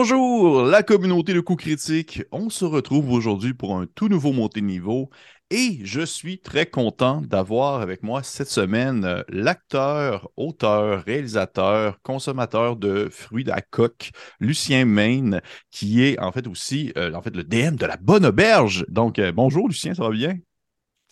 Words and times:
bonjour, 0.00 0.62
la 0.62 0.82
communauté 0.82 1.34
de 1.34 1.40
coups 1.40 1.62
critiques. 1.62 2.22
On 2.32 2.48
se 2.48 2.64
retrouve 2.64 3.12
aujourd'hui 3.12 3.52
pour 3.52 3.76
un 3.76 3.86
tout 3.86 4.08
nouveau 4.08 4.32
montée 4.32 4.62
de 4.62 4.66
niveau 4.66 5.10
et 5.50 5.80
je 5.82 6.00
suis 6.02 6.38
très 6.38 6.66
content 6.66 7.20
d'avoir 7.20 7.80
avec 7.80 8.04
moi 8.04 8.22
cette 8.22 8.48
semaine 8.48 9.04
euh, 9.04 9.22
l'acteur, 9.28 10.30
auteur, 10.36 11.04
réalisateur, 11.04 12.00
consommateur 12.02 12.76
de 12.76 13.08
fruits 13.10 13.42
de 13.42 13.50
la 13.50 13.60
coque, 13.60 14.12
Lucien 14.38 14.84
Maine, 14.84 15.40
qui 15.72 16.04
est 16.04 16.20
en 16.20 16.30
fait 16.30 16.46
aussi 16.46 16.92
euh, 16.96 17.12
en 17.14 17.22
fait, 17.22 17.34
le 17.34 17.42
DM 17.42 17.74
de 17.74 17.86
la 17.86 17.96
Bonne 17.96 18.26
Auberge. 18.26 18.84
Donc, 18.88 19.18
euh, 19.18 19.32
bonjour 19.32 19.66
Lucien, 19.66 19.92
ça 19.92 20.04
va 20.04 20.10
bien? 20.10 20.36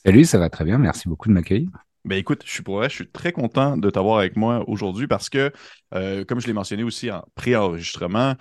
Salut, 0.05 0.25
ça 0.25 0.39
va 0.39 0.49
très 0.49 0.65
bien. 0.65 0.79
Merci 0.79 1.09
beaucoup 1.09 1.29
de 1.29 1.35
m'accueillir. 1.35 1.71
Ben 2.05 2.17
écoute, 2.17 2.43
je 2.47 2.51
suis 2.51 2.63
pour 2.63 2.77
vrai, 2.77 2.89
je 2.89 2.95
suis 2.95 3.11
très 3.11 3.33
content 3.33 3.77
de 3.77 3.91
t'avoir 3.91 4.21
avec 4.21 4.37
moi 4.37 4.65
aujourd'hui 4.69 5.09
parce 5.09 5.29
que, 5.29 5.53
comme 5.91 6.41
je 6.41 6.47
l'ai 6.47 6.53
mentionné 6.53 6.85
aussi 6.85 7.11
en 7.11 7.23
pré-enregistrement, 7.35 8.35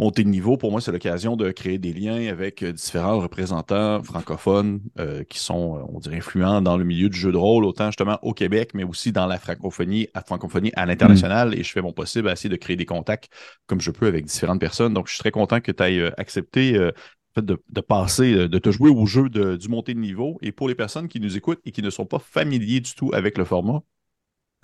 Monter 0.00 0.24
de 0.24 0.28
niveau, 0.28 0.56
pour 0.56 0.72
moi, 0.72 0.80
c'est 0.80 0.90
l'occasion 0.90 1.36
de 1.36 1.52
créer 1.52 1.78
des 1.78 1.92
liens 1.92 2.26
avec 2.26 2.64
euh, 2.64 2.72
différents 2.72 3.20
représentants 3.20 4.02
francophones 4.02 4.80
euh, 4.98 5.22
qui 5.22 5.38
sont, 5.38 5.76
euh, 5.76 5.82
on 5.88 6.00
dirait, 6.00 6.16
influents 6.16 6.60
dans 6.60 6.76
le 6.76 6.82
milieu 6.82 7.08
du 7.08 7.16
jeu 7.16 7.30
de 7.30 7.36
rôle, 7.36 7.64
autant 7.64 7.86
justement 7.86 8.18
au 8.22 8.34
Québec, 8.34 8.70
mais 8.74 8.82
aussi 8.82 9.12
dans 9.12 9.26
la 9.26 9.38
francophonie, 9.38 10.08
à 10.12 10.22
francophonie 10.22 10.72
à 10.74 10.84
l'international. 10.84 11.50
Mm. 11.50 11.54
Et 11.54 11.62
je 11.62 11.70
fais 11.70 11.80
mon 11.80 11.92
possible 11.92 12.28
à 12.28 12.32
essayer 12.32 12.50
de 12.50 12.56
créer 12.56 12.74
des 12.74 12.86
contacts 12.86 13.28
comme 13.68 13.80
je 13.80 13.92
peux 13.92 14.08
avec 14.08 14.24
différentes 14.24 14.60
personnes. 14.60 14.94
Donc, 14.94 15.06
je 15.06 15.12
suis 15.12 15.20
très 15.20 15.30
content 15.30 15.60
que 15.60 15.70
tu 15.70 15.82
aies 15.84 16.12
accepté 16.18 16.72
de, 16.72 17.62
de, 17.68 17.80
passer, 17.80 18.48
de 18.48 18.58
te 18.58 18.72
jouer 18.72 18.90
au 18.90 19.06
jeu 19.06 19.28
de, 19.28 19.54
du 19.54 19.68
monter 19.68 19.94
de 19.94 20.00
niveau. 20.00 20.38
Et 20.42 20.50
pour 20.50 20.66
les 20.66 20.74
personnes 20.74 21.06
qui 21.06 21.20
nous 21.20 21.36
écoutent 21.36 21.60
et 21.64 21.70
qui 21.70 21.82
ne 21.82 21.90
sont 21.90 22.06
pas 22.06 22.18
familiers 22.18 22.80
du 22.80 22.94
tout 22.96 23.12
avec 23.14 23.38
le 23.38 23.44
format, 23.44 23.82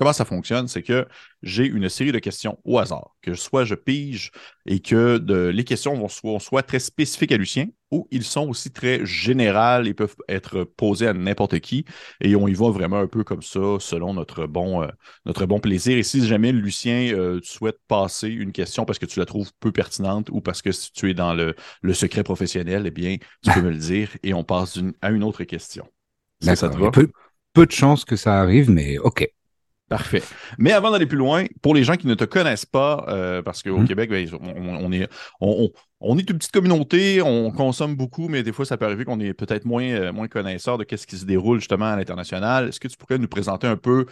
Comment 0.00 0.14
ça 0.14 0.24
fonctionne? 0.24 0.66
C'est 0.66 0.82
que 0.82 1.06
j'ai 1.42 1.66
une 1.66 1.90
série 1.90 2.10
de 2.10 2.18
questions 2.18 2.58
au 2.64 2.78
hasard, 2.78 3.14
que 3.20 3.34
soit 3.34 3.66
je 3.66 3.74
pige 3.74 4.30
et 4.64 4.80
que 4.80 5.22
les 5.50 5.62
questions 5.62 5.92
vont 5.92 6.38
soit, 6.38 6.62
très 6.62 6.78
spécifiques 6.78 7.32
à 7.32 7.36
Lucien 7.36 7.66
ou 7.90 8.08
ils 8.10 8.24
sont 8.24 8.48
aussi 8.48 8.70
très 8.70 9.04
générales 9.04 9.86
et 9.86 9.92
peuvent 9.92 10.16
être 10.26 10.64
posées 10.64 11.06
à 11.06 11.12
n'importe 11.12 11.60
qui. 11.60 11.84
Et 12.22 12.34
on 12.34 12.48
y 12.48 12.54
va 12.54 12.70
vraiment 12.70 12.98
un 12.98 13.08
peu 13.08 13.24
comme 13.24 13.42
ça, 13.42 13.76
selon 13.78 14.14
notre 14.14 14.46
bon, 14.46 14.82
euh, 14.82 14.88
notre 15.26 15.44
bon 15.44 15.60
plaisir. 15.60 15.98
Et 15.98 16.02
si 16.02 16.26
jamais 16.26 16.50
Lucien 16.50 17.12
euh, 17.12 17.38
souhaite 17.42 17.76
passer 17.86 18.28
une 18.28 18.52
question 18.52 18.86
parce 18.86 18.98
que 18.98 19.04
tu 19.04 19.18
la 19.18 19.26
trouves 19.26 19.50
peu 19.60 19.70
pertinente 19.70 20.30
ou 20.30 20.40
parce 20.40 20.62
que 20.62 20.70
tu 20.94 21.10
es 21.10 21.14
dans 21.14 21.34
le, 21.34 21.54
secret 21.92 22.22
professionnel, 22.22 22.84
eh 22.86 22.90
bien, 22.90 23.18
tu 23.42 23.52
peux 23.52 23.60
me 23.60 23.68
le 23.68 23.76
dire 23.76 24.16
et 24.22 24.32
on 24.32 24.44
passe 24.44 24.78
à 25.02 25.10
une 25.10 25.24
autre 25.24 25.44
question. 25.44 25.86
Ça, 26.40 26.56
ça 26.56 26.70
te 26.70 26.78
va? 26.78 26.90
Peu, 26.90 27.10
peu 27.52 27.66
de 27.66 27.72
chances 27.72 28.06
que 28.06 28.16
ça 28.16 28.40
arrive, 28.40 28.70
mais 28.70 28.96
OK. 28.96 29.30
Parfait. 29.90 30.22
Mais 30.56 30.70
avant 30.70 30.92
d'aller 30.92 31.06
plus 31.06 31.18
loin, 31.18 31.46
pour 31.62 31.74
les 31.74 31.82
gens 31.82 31.96
qui 31.96 32.06
ne 32.06 32.14
te 32.14 32.22
connaissent 32.22 32.64
pas, 32.64 33.04
euh, 33.08 33.42
parce 33.42 33.60
qu'au 33.60 33.78
mmh. 33.78 33.88
Québec, 33.88 34.08
ben, 34.08 34.24
on, 34.40 34.92
est, 34.92 35.08
on, 35.40 36.16
est 36.16 36.30
une 36.30 36.38
petite 36.38 36.52
communauté, 36.52 37.20
on 37.22 37.50
consomme 37.50 37.96
beaucoup, 37.96 38.28
mais 38.28 38.44
des 38.44 38.52
fois, 38.52 38.64
ça 38.64 38.76
peut 38.76 38.84
arriver 38.84 39.04
qu'on 39.04 39.18
est 39.18 39.34
peut-être 39.34 39.64
moins, 39.64 39.82
euh, 39.82 40.12
moins 40.12 40.28
connaisseur 40.28 40.78
de 40.78 40.86
ce 40.88 41.06
qui 41.08 41.16
se 41.16 41.24
déroule 41.24 41.58
justement 41.58 41.86
à 41.86 41.96
l'international. 41.96 42.68
Est-ce 42.68 42.78
que 42.78 42.86
tu 42.86 42.96
pourrais 42.96 43.18
nous 43.18 43.26
présenter 43.26 43.66
un 43.66 43.76
peu 43.76 44.06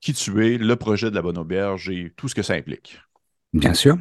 qui 0.00 0.14
tu 0.14 0.44
es, 0.44 0.58
le 0.58 0.74
projet 0.74 1.10
de 1.10 1.14
la 1.14 1.22
Bonne 1.22 1.38
Auberge 1.38 1.88
et 1.90 2.12
tout 2.16 2.26
ce 2.26 2.34
que 2.34 2.42
ça 2.42 2.54
implique? 2.54 2.98
Bien 3.54 3.72
sûr. 3.72 3.96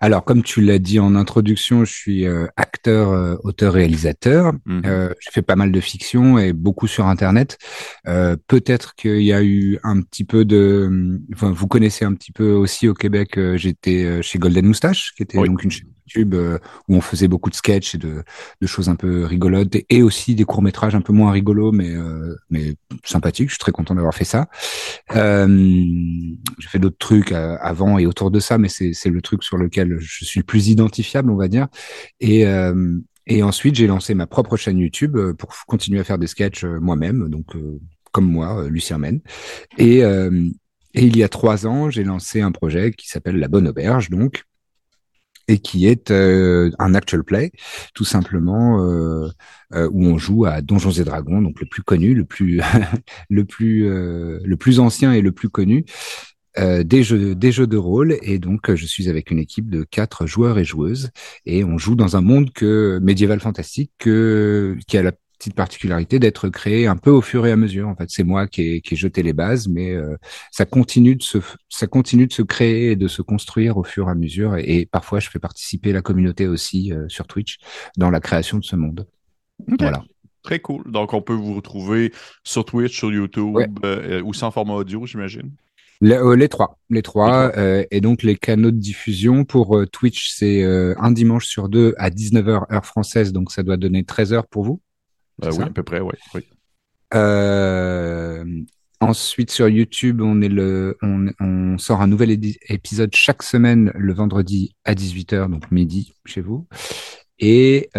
Alors, 0.00 0.24
comme 0.24 0.42
tu 0.42 0.62
l'as 0.62 0.78
dit 0.78 0.98
en 0.98 1.14
introduction, 1.14 1.84
je 1.84 1.92
suis 1.92 2.26
euh, 2.26 2.46
acteur, 2.56 3.10
euh, 3.10 3.36
auteur, 3.44 3.74
réalisateur. 3.74 4.54
Mhm. 4.64 4.82
Euh, 4.86 5.12
j'ai 5.20 5.30
fait 5.32 5.42
pas 5.42 5.54
mal 5.54 5.70
de 5.70 5.80
fiction 5.80 6.38
et 6.38 6.54
beaucoup 6.54 6.86
sur 6.86 7.06
Internet. 7.06 7.58
Peut-être 8.04 8.94
qu'il 8.94 9.22
y 9.22 9.34
a 9.34 9.42
eu 9.42 9.78
un 9.82 10.00
petit 10.00 10.24
peu 10.24 10.46
de... 10.46 11.20
Enfin, 11.34 11.52
vous 11.52 11.66
connaissez 11.66 12.06
un 12.06 12.14
petit 12.14 12.32
peu 12.32 12.52
aussi 12.52 12.88
au 12.88 12.94
Québec, 12.94 13.38
j'étais 13.56 14.22
chez 14.22 14.38
Golden 14.38 14.66
Moustache, 14.66 15.12
qui 15.14 15.22
était 15.22 15.36
donc 15.36 15.62
une 15.62 15.70
chaîne 15.70 15.88
YouTube 16.06 16.34
où 16.88 16.96
on 16.96 17.00
faisait 17.00 17.28
beaucoup 17.28 17.50
de 17.50 17.54
sketchs 17.54 17.94
et 17.94 17.98
de, 17.98 18.22
de 18.60 18.66
choses 18.66 18.88
un 18.88 18.96
peu 18.96 19.24
rigolotes 19.24 19.76
et, 19.88 20.02
aussi 20.02 20.34
des 20.34 20.44
courts 20.44 20.62
métrages 20.62 20.94
un 20.94 21.00
peu 21.00 21.12
moins 21.12 21.32
rigolos, 21.32 21.72
mais, 21.72 21.94
mais 22.50 22.76
sympathiques. 23.04 23.48
Je 23.48 23.54
suis 23.54 23.58
très 23.58 23.72
content 23.72 23.94
d'avoir 23.94 24.14
fait 24.14 24.24
ça. 24.24 24.48
j'ai 25.12 26.68
fait 26.68 26.78
d'autres 26.78 26.98
trucs 26.98 27.32
avant 27.32 27.98
et 27.98 28.06
autour 28.06 28.30
de 28.30 28.40
ça, 28.40 28.58
mais 28.58 28.68
c'est 28.68 29.10
le 29.10 29.22
truc 29.22 29.42
sur 29.42 29.56
lequel 29.56 29.96
je 30.00 30.24
suis 30.24 30.40
le 30.40 30.44
plus 30.44 30.68
identifiable, 30.68 31.30
on 31.30 31.36
va 31.36 31.48
dire. 31.48 31.68
Et, 32.20 32.46
euh, 32.46 32.98
et 33.26 33.42
ensuite, 33.42 33.74
j'ai 33.74 33.86
lancé 33.86 34.14
ma 34.14 34.26
propre 34.26 34.56
chaîne 34.56 34.78
YouTube 34.78 35.16
euh, 35.16 35.34
pour 35.34 35.50
continuer 35.66 36.00
à 36.00 36.04
faire 36.04 36.18
des 36.18 36.26
sketchs 36.26 36.64
euh, 36.64 36.78
moi-même, 36.80 37.28
donc 37.28 37.46
comme 38.12 38.30
moi, 38.30 38.66
Lucien 38.70 38.96
Men. 38.96 39.20
Et, 39.76 39.98
et 39.98 40.32
il 40.94 41.16
y 41.18 41.22
a 41.22 41.28
trois 41.28 41.66
ans, 41.66 41.90
j'ai 41.90 42.02
lancé 42.02 42.40
un 42.40 42.50
projet 42.50 42.92
qui 42.92 43.08
s'appelle 43.08 43.36
La 43.36 43.48
Bonne 43.48 43.68
Auberge, 43.68 44.08
donc, 44.08 44.44
et 45.48 45.58
qui 45.58 45.86
est 45.86 46.10
un 46.10 46.94
actual 46.94 47.24
play, 47.24 47.52
tout 47.94 48.04
simplement, 48.04 48.78
où 48.80 50.06
on 50.06 50.18
joue 50.18 50.44
à 50.44 50.60
Donjons 50.60 50.90
et 50.90 51.04
Dragons, 51.04 51.42
donc 51.42 51.60
le 51.60 51.66
plus 51.66 51.82
connu, 51.82 52.14
le 52.14 52.24
plus, 52.24 52.60
le 53.30 53.44
plus, 53.44 53.88
le 53.88 54.56
plus 54.56 54.80
ancien 54.80 55.12
et 55.12 55.20
le 55.20 55.32
plus 55.32 55.48
connu, 55.48 55.84
euh, 56.58 56.84
des, 56.84 57.02
jeux, 57.02 57.34
des 57.34 57.52
jeux 57.52 57.66
de 57.66 57.76
rôle. 57.76 58.16
Et 58.22 58.38
donc 58.38 58.74
je 58.74 58.86
suis 58.86 59.08
avec 59.08 59.30
une 59.30 59.38
équipe 59.38 59.68
de 59.68 59.84
quatre 59.84 60.26
joueurs 60.26 60.58
et 60.58 60.64
joueuses. 60.64 61.10
Et 61.44 61.64
on 61.64 61.76
joue 61.78 61.96
dans 61.96 62.16
un 62.16 62.22
monde 62.22 62.52
que 62.52 62.98
médiéval 63.02 63.40
fantastique 63.40 63.92
que, 63.98 64.76
qui 64.86 64.96
a 64.96 65.02
la 65.02 65.12
petite 65.38 65.54
particularité 65.54 66.18
d'être 66.18 66.48
créé 66.48 66.86
un 66.86 66.96
peu 66.96 67.10
au 67.10 67.20
fur 67.20 67.46
et 67.46 67.52
à 67.52 67.56
mesure. 67.56 67.88
En 67.88 67.96
fait, 67.96 68.08
c'est 68.08 68.24
moi 68.24 68.46
qui 68.46 68.62
ai, 68.62 68.80
qui 68.80 68.94
ai 68.94 68.96
jeté 68.96 69.22
les 69.22 69.32
bases, 69.32 69.68
mais 69.68 69.92
euh, 69.92 70.16
ça 70.50 70.64
continue 70.64 71.16
de 71.16 71.22
se 71.22 71.38
ça 71.68 71.86
continue 71.86 72.26
de 72.26 72.32
se 72.32 72.42
créer 72.42 72.92
et 72.92 72.96
de 72.96 73.08
se 73.08 73.22
construire 73.22 73.76
au 73.76 73.84
fur 73.84 74.08
et 74.08 74.10
à 74.10 74.14
mesure. 74.14 74.56
Et, 74.56 74.86
parfois, 74.86 75.20
je 75.20 75.28
fais 75.30 75.38
participer 75.38 75.92
la 75.92 76.02
communauté 76.02 76.46
aussi 76.46 76.92
euh, 76.92 77.08
sur 77.08 77.26
Twitch 77.26 77.58
dans 77.96 78.10
la 78.10 78.20
création 78.20 78.58
de 78.58 78.64
ce 78.64 78.76
monde. 78.76 79.06
Voilà. 79.78 80.02
Très 80.42 80.60
cool. 80.60 80.90
Donc, 80.90 81.12
on 81.12 81.22
peut 81.22 81.34
vous 81.34 81.54
retrouver 81.54 82.12
sur 82.44 82.64
Twitch, 82.64 82.96
sur 82.96 83.12
YouTube 83.12 83.58
ou 84.24 84.32
sans 84.32 84.50
format 84.52 84.74
audio, 84.74 85.04
j'imagine? 85.04 85.50
Euh, 86.02 86.36
les, 86.36 86.48
trois, 86.48 86.78
les 86.90 87.02
trois, 87.02 87.52
euh, 87.56 87.84
et 87.90 88.00
donc 88.00 88.22
les 88.22 88.36
canaux 88.36 88.70
de 88.70 88.76
diffusion 88.76 89.44
pour 89.44 89.76
euh, 89.76 89.86
Twitch, 89.86 90.30
c'est 90.30 90.62
un 90.64 91.10
dimanche 91.10 91.46
sur 91.46 91.68
deux 91.68 91.94
à 91.98 92.10
19h 92.10 92.72
heure 92.72 92.86
française, 92.86 93.32
donc 93.32 93.50
ça 93.50 93.62
doit 93.62 93.76
donner 93.76 94.02
13h 94.02 94.42
pour 94.50 94.64
vous. 94.64 94.80
Oui, 95.42 95.62
à 95.62 95.70
peu 95.70 95.82
près, 95.82 96.00
oui. 96.00 96.14
ensuite 99.00 99.50
sur 99.50 99.68
YouTube, 99.68 100.20
on 100.22 100.40
est 100.40 100.48
le, 100.48 100.96
on, 101.02 101.78
sort 101.78 102.00
un 102.00 102.06
nouvel 102.06 102.30
épisode 102.68 103.14
chaque 103.14 103.42
semaine 103.42 103.92
le 103.94 104.14
vendredi 104.14 104.74
à 104.84 104.94
18h, 104.94 105.50
donc 105.50 105.70
midi 105.70 106.14
chez 106.24 106.40
vous. 106.40 106.66
Et 107.38 107.90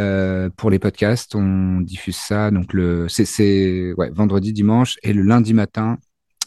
pour 0.57 0.71
les 0.71 0.79
podcasts, 0.79 1.35
on 1.35 1.81
diffuse 1.81 2.17
ça 2.17 2.49
donc 2.51 2.73
le 2.73 3.07
c'est 3.07 3.93
ouais, 3.93 4.09
vendredi, 4.09 4.51
dimanche 4.53 4.97
et 5.03 5.13
le 5.13 5.21
lundi 5.21 5.53
matin 5.53 5.99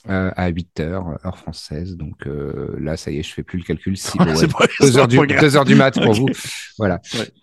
euh, 0.08 0.30
à 0.34 0.48
8 0.48 0.80
heures, 0.80 1.18
heure 1.26 1.36
française. 1.36 1.96
Donc 1.96 2.26
euh, 2.26 2.74
là, 2.80 2.96
ça 2.96 3.10
y 3.10 3.18
est, 3.18 3.22
je 3.22 3.34
fais 3.34 3.42
plus 3.42 3.58
le 3.58 3.64
calcul. 3.64 3.96
Si, 3.98 4.16
2 4.80 4.96
heures, 4.96 5.06
du, 5.06 5.18
heures 5.18 5.64
du 5.64 5.74
mat 5.74 6.00
pour 6.02 6.14
vous. 6.14 6.28
Voilà. 6.78 7.00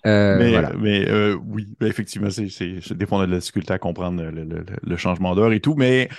Euh, 0.07 0.37
mais, 0.39 0.49
voilà. 0.49 0.71
mais 0.79 1.33
oui, 1.45 1.67
effectivement, 1.81 2.31
c'est, 2.31 2.49
c'est, 2.49 2.93
des 2.93 3.05
fois, 3.05 3.19
on 3.19 3.21
a 3.21 3.27
de 3.27 3.31
la 3.31 3.39
difficulté 3.39 3.73
à 3.73 3.77
comprendre 3.77 4.23
le, 4.23 4.43
le, 4.43 4.65
le 4.81 4.97
changement 4.97 5.35
d'heure 5.35 5.51
et 5.51 5.59
tout. 5.59 5.75
Mais 5.77 6.09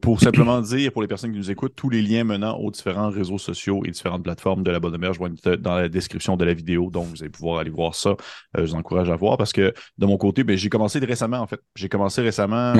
pour 0.00 0.20
simplement 0.20 0.60
dire, 0.60 0.92
pour 0.92 1.02
les 1.02 1.08
personnes 1.08 1.32
qui 1.32 1.38
nous 1.38 1.50
écoutent, 1.50 1.74
tous 1.74 1.90
les 1.90 2.02
liens 2.02 2.22
menant 2.24 2.56
aux 2.58 2.70
différents 2.70 3.10
réseaux 3.10 3.38
sociaux 3.38 3.82
et 3.84 3.90
différentes 3.90 4.22
plateformes 4.22 4.62
de 4.62 4.70
la 4.70 4.78
Bonne 4.78 4.94
Auberge 4.94 5.18
vont 5.18 5.26
être 5.26 5.56
dans 5.56 5.74
la 5.74 5.88
description 5.88 6.36
de 6.36 6.44
la 6.44 6.54
vidéo. 6.54 6.90
Donc, 6.90 7.08
vous 7.08 7.22
allez 7.22 7.30
pouvoir 7.30 7.58
aller 7.58 7.70
voir 7.70 7.96
ça. 7.96 8.14
je 8.56 8.62
vous 8.62 8.74
encourage 8.74 9.10
à 9.10 9.16
voir 9.16 9.38
parce 9.38 9.52
que 9.52 9.74
de 9.98 10.06
mon 10.06 10.18
côté, 10.18 10.44
ben, 10.44 10.56
j'ai 10.56 10.68
commencé 10.68 11.00
récemment, 11.00 11.38
en 11.38 11.48
fait. 11.48 11.60
J'ai 11.74 11.88
commencé 11.88 12.22
récemment 12.22 12.74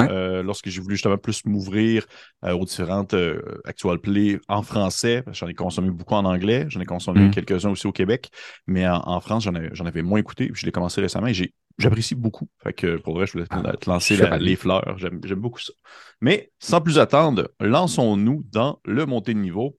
lorsque 0.44 0.69
j'ai 0.69 0.81
voulu 0.81 0.94
justement 0.94 1.19
plus 1.19 1.44
m'ouvrir 1.44 2.06
aux 2.43 2.64
différents 2.64 3.00
euh, 3.14 3.61
actual 3.64 3.99
play 3.99 4.41
en 4.49 4.62
français. 4.62 5.23
J'en 5.32 5.49
ai 5.49 5.55
consommé 5.55 5.91
beaucoup 5.91 6.14
en 6.14 6.25
anglais. 6.25 6.67
J'en 6.69 6.81
ai 6.81 6.87
consommé 6.87 7.29
mm. 7.29 7.31
quelques-uns 7.31 7.70
aussi 7.70 7.87
au 7.87 7.93
Québec. 7.93 8.31
Mais 8.67 8.88
en, 8.88 9.20
France, 9.20 9.44
j'en 9.44 9.87
avais, 9.87 10.02
moins 10.02 10.19
écouté. 10.19 10.50
Je 10.55 10.67
l'ai 10.67 10.73
commencé 10.73 11.00
récemment 11.00 11.29
et 11.29 11.52
j'apprécie 11.79 12.14
beaucoup. 12.14 12.49
Fait 12.62 12.73
que 12.73 12.97
pour 12.97 13.14
vrai, 13.14 13.26
je 13.26 13.32
voulais 13.32 13.47
te 13.47 13.88
lancer 13.88 14.19
les 14.38 14.56
fleurs. 14.56 14.97
J'aime 14.99 15.20
beaucoup 15.37 15.61
ça. 15.61 15.73
Mais 16.20 16.50
sans 16.58 16.81
plus 16.81 16.99
attendre, 16.99 17.50
lançons-nous 17.61 18.44
dans 18.50 18.81
le 18.85 19.06
montée 19.06 19.35
de 19.35 19.41
niveau. 19.41 19.76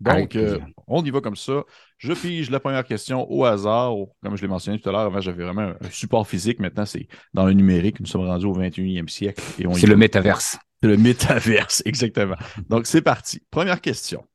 Donc, 0.00 0.36
euh, 0.36 0.58
on 0.86 1.02
y 1.04 1.10
va 1.10 1.20
comme 1.20 1.36
ça. 1.36 1.62
Je 1.98 2.12
pige 2.12 2.50
la 2.50 2.60
première 2.60 2.84
question 2.84 3.30
au 3.30 3.44
hasard. 3.44 3.94
Comme 4.22 4.36
je 4.36 4.42
l'ai 4.42 4.48
mentionné 4.48 4.78
tout 4.78 4.88
à 4.88 4.92
l'heure, 4.92 5.02
avant, 5.02 5.20
j'avais 5.20 5.44
vraiment 5.44 5.72
un 5.80 5.90
support 5.90 6.26
physique. 6.26 6.58
Maintenant, 6.60 6.84
c'est 6.84 7.08
dans 7.32 7.46
le 7.46 7.52
numérique. 7.52 8.00
Nous 8.00 8.06
sommes 8.06 8.26
rendus 8.26 8.46
au 8.46 8.54
21e 8.54 9.08
siècle. 9.08 9.42
C'est 9.56 9.86
le 9.86 9.96
métaverse. 9.96 10.58
Le 10.84 10.96
métaverse, 10.98 11.82
exactement. 11.86 12.36
Donc, 12.68 12.86
c'est 12.86 13.02
parti. 13.02 13.42
Première 13.50 13.80
question. 13.80 14.26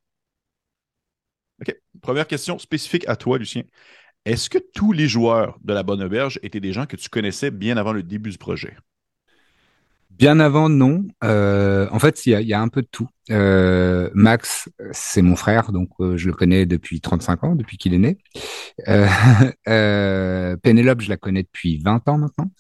OK. 1.61 1.75
Première 2.01 2.27
question 2.27 2.57
spécifique 2.57 3.07
à 3.07 3.15
toi, 3.15 3.37
Lucien. 3.37 3.63
Est-ce 4.25 4.49
que 4.49 4.57
tous 4.57 4.91
les 4.91 5.07
joueurs 5.07 5.57
de 5.63 5.73
la 5.73 5.83
Bonne 5.83 6.01
Auberge 6.01 6.39
étaient 6.43 6.59
des 6.59 6.73
gens 6.73 6.85
que 6.85 6.95
tu 6.95 7.09
connaissais 7.09 7.51
bien 7.51 7.77
avant 7.77 7.93
le 7.93 8.03
début 8.03 8.31
du 8.31 8.37
projet? 8.37 8.75
Bien 10.09 10.39
avant, 10.39 10.69
non. 10.69 11.05
Euh, 11.23 11.87
en 11.91 11.99
fait, 11.99 12.25
il 12.25 12.41
y 12.41 12.53
a, 12.53 12.59
un 12.59 12.67
peu 12.67 12.81
de 12.81 12.87
tout. 12.91 13.07
Euh, 13.29 14.09
Max, 14.13 14.69
c'est 14.91 15.21
mon 15.21 15.37
frère, 15.37 15.71
donc 15.71 15.89
euh, 16.01 16.17
je 16.17 16.27
le 16.27 16.33
connais 16.33 16.65
depuis 16.65 16.99
35 16.99 17.43
ans, 17.43 17.55
depuis 17.55 17.77
qu'il 17.77 17.93
est 17.93 17.99
né. 17.99 18.17
Pénélope, 20.61 21.01
je 21.01 21.09
la 21.09 21.17
connais 21.17 21.43
depuis 21.43 21.77
20 21.77 22.09
ans 22.09 22.17
maintenant. 22.17 22.51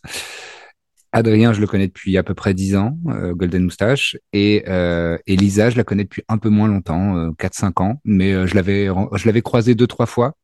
Adrien, 1.11 1.53
je 1.53 1.61
le 1.61 1.67
connais 1.67 1.87
depuis 1.87 2.17
à 2.17 2.23
peu 2.23 2.33
près 2.33 2.53
10 2.53 2.75
ans, 2.75 2.97
Golden 3.31 3.63
Moustache. 3.63 4.17
Et 4.33 4.63
Elisa, 5.27 5.69
je 5.69 5.77
la 5.77 5.83
connais 5.83 6.03
depuis 6.03 6.23
un 6.27 6.37
peu 6.37 6.49
moins 6.49 6.67
longtemps, 6.67 7.31
4-5 7.31 7.81
ans. 7.81 8.01
Mais 8.05 8.47
je 8.47 8.55
l'avais 8.55 8.87
je 9.13 9.25
l'avais 9.25 9.41
croisée 9.41 9.75
deux, 9.75 9.87
trois 9.87 10.05
fois 10.05 10.35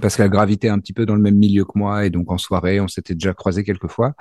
parce 0.00 0.16
qu'elle 0.16 0.30
gravitait 0.30 0.68
un 0.68 0.78
petit 0.78 0.92
peu 0.92 1.04
dans 1.04 1.14
le 1.14 1.20
même 1.20 1.36
milieu 1.36 1.64
que 1.64 1.72
moi 1.74 2.06
et 2.06 2.10
donc 2.10 2.30
en 2.30 2.38
soirée 2.38 2.80
on 2.80 2.88
s'était 2.88 3.14
déjà 3.14 3.34
croisé 3.34 3.62
quelques 3.62 3.88
fois 3.88 4.14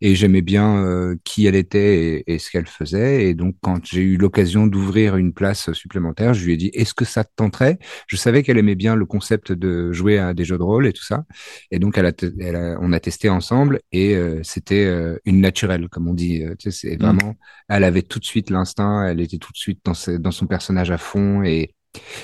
et 0.00 0.14
j'aimais 0.14 0.40
bien 0.40 0.78
euh, 0.78 1.16
qui 1.24 1.46
elle 1.46 1.54
était 1.54 2.24
et, 2.26 2.38
ce 2.38 2.50
qu'elle 2.50 2.66
faisait 2.66 3.26
et 3.26 3.34
donc 3.34 3.56
quand 3.60 3.84
j'ai 3.84 4.00
eu 4.00 4.16
l'occasion 4.16 4.66
d'ouvrir 4.66 5.16
une 5.16 5.34
place 5.34 5.72
supplémentaire 5.72 6.32
je 6.32 6.44
lui 6.44 6.54
ai 6.54 6.56
dit 6.56 6.70
est-ce 6.72 6.94
que 6.94 7.04
ça 7.04 7.24
te 7.24 7.30
tenterait? 7.36 7.78
Je 8.06 8.16
savais 8.16 8.42
qu'elle 8.42 8.58
aimait 8.58 8.74
bien 8.74 8.94
le 8.94 9.04
concept 9.04 9.52
de 9.52 9.92
jouer 9.92 10.18
à 10.18 10.32
des 10.32 10.44
jeux 10.44 10.58
de 10.58 10.62
rôle 10.62 10.86
et 10.86 10.92
tout 10.92 11.04
ça 11.04 11.24
et 11.70 11.78
donc 11.78 11.98
elle 11.98 12.06
a, 12.06 12.12
elle 12.40 12.78
on 12.80 12.92
a 12.92 13.00
testé 13.00 13.28
ensemble 13.28 13.80
et 13.92 14.14
euh, 14.14 14.40
c'était 14.44 14.86
euh, 14.86 15.18
une 15.26 15.40
naturelle 15.40 15.88
comme 15.90 16.08
on 16.08 16.14
dit 16.14 16.42
tu 16.58 16.70
sais, 16.70 16.88
c'est 16.88 16.96
mmh. 16.96 17.00
vraiment 17.00 17.36
elle 17.68 17.84
avait 17.84 18.02
tout 18.02 18.18
de 18.18 18.24
suite 18.24 18.48
l'instinct 18.48 19.06
elle 19.06 19.20
était 19.20 19.38
tout 19.38 19.52
de 19.52 19.58
suite 19.58 19.80
dans, 19.84 19.92
dans 20.18 20.30
son 20.30 20.46
personnage 20.46 20.90
à 20.90 20.98
fond 20.98 21.42
et 21.42 21.74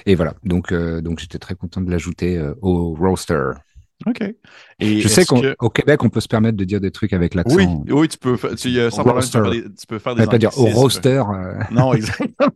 et 0.07 0.15
voilà, 0.15 0.35
donc, 0.45 0.73
euh, 0.73 1.01
donc 1.01 1.19
j'étais 1.19 1.39
très 1.39 1.55
content 1.55 1.81
de 1.81 1.91
l'ajouter 1.91 2.37
euh, 2.37 2.55
au 2.63 2.95
roster. 2.95 3.53
OK. 4.07 4.23
Et 4.81 5.01
je 5.01 5.09
sais 5.09 5.25
qu'au 5.25 5.71
Québec, 5.71 6.03
on 6.05 6.11
peut 6.11 6.21
se 6.21 6.29
permettre 6.29 6.57
de 6.57 6.65
dire 6.65 6.81
des 6.81 6.91
trucs 6.91 7.13
avec 7.13 7.35
l'accent. 7.35 7.55
Oui, 7.57 7.67
oui, 7.89 8.09
tu 8.09 8.19
peux, 8.19 8.37
tu, 8.57 8.91
sans 8.91 9.05
problème, 9.05 9.25
tu, 9.25 9.39
peux, 9.39 9.51
tu 9.51 9.87
peux 9.87 9.99
faire 9.99 10.15
des 10.15 10.27
pas 10.27 10.39
dire 10.39 10.57
au 10.59 10.67
roster. 10.67 11.23
Euh. 11.33 11.55
Non, 11.71 11.95
exactement. 11.95 12.51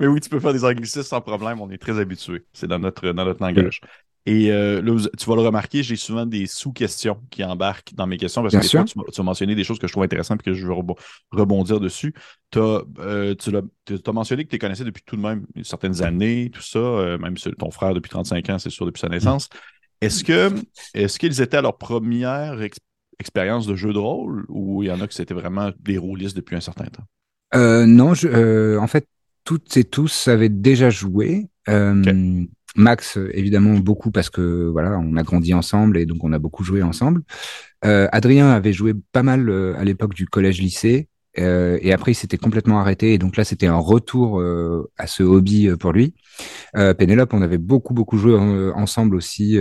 Mais 0.00 0.06
oui, 0.06 0.20
tu 0.20 0.28
peux 0.28 0.40
faire 0.40 0.52
des 0.52 0.64
anglicismes 0.64 1.02
sans 1.02 1.20
problème. 1.20 1.60
On 1.60 1.70
est 1.70 1.78
très 1.78 2.00
habitués. 2.00 2.44
C'est 2.52 2.66
dans 2.66 2.78
notre, 2.78 3.10
dans 3.10 3.24
notre 3.24 3.42
langage. 3.44 3.80
Et 4.28 4.52
euh, 4.52 4.82
là, 4.82 5.08
tu 5.16 5.24
vas 5.24 5.36
le 5.36 5.40
remarquer, 5.40 5.82
j'ai 5.82 5.96
souvent 5.96 6.26
des 6.26 6.46
sous-questions 6.46 7.18
qui 7.30 7.42
embarquent 7.42 7.94
dans 7.94 8.06
mes 8.06 8.18
questions 8.18 8.42
parce 8.42 8.54
que 8.54 8.60
des 8.60 8.84
tu, 8.84 9.20
as 9.20 9.22
mentionné 9.22 9.54
des 9.54 9.64
choses 9.64 9.78
que 9.78 9.86
je 9.86 9.92
trouve 9.92 10.02
intéressantes 10.02 10.40
et 10.42 10.50
que 10.50 10.52
je 10.52 10.66
veux 10.66 10.74
rebondir 11.32 11.80
dessus. 11.80 12.12
As, 12.54 12.82
euh, 12.98 13.34
tu 13.34 13.56
as, 13.56 14.12
mentionné 14.12 14.44
que 14.44 14.50
tu 14.50 14.56
les 14.56 14.58
connaissais 14.58 14.84
depuis 14.84 15.02
tout 15.06 15.16
de 15.16 15.22
même 15.22 15.46
certaines 15.62 16.02
années, 16.02 16.50
tout 16.52 16.60
ça, 16.60 16.78
euh, 16.78 17.16
même 17.16 17.36
ton 17.58 17.70
frère 17.70 17.94
depuis 17.94 18.10
35 18.10 18.50
ans, 18.50 18.58
c'est 18.58 18.68
sûr, 18.68 18.84
depuis 18.84 19.00
sa 19.00 19.08
naissance. 19.08 19.48
Est-ce 20.02 20.22
que 20.24 20.50
est-ce 20.92 21.18
qu'ils 21.18 21.40
étaient 21.40 21.56
à 21.56 21.62
leur 21.62 21.78
première 21.78 22.60
expérience 23.18 23.66
de 23.66 23.76
jeu 23.76 23.94
de 23.94 23.98
rôle 23.98 24.44
ou 24.50 24.82
il 24.82 24.88
y 24.88 24.92
en 24.92 25.00
a 25.00 25.08
qui 25.08 25.16
c'était 25.16 25.32
vraiment 25.32 25.70
des 25.80 25.96
rôlistes 25.96 26.36
depuis 26.36 26.54
un 26.54 26.60
certain 26.60 26.84
temps? 26.84 27.04
non, 27.86 28.12
je, 28.12 28.76
en 28.76 28.86
fait, 28.88 29.08
toutes 29.44 29.74
et 29.78 29.84
tous 29.84 30.28
avaient 30.28 30.50
déjà 30.50 30.90
joué. 30.90 31.48
Max, 32.76 33.18
évidemment, 33.32 33.74
beaucoup 33.74 34.10
parce 34.10 34.30
que 34.30 34.68
voilà, 34.68 34.98
on 34.98 35.16
a 35.16 35.22
grandi 35.22 35.54
ensemble 35.54 35.98
et 35.98 36.06
donc 36.06 36.22
on 36.22 36.32
a 36.32 36.38
beaucoup 36.38 36.64
joué 36.64 36.82
ensemble. 36.82 37.22
Euh, 37.84 38.08
Adrien 38.12 38.50
avait 38.50 38.72
joué 38.72 38.94
pas 39.12 39.22
mal 39.22 39.48
euh, 39.48 39.76
à 39.78 39.84
l'époque 39.84 40.14
du 40.14 40.26
collège-lycée. 40.26 41.08
Euh, 41.38 41.78
et 41.82 41.92
après, 41.92 42.12
il 42.12 42.14
s'était 42.16 42.36
complètement 42.36 42.80
arrêté. 42.80 43.14
Et 43.14 43.18
donc 43.18 43.36
là, 43.36 43.44
c'était 43.44 43.66
un 43.66 43.76
retour 43.76 44.42
à 44.96 45.06
ce 45.06 45.22
hobby 45.22 45.68
pour 45.78 45.92
lui. 45.92 46.14
Pénélope, 46.98 47.32
on 47.32 47.42
avait 47.42 47.58
beaucoup, 47.58 47.94
beaucoup 47.94 48.18
joué 48.18 48.36
ensemble 48.74 49.14
aussi 49.14 49.56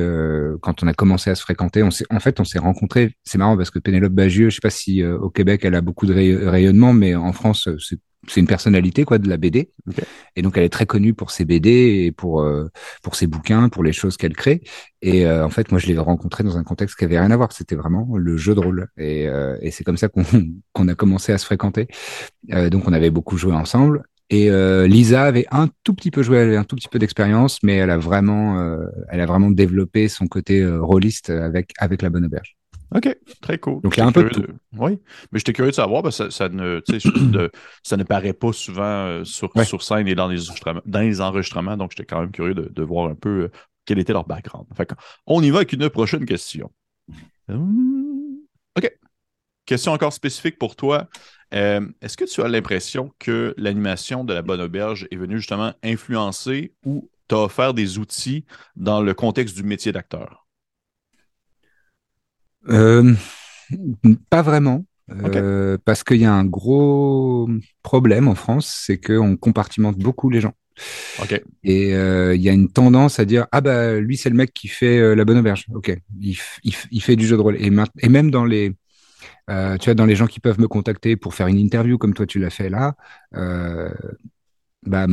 quand 0.62 0.82
on 0.82 0.88
a 0.88 0.94
commencé 0.94 1.30
à 1.30 1.36
se 1.36 1.44
fréquenter. 1.44 1.84
On 1.84 1.90
en 2.10 2.20
fait, 2.20 2.40
on 2.40 2.46
s'est 2.46 2.58
rencontrés. 2.58 3.14
C'est 3.26 3.38
marrant 3.38 3.56
parce 3.56 3.70
que 3.70 3.78
Pénélope 3.78 4.14
Bagieux, 4.14 4.50
je 4.50 4.56
sais 4.56 4.62
pas 4.62 4.72
si 4.72 5.04
au 5.04 5.30
Québec, 5.30 5.62
elle 5.66 5.76
a 5.76 5.82
beaucoup 5.82 6.08
de 6.08 6.14
rayonnement, 6.14 6.94
mais 6.94 7.14
en 7.14 7.32
France, 7.32 7.70
c'est 7.80 8.00
c'est 8.30 8.40
une 8.40 8.48
personnalité 8.48 9.06
quoi 9.06 9.18
de 9.18 9.30
la 9.30 9.38
BD 9.38 9.72
et 10.36 10.42
donc 10.42 10.58
elle 10.58 10.64
est 10.64 10.70
très 10.70 10.86
connue 10.86 11.14
pour 11.14 11.32
ses 11.32 11.46
BD 11.46 11.70
et 12.06 12.12
pour 12.12 12.42
euh, 12.42 12.70
pour 13.02 13.16
ses 13.16 13.28
bouquins 13.28 13.70
pour 13.70 13.84
les 13.84 13.94
choses 13.94 14.18
qu'elle 14.18 14.36
crée. 14.36 14.62
Et 15.02 15.26
euh, 15.26 15.46
en 15.46 15.50
fait 15.50 15.72
moi 15.72 15.80
je 15.80 15.88
l'ai 15.88 15.98
rencontrée 15.98 16.44
dans 16.44 16.58
un 16.58 16.64
contexte 16.64 16.98
qui 16.98 17.06
avait 17.06 17.20
rien 17.20 17.32
à 17.32 17.38
voir. 17.38 17.52
C'était 17.52 17.76
vraiment 17.76 18.18
le 18.18 18.38
jeu 18.38 18.56
de 18.56 18.60
rôle. 18.60 18.88
Et, 18.98 19.28
euh, 19.28 19.58
et 19.62 19.72
c'est 19.72 19.84
comme 19.84 19.98
ça 19.98 20.08
qu'on 20.10 20.24
qu'on 20.74 20.88
a 20.88 20.96
commencé 20.96 21.32
à 21.32 21.38
se 21.38 21.46
fréquenter. 21.46 21.88
Donc 22.72 22.88
on 22.88 22.94
avait 22.94 23.10
beaucoup 23.10 23.38
joué 23.38 23.54
ensemble. 23.54 24.04
Et 24.30 24.50
Lisa 24.88 25.24
avait 25.24 25.46
un 25.52 25.70
tout 25.86 25.94
petit 25.94 26.12
peu 26.12 26.22
joué 26.22 26.38
elle 26.38 26.50
avait 26.50 26.58
un 26.58 26.66
tout 26.66 26.76
petit 26.76 26.90
peu 26.90 27.00
d'expérience 27.00 27.60
mais 27.64 27.76
elle 27.78 27.90
a 27.90 27.98
vraiment 27.98 28.78
elle 29.10 29.22
a 29.22 29.26
vraiment 29.26 29.52
développé 29.52 30.10
son 30.10 30.28
côté 30.28 30.68
rôliste 30.68 31.30
avec 31.30 31.72
avec 31.80 32.02
la 32.02 32.10
bonne 32.10 32.26
auberge 32.26 32.57
OK, 32.96 33.18
très 33.42 33.58
cool. 33.58 33.82
Donc, 33.82 33.98
il 33.98 34.00
y 34.00 34.04
a 34.04 34.06
un 34.06 34.12
peu 34.12 34.24
de 34.24 34.30
tout. 34.30 34.46
Oui, 34.78 35.00
mais 35.32 35.40
j'étais 35.40 35.54
curieux 35.54 35.72
de 35.72 35.76
savoir, 35.76 36.04
parce 36.04 36.20
que 36.20 36.30
ça, 36.30 36.48
ne, 36.50 36.82
ça 37.84 37.98
ne 37.98 38.04
paraît 38.04 38.34
pas 38.34 38.54
souvent 38.54 38.84
euh, 38.84 39.24
sur, 39.24 39.52
sur 39.66 39.84
scène 39.84 40.08
et 40.08 40.16
dans 40.16 40.28
les 40.28 40.50
enregistrements, 40.50 40.82
dans 40.86 41.02
les 41.02 41.22
enregistrements 41.22 41.78
donc 41.78 41.92
j'étais 41.92 42.06
quand 42.06 42.22
même 42.22 42.32
curieux 42.32 42.54
de, 42.54 42.84
voir 42.84 43.10
un 43.10 43.16
peu 43.16 43.44
euh, 43.44 43.52
quel 43.86 44.00
était 44.00 44.14
leur 44.14 44.26
background. 44.26 44.68
on 45.26 45.42
y 45.44 45.50
va 45.50 45.58
avec 45.58 45.74
une 45.74 45.90
prochaine 45.90 46.26
question. 46.26 46.72
Hum, 47.50 48.38
OK. 48.78 48.92
Question 49.66 49.92
encore 49.92 50.14
spécifique 50.14 50.58
pour 50.58 50.78
toi. 50.78 51.10
Euh, 51.54 51.86
est-ce 52.02 52.16
que 52.16 52.26
tu 52.26 52.42
as 52.42 52.48
l'impression 52.48 53.12
que 53.20 53.54
l'animation 53.58 54.24
de 54.24 54.34
la 54.34 54.42
Bonne 54.42 54.62
Auberge 54.62 55.08
est 55.12 55.18
venue 55.18 55.38
justement 55.38 55.74
influencer 55.84 56.74
ou 56.86 57.10
t'a 57.28 57.38
offert 57.38 57.74
des 57.74 57.98
outils 57.98 58.46
dans 58.76 59.02
le 59.02 59.14
contexte 59.14 59.56
du 59.56 59.64
métier 59.64 59.92
d'acteur? 59.92 60.47
Euh, 62.70 63.14
pas 64.30 64.42
vraiment. 64.42 64.86
Euh, 65.10 65.78
parce 65.86 66.04
qu'il 66.04 66.18
y 66.18 66.26
a 66.26 66.34
un 66.34 66.44
gros 66.44 67.50
problème 67.82 68.28
en 68.28 68.36
France, 68.36 68.82
c'est 68.86 68.98
qu'on 68.98 69.38
compartimente 69.38 69.98
beaucoup 69.98 70.30
les 70.30 70.42
gens. 70.42 70.54
Et 71.64 71.96
euh, 71.96 72.36
il 72.36 72.42
y 72.42 72.50
a 72.50 72.52
une 72.52 72.70
tendance 72.70 73.20
à 73.20 73.26
dire 73.26 73.48
ah 73.52 73.62
bah 73.62 74.00
lui 74.00 74.18
c'est 74.18 74.30
le 74.30 74.36
mec 74.36 74.54
qui 74.54 74.68
fait 74.68 75.16
la 75.16 75.24
bonne 75.24 75.38
auberge. 75.38 75.66
Ok, 75.74 75.98
il, 76.20 76.38
il, 76.64 77.02
fait 77.02 77.16
du 77.16 77.26
jeu 77.26 77.38
de 77.38 77.42
rôle. 77.42 77.56
Et, 77.56 77.72
et 78.00 78.10
même 78.10 78.32
dans 78.32 78.46
les 78.46 78.74
tu 79.48 79.86
vois 79.86 79.94
dans 79.94 80.06
les 80.06 80.18
gens 80.18 80.28
qui 80.28 80.42
peuvent 80.42 80.60
me 80.60 80.68
contacter 80.68 81.16
pour 81.16 81.34
faire 81.34 81.48
une 81.48 81.58
interview 81.58 81.98
comme 81.98 82.14
toi 82.14 82.26
tu 82.26 82.38
l'as 82.38 82.50
fait 82.50 82.70
là, 82.70 82.96
bah, 84.84 85.08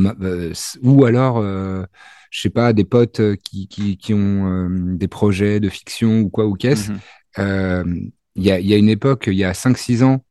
ou 0.83 1.05
alors 1.05 1.41
je 1.41 2.41
sais 2.41 2.49
pas 2.49 2.73
des 2.73 2.83
potes 2.83 3.21
qui 3.37 3.69
qui, 3.69 3.97
qui 3.97 4.13
ont 4.13 4.67
des 4.69 5.07
projets 5.07 5.61
de 5.61 5.69
fiction 5.69 6.19
ou 6.19 6.29
quoi 6.29 6.45
ou 6.47 6.53
qu'est-ce. 6.53 6.91
Euh, 6.91 6.95
il 7.37 8.43
y, 8.43 8.51
a, 8.51 8.59
y, 8.59 8.73
a, 8.73 8.77
une 8.77 8.89
époque, 8.89 9.25
il 9.27 9.35
y 9.35 9.43
a 9.43 9.53
5-6 9.53 10.03
ans, 10.03 10.23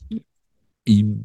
il, 0.86 1.16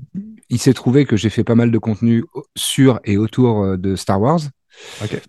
il 0.50 0.60
s'est 0.60 0.74
trouvé 0.74 1.06
que 1.06 1.16
j'ai 1.16 1.30
fait 1.30 1.44
pas 1.44 1.56
mal 1.56 1.72
de 1.72 1.78
contenu 1.78 2.24
sur 2.56 3.00
et 3.04 3.18
autour 3.18 3.64
euh, 3.64 3.78
de 3.78 3.96
Star 3.96 4.20
Wars. 4.20 4.42
Okay. 5.04 5.20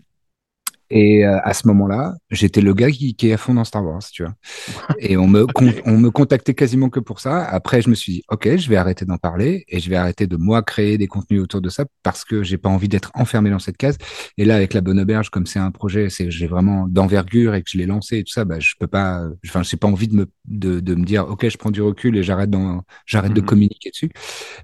Et 0.90 1.24
euh, 1.24 1.38
à 1.44 1.54
ce 1.54 1.68
moment-là, 1.68 2.14
j'étais 2.30 2.60
le 2.60 2.74
gars 2.74 2.90
qui, 2.90 3.14
qui, 3.14 3.28
est 3.28 3.32
à 3.32 3.36
fond 3.36 3.54
dans 3.54 3.64
Star 3.64 3.84
Wars, 3.84 4.02
tu 4.12 4.24
vois. 4.24 4.34
Et 4.98 5.16
on 5.16 5.28
me, 5.28 5.46
on 5.84 5.98
me 5.98 6.10
contactait 6.10 6.54
quasiment 6.54 6.88
que 6.88 7.00
pour 7.00 7.20
ça. 7.20 7.44
Après, 7.44 7.80
je 7.80 7.88
me 7.88 7.94
suis 7.94 8.12
dit, 8.12 8.22
OK, 8.28 8.56
je 8.56 8.68
vais 8.68 8.76
arrêter 8.76 9.04
d'en 9.04 9.16
parler 9.16 9.64
et 9.68 9.78
je 9.78 9.88
vais 9.88 9.96
arrêter 9.96 10.26
de 10.26 10.36
moi 10.36 10.62
créer 10.62 10.98
des 10.98 11.06
contenus 11.06 11.42
autour 11.42 11.60
de 11.60 11.68
ça 11.68 11.84
parce 12.02 12.24
que 12.24 12.42
j'ai 12.42 12.58
pas 12.58 12.68
envie 12.68 12.88
d'être 12.88 13.12
enfermé 13.14 13.50
dans 13.50 13.58
cette 13.58 13.76
case. 13.76 13.98
Et 14.36 14.44
là, 14.44 14.56
avec 14.56 14.74
la 14.74 14.80
bonne 14.80 14.98
auberge, 14.98 15.30
comme 15.30 15.46
c'est 15.46 15.58
un 15.60 15.70
projet, 15.70 16.10
c'est 16.10 16.30
j'ai 16.30 16.46
vraiment 16.46 16.88
d'envergure 16.88 17.54
et 17.54 17.62
que 17.62 17.70
je 17.70 17.78
l'ai 17.78 17.86
lancé 17.86 18.18
et 18.18 18.24
tout 18.24 18.32
ça, 18.32 18.44
bah, 18.44 18.58
je 18.58 18.74
peux 18.78 18.88
pas, 18.88 19.22
enfin, 19.46 19.62
j'ai 19.62 19.76
pas 19.76 19.88
envie 19.88 20.08
de 20.08 20.16
me, 20.16 20.26
de, 20.46 20.80
de 20.80 20.94
me 20.94 21.04
dire, 21.04 21.28
OK, 21.28 21.48
je 21.48 21.56
prends 21.56 21.70
du 21.70 21.82
recul 21.82 22.16
et 22.16 22.22
j'arrête 22.22 22.50
j'arrête 23.06 23.32
de 23.32 23.40
mhm. 23.40 23.46
communiquer 23.46 23.90
dessus. 23.90 24.10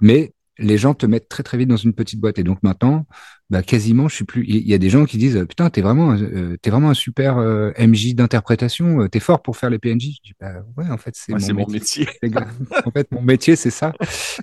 Mais 0.01 0.33
les 0.59 0.79
gens 0.79 0.95
te 0.95 1.07
mettent 1.07 1.29
très 1.29 1.43
très 1.43 1.59
vite 1.59 1.69
dans 1.69 1.77
une 1.77 1.93
petite 1.93 2.21
boîte. 2.21 2.39
Et 2.39 2.45
donc 2.45 2.63
maintenant, 2.63 3.07
bah, 3.51 3.63
quasiment, 3.63 4.09
je 4.09 4.15
suis 4.15 4.25
plus. 4.25 4.45
Il 4.47 4.67
y 4.67 4.75
a 4.75 4.79
des 4.79 4.91
gens 4.91 5.05
qui 5.05 5.19
disent 5.19 5.45
putain, 5.49 5.71
t'es 5.71 5.81
vraiment, 5.81 6.17
euh, 6.17 6.57
t'es 6.61 6.71
vraiment 6.71 6.91
un 6.91 6.95
super 6.95 7.39
euh, 7.39 7.73
MJ 7.79 8.15
d'interprétation. 8.15 9.03
Euh, 9.03 9.09
t'es 9.09 9.21
fort 9.21 9.43
pour 9.43 9.57
faire 9.57 9.71
les 9.71 9.79
PNJ. 9.79 10.17
Je 10.17 10.31
dis 10.31 10.35
bah 10.41 10.65
ouais, 10.77 10.89
en 10.91 10.99
fait 10.99 11.15
c'est 11.15 11.33
mon, 11.53 11.67
métier. 11.67 12.09
en 12.85 12.91
fait, 12.91 13.11
mon 13.13 13.23
métier 13.23 13.57
c'est 13.57 13.71
ça. 13.71 13.93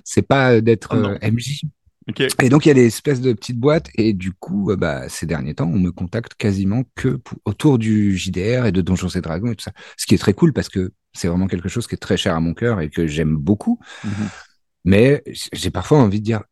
C'est 0.04 0.26
pas 0.26 0.60
d'être 0.60 1.18
ah 1.20 1.30
MJ. 1.30 1.62
Et 2.42 2.50
donc 2.50 2.66
il 2.66 2.68
y 2.68 2.70
a 2.70 2.74
des 2.74 2.86
espèces 2.86 3.22
de 3.22 3.32
petites 3.32 3.58
boîtes 3.58 3.88
et 3.94 4.12
du 4.12 4.32
coup, 4.32 4.70
bah 4.76 5.08
ces 5.08 5.26
derniers 5.26 5.54
temps, 5.54 5.70
on 5.72 5.78
me 5.78 5.90
contacte 5.90 6.34
quasiment 6.34 6.84
que 6.94 7.20
autour 7.46 7.78
du 7.78 8.16
JDR 8.16 8.66
et 8.66 8.72
de 8.72 8.82
Donjons 8.82 9.08
et 9.08 9.20
Dragons 9.22 9.52
et 9.52 9.56
tout 9.56 9.64
ça. 9.64 9.72
Ce 9.96 10.06
qui 10.06 10.14
est 10.14 10.18
très 10.18 10.34
cool 10.34 10.52
parce 10.52 10.68
que 10.68 10.92
c'est 11.14 11.28
vraiment 11.28 11.46
quelque 11.46 11.68
chose 11.68 11.86
qui 11.86 11.94
est 11.94 11.98
très 11.98 12.16
cher 12.16 12.34
à 12.34 12.40
mon 12.40 12.52
cœur 12.52 12.80
et 12.80 12.90
que 12.90 13.06
j'aime 13.06 13.36
beaucoup. 13.36 13.78
Mm-hmm. 14.04 14.28
Mais 14.84 15.22
j'ai 15.52 15.70
parfois 15.70 15.98
envie 15.98 16.20
de 16.20 16.24
dire, 16.24 16.42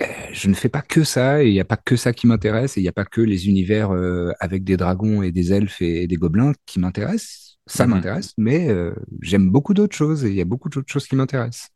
euh, 0.00 0.04
je 0.32 0.48
ne 0.48 0.54
fais 0.54 0.68
pas 0.68 0.82
que 0.82 1.04
ça, 1.04 1.42
et 1.42 1.48
il 1.48 1.52
n'y 1.52 1.60
a 1.60 1.64
pas 1.64 1.78
que 1.78 1.96
ça 1.96 2.12
qui 2.12 2.26
m'intéresse, 2.26 2.76
et 2.76 2.80
il 2.80 2.82
n'y 2.82 2.88
a 2.88 2.92
pas 2.92 3.04
que 3.04 3.20
les 3.20 3.48
univers 3.48 3.92
euh, 3.92 4.32
avec 4.40 4.64
des 4.64 4.76
dragons 4.76 5.22
et 5.22 5.32
des 5.32 5.52
elfes 5.52 5.80
et, 5.80 6.06
des 6.06 6.16
gobelins 6.16 6.52
qui 6.66 6.78
m'intéressent. 6.78 7.58
Ça 7.66 7.86
mhm. 7.86 7.94
m'intéresse, 7.94 8.32
mais 8.36 8.68
euh, 8.68 8.94
j'aime 9.22 9.50
beaucoup 9.50 9.74
d'autres 9.74 9.96
choses, 9.96 10.24
et 10.24 10.28
il 10.28 10.34
y 10.34 10.40
a 10.40 10.44
beaucoup 10.44 10.68
d'autres 10.68 10.92
choses 10.92 11.06
qui 11.06 11.16
m'intéressent. 11.16 11.70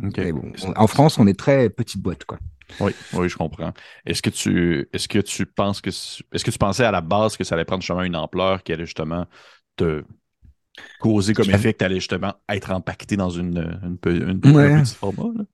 en 0.00 0.86
France, 0.86 1.18
on 1.18 1.26
est 1.26 1.38
très 1.38 1.68
petite 1.68 2.00
boîte, 2.00 2.24
quoi. 2.24 2.38
Oui, 2.80 2.92
oui, 3.12 3.28
je 3.28 3.36
comprends. 3.36 3.72
Est-ce 4.06 4.22
que 4.22 4.30
tu, 4.30 4.88
est-ce 4.92 5.06
que 5.06 5.20
tu 5.20 5.46
penses 5.46 5.80
que, 5.80 5.90
est-ce 5.90 6.44
que 6.44 6.50
tu 6.50 6.58
pensais 6.58 6.84
à 6.84 6.90
la 6.90 7.00
base 7.00 7.36
que 7.36 7.44
ça 7.44 7.54
allait 7.54 7.64
prendre 7.64 7.82
justement 7.82 8.02
une 8.02 8.16
ampleur 8.16 8.62
qui 8.64 8.72
allait 8.72 8.86
justement 8.86 9.26
te 9.76 10.02
causer 11.00 11.34
comme 11.34 11.50
effet 11.50 11.72
que 11.72 11.78
tu 11.78 11.84
allais 11.84 11.96
justement 11.96 12.34
être 12.48 12.70
impacté 12.70 13.16
dans 13.16 13.30
une, 13.30 13.78
une, 13.82 14.40
une, 14.44 14.56
un 14.56 14.82
petit 14.82 14.94
format? 14.94 15.30
Là? 15.36 15.44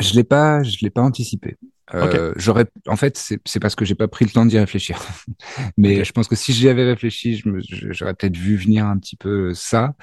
Je 0.00 0.14
l'ai 0.14 0.24
pas, 0.24 0.62
je 0.62 0.78
l'ai 0.82 0.90
pas 0.90 1.02
anticipé. 1.02 1.56
Euh, 1.92 2.32
J'aurais, 2.36 2.66
en 2.88 2.96
fait, 2.96 3.16
c'est 3.44 3.60
parce 3.60 3.74
que 3.74 3.84
j'ai 3.84 3.94
pas 3.94 4.08
pris 4.08 4.24
le 4.24 4.30
temps 4.30 4.46
d'y 4.46 4.58
réfléchir. 4.58 4.98
mais 5.76 6.04
je 6.04 6.12
pense 6.12 6.28
que 6.28 6.34
si 6.34 6.52
j'y 6.52 6.68
avais 6.68 6.84
réfléchi, 6.84 7.42
j'aurais 7.90 8.14
peut-être 8.14 8.36
vu 8.36 8.56
venir 8.56 8.86
un 8.86 8.98
petit 8.98 9.16
peu 9.16 9.54
ça. 9.54 9.94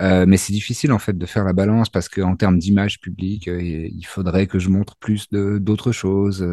Euh, 0.00 0.24
mais 0.26 0.38
c'est 0.38 0.54
difficile 0.54 0.90
en 0.90 0.98
fait 0.98 1.16
de 1.16 1.26
faire 1.26 1.44
la 1.44 1.52
balance 1.52 1.90
parce 1.90 2.08
qu'en 2.08 2.34
termes 2.34 2.58
d'image 2.58 2.98
publique, 3.00 3.46
euh, 3.48 3.60
il 3.62 4.06
faudrait 4.06 4.46
que 4.46 4.58
je 4.58 4.70
montre 4.70 4.96
plus 4.96 5.28
d'autres 5.30 5.92
choses. 5.92 6.46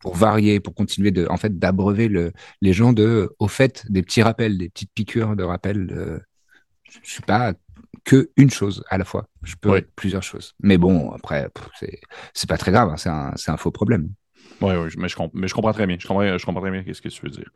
Pour 0.00 0.14
varier, 0.14 0.60
pour 0.60 0.74
continuer 0.74 1.10
de, 1.10 1.26
en 1.30 1.38
fait, 1.38 1.58
d'abreuver 1.58 2.06
le, 2.08 2.32
les 2.60 2.72
gens 2.74 2.92
de, 2.92 3.34
au 3.40 3.48
fait, 3.48 3.84
des 3.88 4.02
petits 4.02 4.22
rappels, 4.22 4.56
des 4.56 4.68
petites 4.68 4.92
piqûres 4.94 5.34
de 5.34 5.42
rappel. 5.42 6.22
Je 7.02 7.10
suis 7.10 7.22
pas 7.22 7.52
que 8.04 8.30
une 8.36 8.50
chose 8.50 8.84
à 8.88 8.98
la 8.98 9.04
fois. 9.04 9.28
Je 9.42 9.54
peux 9.56 9.76
être 9.76 9.92
plusieurs 9.94 10.22
choses. 10.22 10.54
Mais 10.60 10.78
bon, 10.78 11.10
après, 11.10 11.48
c'est 12.34 12.48
pas 12.48 12.56
très 12.56 12.72
grave. 12.72 12.90
Hein, 12.90 12.96
c'est 12.96 13.08
un, 13.08 13.34
un, 13.46 13.56
faux 13.56 13.70
problème. 13.70 14.12
Oui, 14.60 14.74
oui, 14.74 14.88
mais 14.96 15.08
je, 15.08 15.16
mais 15.34 15.48
je 15.48 15.54
comprends 15.54 15.72
très 15.72 15.86
bien. 15.86 15.96
Je 15.98 16.06
comprends, 16.06 16.38
je 16.38 16.44
comprends 16.44 16.62
très 16.62 16.70
bien 16.70 16.82
ce 16.92 17.00
que 17.00 17.08
tu 17.08 17.22
veux 17.22 17.30
dire. 17.30 17.50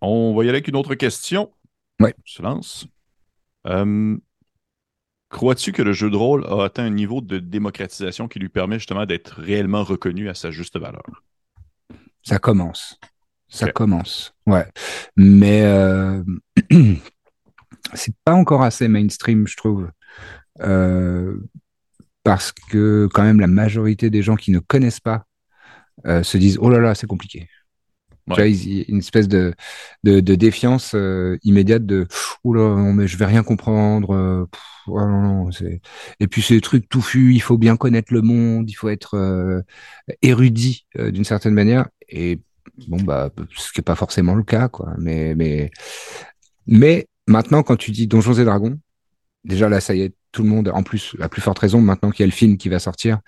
on 0.00 0.34
va 0.34 0.44
y 0.44 0.48
aller 0.48 0.56
avec 0.56 0.68
une 0.68 0.76
autre 0.76 0.94
question. 0.94 1.52
Oui. 2.00 2.10
Je 2.24 2.42
lance. 2.42 2.86
Euh, 3.66 4.16
crois-tu 5.28 5.72
que 5.72 5.82
le 5.82 5.92
jeu 5.92 6.10
de 6.10 6.16
rôle 6.16 6.46
a 6.46 6.64
atteint 6.64 6.84
un 6.84 6.90
niveau 6.90 7.20
de 7.20 7.38
démocratisation 7.38 8.28
qui 8.28 8.38
lui 8.38 8.48
permet 8.48 8.78
justement 8.78 9.06
d'être 9.06 9.40
réellement 9.40 9.84
reconnu 9.84 10.28
à 10.28 10.34
sa 10.34 10.50
juste 10.50 10.78
valeur? 10.78 11.04
Ça 12.22 12.38
commence. 12.38 12.98
Ça 13.48 13.70
commence. 13.72 14.34
Ouais. 14.46 14.66
Mais 15.16 15.62
euh... 15.62 16.22
c'est 17.94 18.14
pas 18.24 18.34
encore 18.34 18.62
assez 18.62 18.88
mainstream, 18.88 19.46
je 19.46 19.56
trouve. 19.56 19.90
Euh, 20.60 21.36
parce 22.24 22.52
que 22.52 23.08
quand 23.12 23.22
même 23.22 23.40
la 23.40 23.46
majorité 23.46 24.10
des 24.10 24.22
gens 24.22 24.36
qui 24.36 24.50
ne 24.50 24.58
connaissent 24.58 25.00
pas 25.00 25.24
euh, 26.06 26.22
se 26.22 26.38
disent 26.38 26.58
oh 26.60 26.70
là 26.70 26.78
là 26.78 26.94
c'est 26.94 27.06
compliqué. 27.06 27.48
Ouais. 28.28 28.52
il 28.52 28.84
une 28.88 28.98
espèce 28.98 29.26
de, 29.26 29.54
de, 30.04 30.20
de 30.20 30.34
défiance 30.36 30.92
euh, 30.94 31.36
immédiate 31.42 31.84
de 31.84 32.06
oh 32.44 32.54
là 32.54 32.76
non 32.76 32.92
mais 32.92 33.08
je 33.08 33.16
vais 33.16 33.24
rien 33.26 33.42
comprendre. 33.42 34.14
Euh, 34.14 34.46
oh 34.86 35.00
non, 35.00 35.22
non, 35.22 35.50
et 36.20 36.26
puis 36.28 36.42
c'est 36.42 36.54
des 36.54 36.60
trucs 36.60 36.88
touffus, 36.88 37.34
il 37.34 37.40
faut 37.40 37.58
bien 37.58 37.76
connaître 37.76 38.12
le 38.12 38.22
monde, 38.22 38.70
il 38.70 38.74
faut 38.74 38.88
être 38.88 39.16
euh, 39.16 39.62
érudit 40.22 40.86
d'une 40.96 41.24
certaine 41.24 41.54
manière. 41.54 41.88
Et 42.08 42.40
bon 42.88 42.98
bah 43.02 43.30
ce 43.56 43.72
qui 43.72 43.80
est 43.80 43.82
pas 43.82 43.96
forcément 43.96 44.34
le 44.34 44.44
cas 44.44 44.68
quoi. 44.68 44.94
Mais 44.98 45.34
mais 45.34 45.70
mais 46.66 47.08
Maintenant, 47.30 47.62
quand 47.62 47.76
tu 47.76 47.92
dis 47.92 48.06
Donjons 48.06 48.34
et 48.34 48.44
Dragons, 48.44 48.78
déjà 49.44 49.68
là, 49.68 49.80
ça 49.80 49.94
y 49.94 50.02
est, 50.02 50.14
tout 50.32 50.42
le 50.42 50.48
monde, 50.48 50.70
en 50.74 50.82
plus, 50.82 51.16
à 51.20 51.28
plus 51.28 51.40
forte 51.40 51.58
raison, 51.58 51.80
maintenant 51.80 52.10
qu'il 52.10 52.24
y 52.24 52.24
a 52.24 52.26
le 52.26 52.32
film 52.32 52.56
qui 52.56 52.68
va 52.68 52.78
sortir, 52.78 53.20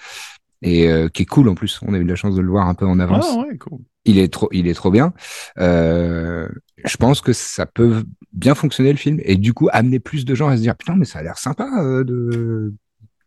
et 0.60 0.88
euh, 0.88 1.08
qui 1.08 1.22
est 1.22 1.26
cool 1.26 1.48
en 1.48 1.54
plus, 1.54 1.80
on 1.82 1.94
a 1.94 1.98
eu 1.98 2.04
la 2.04 2.16
chance 2.16 2.34
de 2.34 2.40
le 2.40 2.50
voir 2.50 2.68
un 2.68 2.74
peu 2.74 2.86
en 2.86 2.98
avance. 2.98 3.26
Ah 3.28 3.38
ouais, 3.38 3.56
cool. 3.58 3.78
Il 4.04 4.18
est 4.18 4.32
trop, 4.32 4.48
il 4.52 4.66
est 4.66 4.74
trop 4.74 4.90
bien. 4.90 5.12
Euh, 5.58 6.48
je 6.84 6.96
pense 6.96 7.20
que 7.20 7.32
ça 7.32 7.66
peut 7.66 8.04
bien 8.32 8.54
fonctionner 8.54 8.90
le 8.90 8.98
film 8.98 9.20
et 9.22 9.36
du 9.36 9.54
coup 9.54 9.68
amener 9.72 10.00
plus 10.00 10.24
de 10.24 10.34
gens 10.34 10.48
à 10.48 10.56
se 10.56 10.62
dire 10.62 10.74
putain 10.74 10.96
mais 10.96 11.04
ça 11.04 11.20
a 11.20 11.22
l'air 11.22 11.38
sympa 11.38 11.68
euh, 11.80 12.02
de 12.02 12.74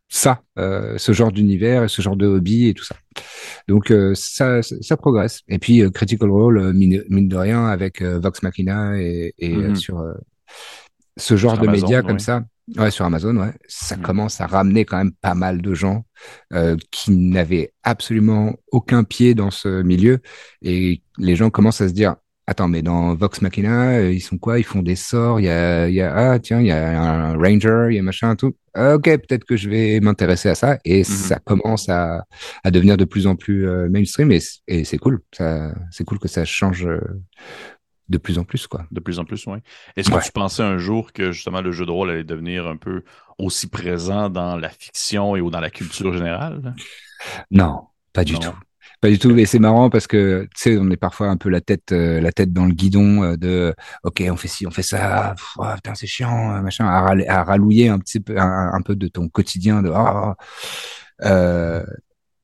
ça, 0.07 0.43
euh, 0.57 0.97
ce 0.97 1.11
genre 1.11 1.31
d'univers 1.31 1.83
et 1.83 1.87
ce 1.87 2.01
genre 2.01 2.15
de 2.15 2.27
hobby 2.27 2.67
et 2.67 2.73
tout 2.73 2.83
ça. 2.83 2.95
Donc 3.67 3.91
euh, 3.91 4.13
ça, 4.15 4.61
ça, 4.61 4.97
progresse. 4.97 5.41
Et 5.47 5.59
puis 5.59 5.81
euh, 5.81 5.89
Critical 5.89 6.29
Role 6.29 6.73
mine, 6.73 7.03
mine, 7.09 7.27
de 7.27 7.35
rien 7.35 7.65
avec 7.65 8.01
Vox 8.01 8.43
Machina 8.43 8.99
et, 8.99 9.33
et 9.37 9.55
mm-hmm. 9.55 9.75
sur 9.75 10.03
ce 11.17 11.37
genre 11.37 11.57
de 11.57 11.67
médias 11.67 12.01
comme 12.01 12.19
ça, 12.19 12.43
ouais, 12.77 12.91
sur 12.91 13.05
Amazon, 13.05 13.37
ouais, 13.37 13.53
ça 13.67 13.95
mm. 13.95 14.01
commence 14.01 14.41
à 14.41 14.47
ramener 14.47 14.85
quand 14.85 14.97
même 14.97 15.13
pas 15.13 15.33
mal 15.33 15.61
de 15.61 15.73
gens 15.73 16.05
euh, 16.53 16.75
qui 16.91 17.11
n'avaient 17.11 17.71
absolument 17.83 18.55
aucun 18.71 19.03
pied 19.03 19.33
dans 19.33 19.51
ce 19.51 19.81
milieu. 19.81 20.19
Et 20.61 21.01
les 21.17 21.35
gens 21.35 21.49
commencent 21.49 21.81
à 21.81 21.87
se 21.87 21.93
dire 21.93 22.15
attends 22.47 22.67
mais 22.67 22.83
dans 22.83 23.15
Vox 23.15 23.41
Machina 23.41 23.97
euh, 23.97 24.11
ils 24.11 24.21
sont 24.21 24.37
quoi? 24.37 24.59
Ils 24.59 24.63
font 24.63 24.83
des 24.83 24.95
sorts 24.95 25.39
il 25.39 25.45
y 25.45 25.49
a 25.49 25.87
il 25.87 25.95
y 25.95 26.01
a 26.01 26.13
ah 26.15 26.37
tiens 26.37 26.59
il 26.59 26.67
y 26.67 26.71
a 26.71 27.01
un 27.01 27.35
ranger 27.35 27.87
il 27.89 27.95
y 27.95 27.99
a 27.99 28.03
machin 28.03 28.35
tout. 28.35 28.55
Ah, 28.75 28.95
ok 28.95 29.03
peut-être 29.03 29.45
que 29.45 29.55
je 29.57 29.69
vais 29.69 29.99
m'intéresser 29.99 30.49
à 30.49 30.55
ça. 30.55 30.77
Et 30.85 31.01
mm-hmm. 31.01 31.05
ça 31.05 31.39
commence 31.39 31.89
à, 31.89 32.25
à 32.63 32.71
devenir 32.71 32.97
de 32.97 33.05
plus 33.05 33.25
en 33.25 33.35
plus 33.35 33.67
euh, 33.67 33.89
mainstream 33.89 34.31
et, 34.31 34.41
et 34.67 34.83
c'est 34.83 34.97
cool. 34.97 35.21
Ça 35.35 35.73
c'est 35.91 36.03
cool 36.03 36.19
que 36.19 36.27
ça 36.27 36.45
change 36.45 36.87
de 38.09 38.17
plus 38.17 38.37
en 38.37 38.43
plus, 38.43 38.67
quoi. 38.67 38.85
De 38.91 38.99
plus 38.99 39.19
en 39.19 39.25
plus, 39.25 39.45
oui. 39.47 39.59
Est-ce 39.95 40.09
que 40.09 40.23
tu 40.23 40.31
pensais 40.31 40.63
un 40.63 40.77
jour 40.77 41.11
que 41.11 41.31
justement 41.31 41.61
le 41.61 41.71
jeu 41.71 41.85
de 41.85 41.91
rôle 41.91 42.11
allait 42.11 42.23
devenir 42.23 42.67
un 42.67 42.77
peu 42.77 43.03
aussi 43.37 43.67
présent 43.67 44.29
dans 44.29 44.57
la 44.57 44.69
fiction 44.69 45.35
et 45.35 45.41
ou 45.41 45.49
dans 45.49 45.59
la 45.59 45.69
culture 45.69 46.13
générale? 46.13 46.75
Non, 47.51 47.87
pas 48.13 48.23
du 48.23 48.37
tout. 48.37 48.53
Pas 49.01 49.09
du 49.09 49.19
tout. 49.19 49.35
Et 49.37 49.45
c'est 49.45 49.59
marrant 49.59 49.89
parce 49.89 50.07
que 50.07 50.47
tu 50.55 50.61
sais, 50.61 50.77
on 50.77 50.89
est 50.89 50.97
parfois 50.97 51.27
un 51.27 51.37
peu 51.37 51.49
la 51.49 51.61
tête, 51.61 51.91
euh, 51.91 52.21
la 52.21 52.31
tête 52.31 52.53
dans 52.53 52.65
le 52.65 52.73
guidon 52.73 53.23
euh, 53.23 53.37
de, 53.37 53.73
ok, 54.03 54.23
on 54.29 54.35
fait 54.35 54.47
ci, 54.47 54.65
on 54.67 54.71
fait 54.71 54.83
ça. 54.83 55.35
Oh, 55.57 55.65
putain, 55.75 55.95
c'est 55.95 56.07
chiant, 56.07 56.55
euh, 56.55 56.61
machin, 56.61 56.85
à, 56.85 57.13
à, 57.27 57.43
ralouiller 57.43 57.89
un 57.89 57.99
petit 57.99 58.19
peu, 58.19 58.35
un, 58.37 58.81
peu 58.83 58.95
de 58.95 59.07
ton 59.07 59.27
quotidien 59.27 59.81
de. 59.81 59.91
Oh, 59.93 60.33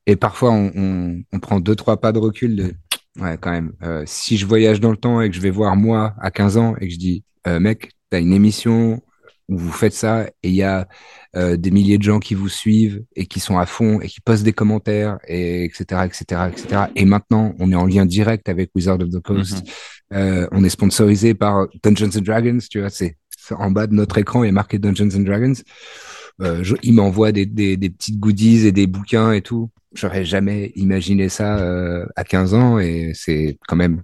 et 0.06 0.16
parfois, 0.16 0.50
on, 0.50 0.72
on, 0.74 1.22
on, 1.32 1.38
prend 1.38 1.60
deux 1.60 1.76
trois 1.76 2.00
pas 2.00 2.10
de 2.10 2.18
recul 2.18 2.56
de 2.56 2.74
Ouais, 3.20 3.36
quand 3.40 3.50
même. 3.50 3.72
Euh, 3.82 4.04
si 4.06 4.36
je 4.36 4.46
voyage 4.46 4.80
dans 4.80 4.90
le 4.90 4.96
temps 4.96 5.20
et 5.20 5.28
que 5.28 5.36
je 5.36 5.40
vais 5.40 5.50
voir 5.50 5.76
moi 5.76 6.14
à 6.20 6.30
15 6.30 6.56
ans 6.56 6.74
et 6.80 6.88
que 6.88 6.94
je 6.94 6.98
dis, 6.98 7.24
euh, 7.46 7.60
mec, 7.60 7.90
t'as 8.10 8.20
une 8.20 8.32
émission 8.32 9.02
où 9.48 9.58
vous 9.58 9.72
faites 9.72 9.92
ça 9.92 10.26
et 10.42 10.48
il 10.48 10.54
y 10.54 10.62
a 10.62 10.88
euh, 11.36 11.56
des 11.56 11.70
milliers 11.70 11.98
de 11.98 12.02
gens 12.02 12.20
qui 12.20 12.34
vous 12.34 12.48
suivent 12.48 13.04
et 13.16 13.26
qui 13.26 13.40
sont 13.40 13.58
à 13.58 13.66
fond 13.66 14.00
et 14.00 14.08
qui 14.08 14.20
postent 14.20 14.44
des 14.44 14.52
commentaires 14.52 15.18
et 15.26 15.64
etc 15.64 16.02
etc 16.04 16.42
etc. 16.50 16.84
Et 16.94 17.04
maintenant, 17.04 17.54
on 17.58 17.70
est 17.70 17.74
en 17.74 17.86
lien 17.86 18.06
direct 18.06 18.48
avec 18.48 18.70
Wizard 18.74 19.00
of 19.00 19.10
the 19.10 19.20
Coast. 19.20 19.56
Mm-hmm. 19.56 20.14
Euh, 20.14 20.48
on 20.52 20.64
est 20.64 20.70
sponsorisé 20.70 21.34
par 21.34 21.66
Dungeons 21.82 22.10
and 22.16 22.22
Dragons. 22.22 22.58
Tu 22.70 22.80
vois, 22.80 22.90
c'est 22.90 23.16
en 23.50 23.70
bas 23.70 23.86
de 23.86 23.94
notre 23.94 24.18
écran 24.18 24.44
il 24.44 24.48
est 24.48 24.52
marqué 24.52 24.78
Dungeons 24.78 25.10
and 25.14 25.22
Dragons. 25.22 25.54
Euh, 26.40 26.62
je, 26.62 26.74
il 26.82 26.94
m'envoie 26.94 27.32
des, 27.32 27.46
des, 27.46 27.76
des 27.76 27.90
petites 27.90 28.18
goodies 28.18 28.66
et 28.66 28.72
des 28.72 28.86
bouquins 28.86 29.32
et 29.32 29.42
tout. 29.42 29.70
J'aurais 29.94 30.24
jamais 30.24 30.72
imaginé 30.74 31.28
ça 31.28 31.58
euh, 31.58 32.06
à 32.16 32.24
15 32.24 32.54
ans 32.54 32.78
et 32.78 33.12
c'est 33.14 33.58
quand 33.68 33.76
même 33.76 34.02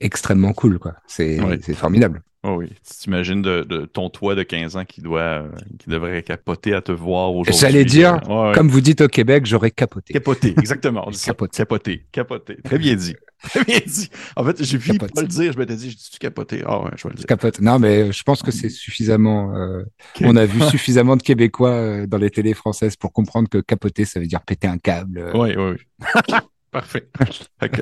extrêmement 0.00 0.52
cool, 0.52 0.78
quoi. 0.78 0.94
C'est 1.06 1.38
formidable. 1.74 2.22
Oh 2.46 2.56
oui, 2.58 2.68
tu 2.68 2.98
t'imagines 2.98 3.40
de, 3.40 3.62
de, 3.62 3.86
ton 3.86 4.10
toit 4.10 4.34
de 4.34 4.42
15 4.42 4.76
ans 4.76 4.84
qui 4.84 5.00
doit, 5.00 5.20
euh, 5.20 5.48
qui 5.78 5.88
devrait 5.88 6.22
capoter 6.22 6.74
à 6.74 6.82
te 6.82 6.92
voir 6.92 7.34
aujourd'hui. 7.34 7.58
J'allais 7.58 7.86
dire, 7.86 8.20
comme 8.54 8.68
vous 8.68 8.82
dites 8.82 9.00
au 9.00 9.08
Québec, 9.08 9.46
j'aurais 9.46 9.70
capoté. 9.70 10.12
Capoté, 10.12 10.54
exactement. 10.58 11.10
capoté. 11.24 11.56
capoté, 11.56 12.04
capoté. 12.12 12.56
Très 12.62 12.78
bien 12.78 12.96
dit. 12.96 13.16
Très 13.42 13.64
bien 13.64 13.80
dit. 13.86 14.10
En 14.36 14.44
fait, 14.44 14.62
j'ai 14.62 14.78
fini 14.78 14.98
pas 14.98 15.06
le 15.22 15.26
dire, 15.26 15.54
je 15.54 15.58
m'étais 15.58 15.74
dit, 15.74 15.90
je 15.90 15.96
dis 15.96 16.10
tu 16.12 16.18
capoté? 16.18 16.62
Ah 16.66 16.82
ouais, 16.82 16.90
je 16.96 17.04
vais 17.04 17.14
le 17.14 17.16
dire. 17.16 17.26
Capote. 17.26 17.60
Non, 17.62 17.78
mais 17.78 18.12
je 18.12 18.22
pense 18.22 18.42
que 18.42 18.50
c'est 18.50 18.68
suffisamment, 18.68 19.56
euh, 19.56 19.82
on 20.20 20.36
a 20.36 20.44
vu 20.44 20.60
suffisamment 20.68 21.16
de 21.16 21.22
Québécois 21.22 21.70
euh, 21.70 22.06
dans 22.06 22.18
les 22.18 22.28
télés 22.28 22.54
françaises 22.54 22.94
pour 22.96 23.14
comprendre 23.14 23.48
que 23.48 23.58
capoter, 23.58 24.04
ça 24.04 24.20
veut 24.20 24.26
dire 24.26 24.42
péter 24.42 24.68
un 24.68 24.76
câble. 24.76 25.30
Oui, 25.32 25.54
oui, 25.56 25.76
oui. 25.76 26.34
Parfait. 26.70 27.08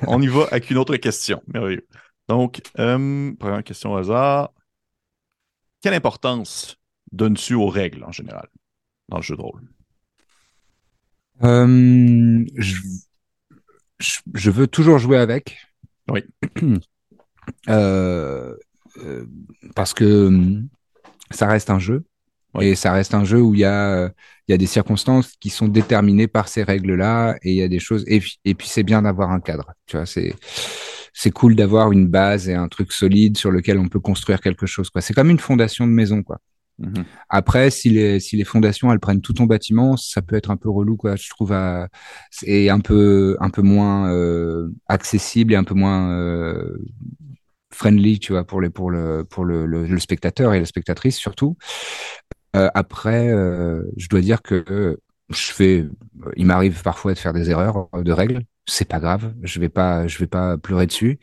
on 0.07 0.23
y 0.23 0.28
va 0.28 0.45
avec 0.52 0.71
une 0.71 0.78
autre 0.78 0.95
question. 0.99 1.42
Merveilleux. 1.52 1.85
Donc, 2.29 2.62
euh, 2.79 3.33
première 3.38 3.64
question 3.64 3.93
au 3.93 3.97
hasard. 3.97 4.52
Quelle 5.81 5.95
importance 5.95 6.76
donnes-tu 7.11 7.55
aux 7.55 7.69
règles 7.69 8.05
en 8.05 8.12
général 8.12 8.49
dans 9.09 9.19
le 9.19 9.23
jeu 9.23 9.37
de 9.37 9.43
rôle? 9.43 9.69
Euh, 11.43 12.45
je, 13.99 14.50
veux 14.50 14.67
toujours 14.67 14.99
jouer 14.99 15.19
avec. 15.19 15.59
Oui. 16.09 16.23
Euh, 17.69 18.55
parce 19.75 19.95
que 19.95 20.61
ça 21.33 21.49
reste 21.49 21.71
un 21.71 21.81
jeu. 21.81 22.05
Et 22.61 22.75
ça 22.76 22.93
reste 22.93 23.14
un 23.14 23.25
jeu 23.25 23.41
où 23.41 23.55
il 23.55 23.61
y 23.61 23.64
a, 23.64 24.12
y 24.47 24.52
a 24.52 24.59
des 24.59 24.67
circonstances 24.67 25.33
qui 25.41 25.50
sont 25.50 25.67
déterminées 25.67 26.29
par 26.29 26.49
ces 26.49 26.62
règles-là 26.62 27.37
et 27.43 27.50
il 27.50 27.57
y 27.57 27.62
a 27.62 27.69
des 27.69 27.79
choses. 27.79 28.05
Et, 28.07 28.23
et 28.45 28.55
puis 28.55 28.69
c'est 28.69 28.83
bien 28.83 29.02
d'avoir 29.02 29.31
un 29.31 29.41
cadre. 29.41 29.73
Tu 29.87 29.97
vois, 29.97 30.07
c'est 30.07 30.35
c'est 31.12 31.31
cool 31.31 31.54
d'avoir 31.54 31.92
une 31.92 32.09
base 32.09 32.49
et 32.49 32.54
un 32.54 32.69
truc 32.69 32.92
solide 32.92 33.37
sur 33.37 33.50
lequel 33.50 33.78
on 33.78 33.88
peut 33.88 34.00
construire 34.00 34.40
quelque 34.40 34.66
chose. 34.66 34.90
Quoi. 34.90 35.00
C'est 35.00 35.14
comme 35.14 35.31
une 35.31 35.38
fondation 35.38 35.87
de 35.87 35.92
maison, 35.92 36.23
quoi. 36.23 36.38
Mm-hmm. 36.81 37.04
Après, 37.28 37.71
si 37.71 37.90
les, 37.90 38.19
si 38.19 38.37
les 38.37 38.45
fondations 38.45 38.90
elles 38.92 39.00
prennent 39.00 39.21
tout 39.21 39.35
ton 39.35 39.45
bâtiment, 39.45 39.97
ça 39.97 40.23
peut 40.23 40.37
être 40.37 40.50
un 40.50 40.57
peu 40.57 40.71
relou, 40.71 40.97
quoi. 40.97 41.16
Je 41.16 41.28
trouve, 41.28 41.52
à, 41.52 41.88
et 42.45 42.71
un 42.71 42.81
peu, 42.81 43.37
un 43.40 43.50
peu 43.50 43.62
moins 43.62 44.11
euh, 44.12 44.69
accessible 44.88 45.52
et 45.52 45.57
un 45.57 45.64
peu 45.64 45.75
moins 45.75 46.11
euh, 46.12 46.78
friendly, 47.73 48.19
tu 48.19 48.33
vois, 48.33 48.45
pour 48.45 48.61
les, 48.61 48.71
pour 48.71 48.90
le, 48.90 49.25
pour 49.25 49.45
le, 49.45 49.66
le, 49.66 49.99
spectateur 49.99 50.54
et 50.54 50.61
la 50.61 50.66
spectatrice 50.66 51.16
surtout. 51.16 51.57
Euh, 52.54 52.69
après, 52.75 53.28
euh, 53.28 53.83
je 53.97 54.09
dois 54.09 54.21
dire 54.21 54.42
que 54.42 54.99
je 55.31 55.52
fais, 55.52 55.87
il 56.37 56.47
m'arrive 56.47 56.83
parfois 56.83 57.14
de 57.14 57.19
faire 57.19 57.33
des 57.33 57.50
erreurs 57.50 57.88
de 57.95 58.12
règles 58.12 58.42
c'est 58.66 58.88
pas 58.88 59.00
grave, 59.00 59.35
je 59.42 59.61
vais 59.61 59.69
pas, 59.69 60.07
je 60.07 60.19
vais 60.19 60.26
pas 60.26 60.57
pleurer 60.59 60.87
dessus. 60.87 61.19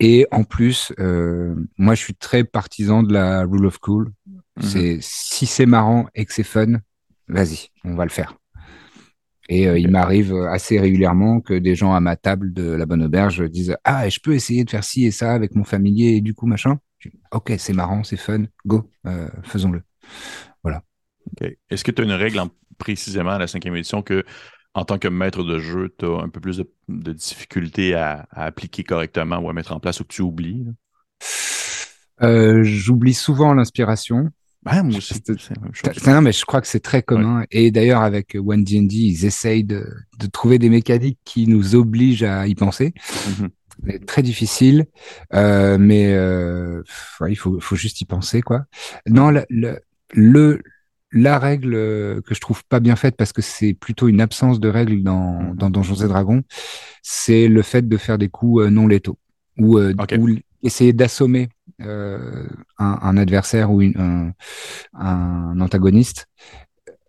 Et 0.00 0.26
en 0.30 0.44
plus, 0.44 0.92
euh, 0.98 1.54
moi, 1.76 1.94
je 1.94 2.02
suis 2.02 2.14
très 2.14 2.44
partisan 2.44 3.02
de 3.02 3.12
la 3.12 3.44
rule 3.44 3.66
of 3.66 3.78
cool. 3.78 4.12
Mhm. 4.56 4.62
C'est 4.62 4.98
si 5.00 5.46
c'est 5.46 5.66
marrant 5.66 6.06
et 6.14 6.24
que 6.24 6.32
c'est 6.32 6.42
fun, 6.42 6.80
vas-y, 7.28 7.68
on 7.84 7.94
va 7.94 8.04
le 8.04 8.10
faire. 8.10 8.34
Et 9.48 9.66
euh, 9.66 9.78
il 9.78 9.90
m'arrive 9.90 10.34
assez 10.50 10.78
régulièrement 10.78 11.40
que 11.40 11.54
des 11.54 11.74
gens 11.74 11.92
à 11.92 12.00
ma 12.00 12.16
table 12.16 12.52
de 12.52 12.70
la 12.70 12.86
bonne 12.86 13.02
auberge 13.02 13.42
disent 13.50 13.76
ah 13.84 14.08
je 14.08 14.20
peux 14.20 14.32
essayer 14.32 14.64
de 14.64 14.70
faire 14.70 14.84
ci 14.84 15.06
et 15.06 15.10
ça 15.10 15.32
avec 15.32 15.56
mon 15.56 15.64
familier 15.64 16.16
et 16.16 16.20
du 16.20 16.34
coup 16.34 16.46
machin? 16.46 16.78
Dis, 17.04 17.10
ok, 17.32 17.54
c'est 17.58 17.72
marrant, 17.72 18.04
c'est 18.04 18.16
fun, 18.16 18.44
go, 18.66 18.90
euh, 19.06 19.28
faisons-le. 19.42 19.82
Voilà. 20.62 20.82
Est-ce 21.70 21.84
que 21.84 21.90
tu 21.90 22.02
as 22.02 22.04
une 22.04 22.12
règle 22.12 22.40
en- 22.40 22.50
précisément 22.78 23.30
à 23.30 23.38
la 23.38 23.46
cinquième 23.46 23.74
édition 23.76 24.02
que, 24.02 24.24
en 24.74 24.84
tant 24.84 24.98
que 24.98 25.08
maître 25.08 25.42
de 25.42 25.58
jeu, 25.58 25.94
tu 25.98 26.04
as 26.06 26.20
un 26.22 26.28
peu 26.28 26.40
plus 26.40 26.58
de, 26.58 26.70
de 26.88 27.12
difficulté 27.12 27.94
à, 27.94 28.26
à 28.30 28.44
appliquer 28.44 28.84
correctement 28.84 29.38
ou 29.38 29.48
à 29.48 29.52
mettre 29.52 29.72
en 29.72 29.80
place 29.80 30.00
ou 30.00 30.04
que 30.04 30.12
tu 30.14 30.22
oublies? 30.22 30.64
Euh, 32.22 32.62
J'oublie 32.64 33.14
souvent 33.14 33.54
l'inspiration. 33.54 34.28
Ben, 34.62 34.82
moi 34.82 34.98
aussi. 34.98 35.14
Non, 36.06 36.20
mais 36.20 36.32
je 36.32 36.44
crois 36.44 36.60
que 36.60 36.66
c'est 36.66 36.80
très 36.80 37.02
commun. 37.02 37.44
Et 37.50 37.70
d'ailleurs, 37.70 38.02
avec 38.02 38.36
One 38.38 38.62
D&D, 38.62 38.94
ils 38.94 39.24
essayent 39.24 39.64
de, 39.64 39.86
de 40.18 40.26
trouver 40.26 40.58
des 40.58 40.68
mécaniques 40.68 41.18
qui 41.24 41.46
nous 41.46 41.74
obligent 41.74 42.24
à 42.24 42.46
y 42.46 42.54
penser. 42.54 42.92
Mhm. 43.40 43.48
C'est 43.86 44.04
très 44.04 44.22
difficile, 44.22 44.84
euh, 45.32 45.78
mais 45.78 46.12
euh, 46.12 46.82
ouais, 47.20 47.32
il 47.32 47.36
faut, 47.36 47.58
faut 47.60 47.76
juste 47.76 48.02
y 48.02 48.04
penser, 48.04 48.42
quoi. 48.42 48.66
Non, 49.08 49.30
le, 49.30 49.46
le, 49.48 49.78
le- 50.12 50.60
la 51.12 51.38
règle 51.38 51.74
euh, 51.74 52.20
que 52.22 52.34
je 52.34 52.40
trouve 52.40 52.64
pas 52.64 52.80
bien 52.80 52.96
faite, 52.96 53.16
parce 53.16 53.32
que 53.32 53.42
c'est 53.42 53.74
plutôt 53.74 54.08
une 54.08 54.20
absence 54.20 54.60
de 54.60 54.68
règle 54.68 55.02
dans, 55.02 55.40
Mhm. 55.42 55.56
dans 55.56 55.70
Donjons 55.70 55.96
et 56.04 56.08
Dragons, 56.08 56.42
c'est 57.02 57.48
le 57.48 57.62
fait 57.62 57.88
de 57.88 57.96
faire 57.96 58.18
des 58.18 58.28
coups 58.28 58.62
euh, 58.64 58.70
non 58.70 58.86
létaux 58.86 59.18
ou, 59.58 59.78
euh, 59.78 59.94
Ok. 59.98 60.14
ou 60.18 60.28
essayer 60.62 60.92
d'assommer 60.92 61.48
euh, 61.82 62.46
un, 62.78 62.98
un 63.02 63.16
adversaire 63.16 63.70
ou 63.72 63.80
une, 63.82 63.98
un, 63.98 64.32
un 64.94 65.60
antagoniste. 65.60 66.26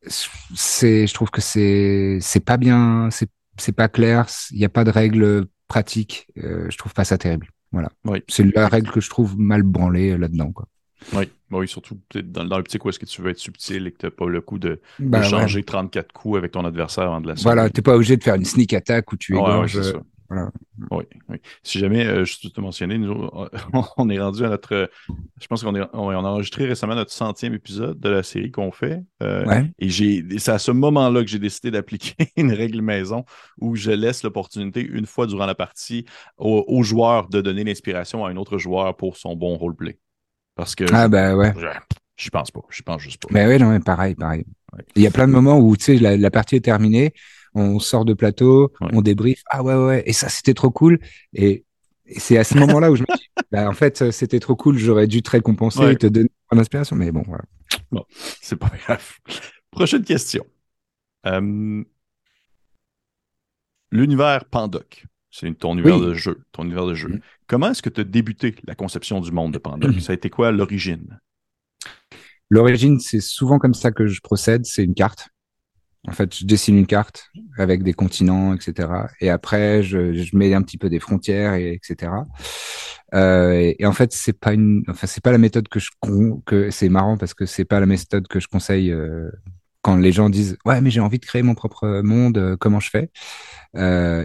C'est, 0.07 1.05
je 1.07 1.13
trouve 1.13 1.29
que 1.29 1.41
c'est, 1.41 2.17
c'est 2.21 2.43
pas 2.43 2.57
bien, 2.57 3.09
c'est, 3.11 3.29
c'est 3.57 3.71
pas 3.71 3.87
clair. 3.87 4.25
Il 4.51 4.57
n'y 4.57 4.65
a 4.65 4.69
pas 4.69 4.83
de 4.83 4.89
règle 4.89 5.45
pratique. 5.67 6.27
Euh, 6.37 6.65
je 6.69 6.77
trouve 6.77 6.93
pas 6.93 7.03
ça 7.03 7.17
terrible. 7.17 7.47
Voilà. 7.71 7.89
Oui. 8.05 8.23
C'est 8.27 8.43
la 8.55 8.67
règle 8.67 8.89
que 8.91 8.99
je 8.99 9.09
trouve 9.09 9.37
mal 9.37 9.63
branlée 9.63 10.17
là-dedans, 10.17 10.51
quoi. 10.51 10.67
Oui, 11.13 11.29
oui, 11.51 11.67
surtout 11.67 11.99
dans, 12.13 12.45
dans 12.45 12.57
l'optique 12.57 12.85
où 12.85 12.89
est-ce 12.89 12.99
que 12.99 13.05
tu 13.05 13.21
veux 13.21 13.31
être 13.31 13.39
subtil 13.39 13.87
et 13.87 13.91
que 13.91 13.97
tu 13.97 14.05
n'as 14.05 14.11
pas 14.11 14.27
le 14.27 14.41
coup 14.41 14.59
de, 14.59 14.69
de 14.69 14.81
Bah, 14.99 15.19
ouais. 15.19 15.23
changer 15.23 15.63
34 15.63 16.11
coups 16.13 16.37
avec 16.37 16.51
ton 16.51 16.63
adversaire 16.65 17.05
avant 17.05 17.21
de 17.21 17.27
la 17.27 17.33
Voilà, 17.35 17.69
t'es 17.69 17.81
pas 17.81 17.95
obligé 17.95 18.17
de 18.17 18.23
faire 18.23 18.35
une 18.35 18.45
sneak 18.45 18.73
attack 18.73 19.11
où 19.11 19.17
tu 19.17 19.33
Ouais, 19.33 19.39
ouais, 19.41 19.47
égorges. 19.49 19.73
c'est 19.81 19.91
ça. 19.93 20.01
voilà. 20.29 20.51
Oui, 20.91 21.03
oui. 21.29 21.37
Si 21.63 21.77
jamais, 21.79 22.05
euh, 22.05 22.23
je 22.25 22.47
te 22.47 22.61
mentionner, 22.61 22.97
nous, 22.97 23.11
on- 23.33 23.49
on 23.97 24.09
est 24.09 24.19
rendu 24.19 24.45
à 24.45 24.49
notre. 24.49 24.73
euh, 24.73 24.87
Je 25.41 25.47
pense 25.47 25.63
qu'on 25.63 25.75
est, 25.75 25.81
on, 25.93 26.05
on 26.07 26.09
a 26.25 26.29
enregistré 26.29 26.65
récemment 26.65 26.95
notre 26.95 27.11
centième 27.11 27.53
épisode 27.53 27.99
de 27.99 28.09
la 28.09 28.23
série 28.23 28.51
qu'on 28.51 28.71
fait. 28.71 29.01
euh, 29.23 29.45
Ouais. 29.45 29.69
Et 29.79 29.89
j'ai, 29.89 30.23
c'est 30.37 30.51
à 30.51 30.59
ce 30.59 30.71
moment-là 30.71 31.21
que 31.21 31.27
j'ai 31.27 31.39
décidé 31.39 31.71
d'appliquer 31.71 32.13
une 32.37 32.53
règle 32.53 32.81
maison 32.81 33.25
où 33.59 33.75
je 33.75 33.91
laisse 33.91 34.23
l'opportunité, 34.23 34.81
une 34.81 35.05
fois 35.07 35.27
durant 35.27 35.45
la 35.47 35.55
partie, 35.55 36.05
au, 36.37 36.63
au 36.67 36.83
joueur 36.83 37.27
de 37.27 37.41
donner 37.41 37.63
l'inspiration 37.63 38.23
à 38.25 38.29
un 38.29 38.37
autre 38.37 38.57
joueur 38.59 38.95
pour 38.95 39.17
son 39.17 39.35
bon 39.35 39.57
roleplay. 39.57 39.97
Parce 40.55 40.75
que 40.75 40.83
Ah 40.93 41.07
bah 41.07 41.35
ouais. 41.35 41.53
je- 42.17 42.29
pense 42.29 42.51
pas. 42.51 42.61
J'y 42.71 42.83
pense 42.83 43.01
juste 43.01 43.21
pas. 43.21 43.29
Mais 43.31 43.47
ouais, 43.47 43.57
non, 43.57 43.69
mais 43.71 43.79
pareil, 43.79 44.15
pareil. 44.15 44.45
Ouais. 44.73 44.83
Il 44.95 45.01
y 45.01 45.07
a 45.07 45.11
plein 45.11 45.27
de 45.27 45.31
moments 45.33 45.59
où 45.59 45.75
tu 45.75 45.83
sais 45.85 45.95
la, 45.97 46.17
la 46.17 46.31
partie 46.31 46.55
est 46.57 46.61
terminée, 46.61 47.13
on 47.55 47.79
sort 47.79 48.05
de 48.05 48.13
plateau, 48.13 48.71
Ouais. 48.81 48.89
on 48.93 49.01
débrief. 49.01 49.41
Ah 49.49 49.63
ouais, 49.63 49.75
ouais, 49.75 50.03
et 50.05 50.13
ça 50.13 50.29
c'était 50.29 50.53
trop 50.53 50.69
cool. 50.69 50.99
Et, 51.33 51.65
et 52.05 52.19
c'est 52.19 52.37
à 52.37 52.43
ce 52.43 52.57
moment-là 52.57 52.91
où 52.91 52.95
je 52.95 53.01
me 53.01 53.17
dis, 53.17 53.27
bah, 53.51 53.67
en 53.69 53.73
fait, 53.73 54.11
c'était 54.11 54.39
trop 54.39 54.55
cool. 54.55 54.77
J'aurais 54.77 55.07
dû 55.07 55.21
te 55.23 55.31
récompenser 55.31 55.79
Ouais. 55.79 55.93
et 55.93 55.97
te 55.97 56.07
donner 56.07 56.29
mon 56.51 56.59
inspiration. 56.59 56.95
Mais 56.95 57.11
bon, 57.11 57.23
voilà. 57.25 57.43
C'est 58.41 58.55
pas 58.57 58.69
grave. 58.85 59.17
Prochaine 59.71 60.03
question. 60.03 60.45
Euh, 61.25 61.83
L'univers 63.91 64.45
Pandoc, 64.45 65.05
c'est 65.29 65.51
ton 65.57 65.73
univers 65.73 65.97
Oui. 65.97 66.05
de 66.07 66.13
jeu. 66.13 66.43
Ton 66.51 66.63
univers 66.63 66.85
de 66.85 66.93
jeu. 66.93 67.09
Mhm. 67.09 67.21
Comment 67.51 67.71
est-ce 67.71 67.81
que 67.81 67.89
tu 67.89 67.99
as 67.99 68.05
débuté 68.05 68.55
la 68.65 68.75
conception 68.75 69.19
du 69.19 69.29
monde 69.33 69.51
de 69.51 69.57
Pandoc? 69.57 69.99
Ça 69.99 70.13
a 70.13 70.15
été 70.15 70.29
quoi 70.29 70.53
l'origine? 70.53 71.19
L'origine, 72.49 72.97
c'est 73.01 73.19
souvent 73.19 73.59
comme 73.59 73.73
ça 73.73 73.91
que 73.91 74.07
je 74.07 74.21
procède. 74.21 74.65
C'est 74.65 74.85
une 74.85 74.93
carte. 74.93 75.27
En 76.07 76.13
fait, 76.13 76.33
je 76.33 76.45
dessine 76.45 76.77
une 76.77 76.87
carte 76.87 77.29
avec 77.57 77.83
des 77.83 77.91
continents, 77.91 78.53
etc. 78.53 78.87
Et 79.19 79.29
après, 79.29 79.83
je, 79.83 80.33
mets 80.33 80.53
un 80.53 80.61
petit 80.61 80.77
peu 80.77 80.89
des 80.89 81.01
frontières, 81.01 81.55
et, 81.55 81.73
etc. 81.73 82.13
Euh, 83.13 83.73
et, 83.77 83.85
en 83.85 83.91
fait, 83.91 84.13
c'est 84.13 84.39
pas 84.39 84.53
une, 84.53 84.85
enfin, 84.87 85.05
c'est 85.05 85.21
pas 85.21 85.33
la 85.33 85.37
méthode 85.37 85.67
que 85.67 85.81
je 85.81 85.89
que 86.45 86.71
c'est 86.71 86.87
marrant 86.87 87.17
parce 87.17 87.33
que 87.33 87.45
c'est 87.45 87.65
pas 87.65 87.81
la 87.81 87.85
méthode 87.85 88.29
que 88.29 88.39
je 88.39 88.47
conseille 88.47 88.91
euh, 88.91 89.29
quand 89.81 89.97
les 89.97 90.13
gens 90.13 90.29
disent 90.29 90.57
ouais, 90.63 90.79
mais 90.79 90.89
j'ai 90.89 91.01
envie 91.01 91.19
de 91.19 91.25
créer 91.25 91.43
mon 91.43 91.55
propre 91.55 91.99
monde, 92.01 92.37
euh, 92.37 92.55
comment 92.55 92.79
je 92.79 92.89
fais 92.89 93.11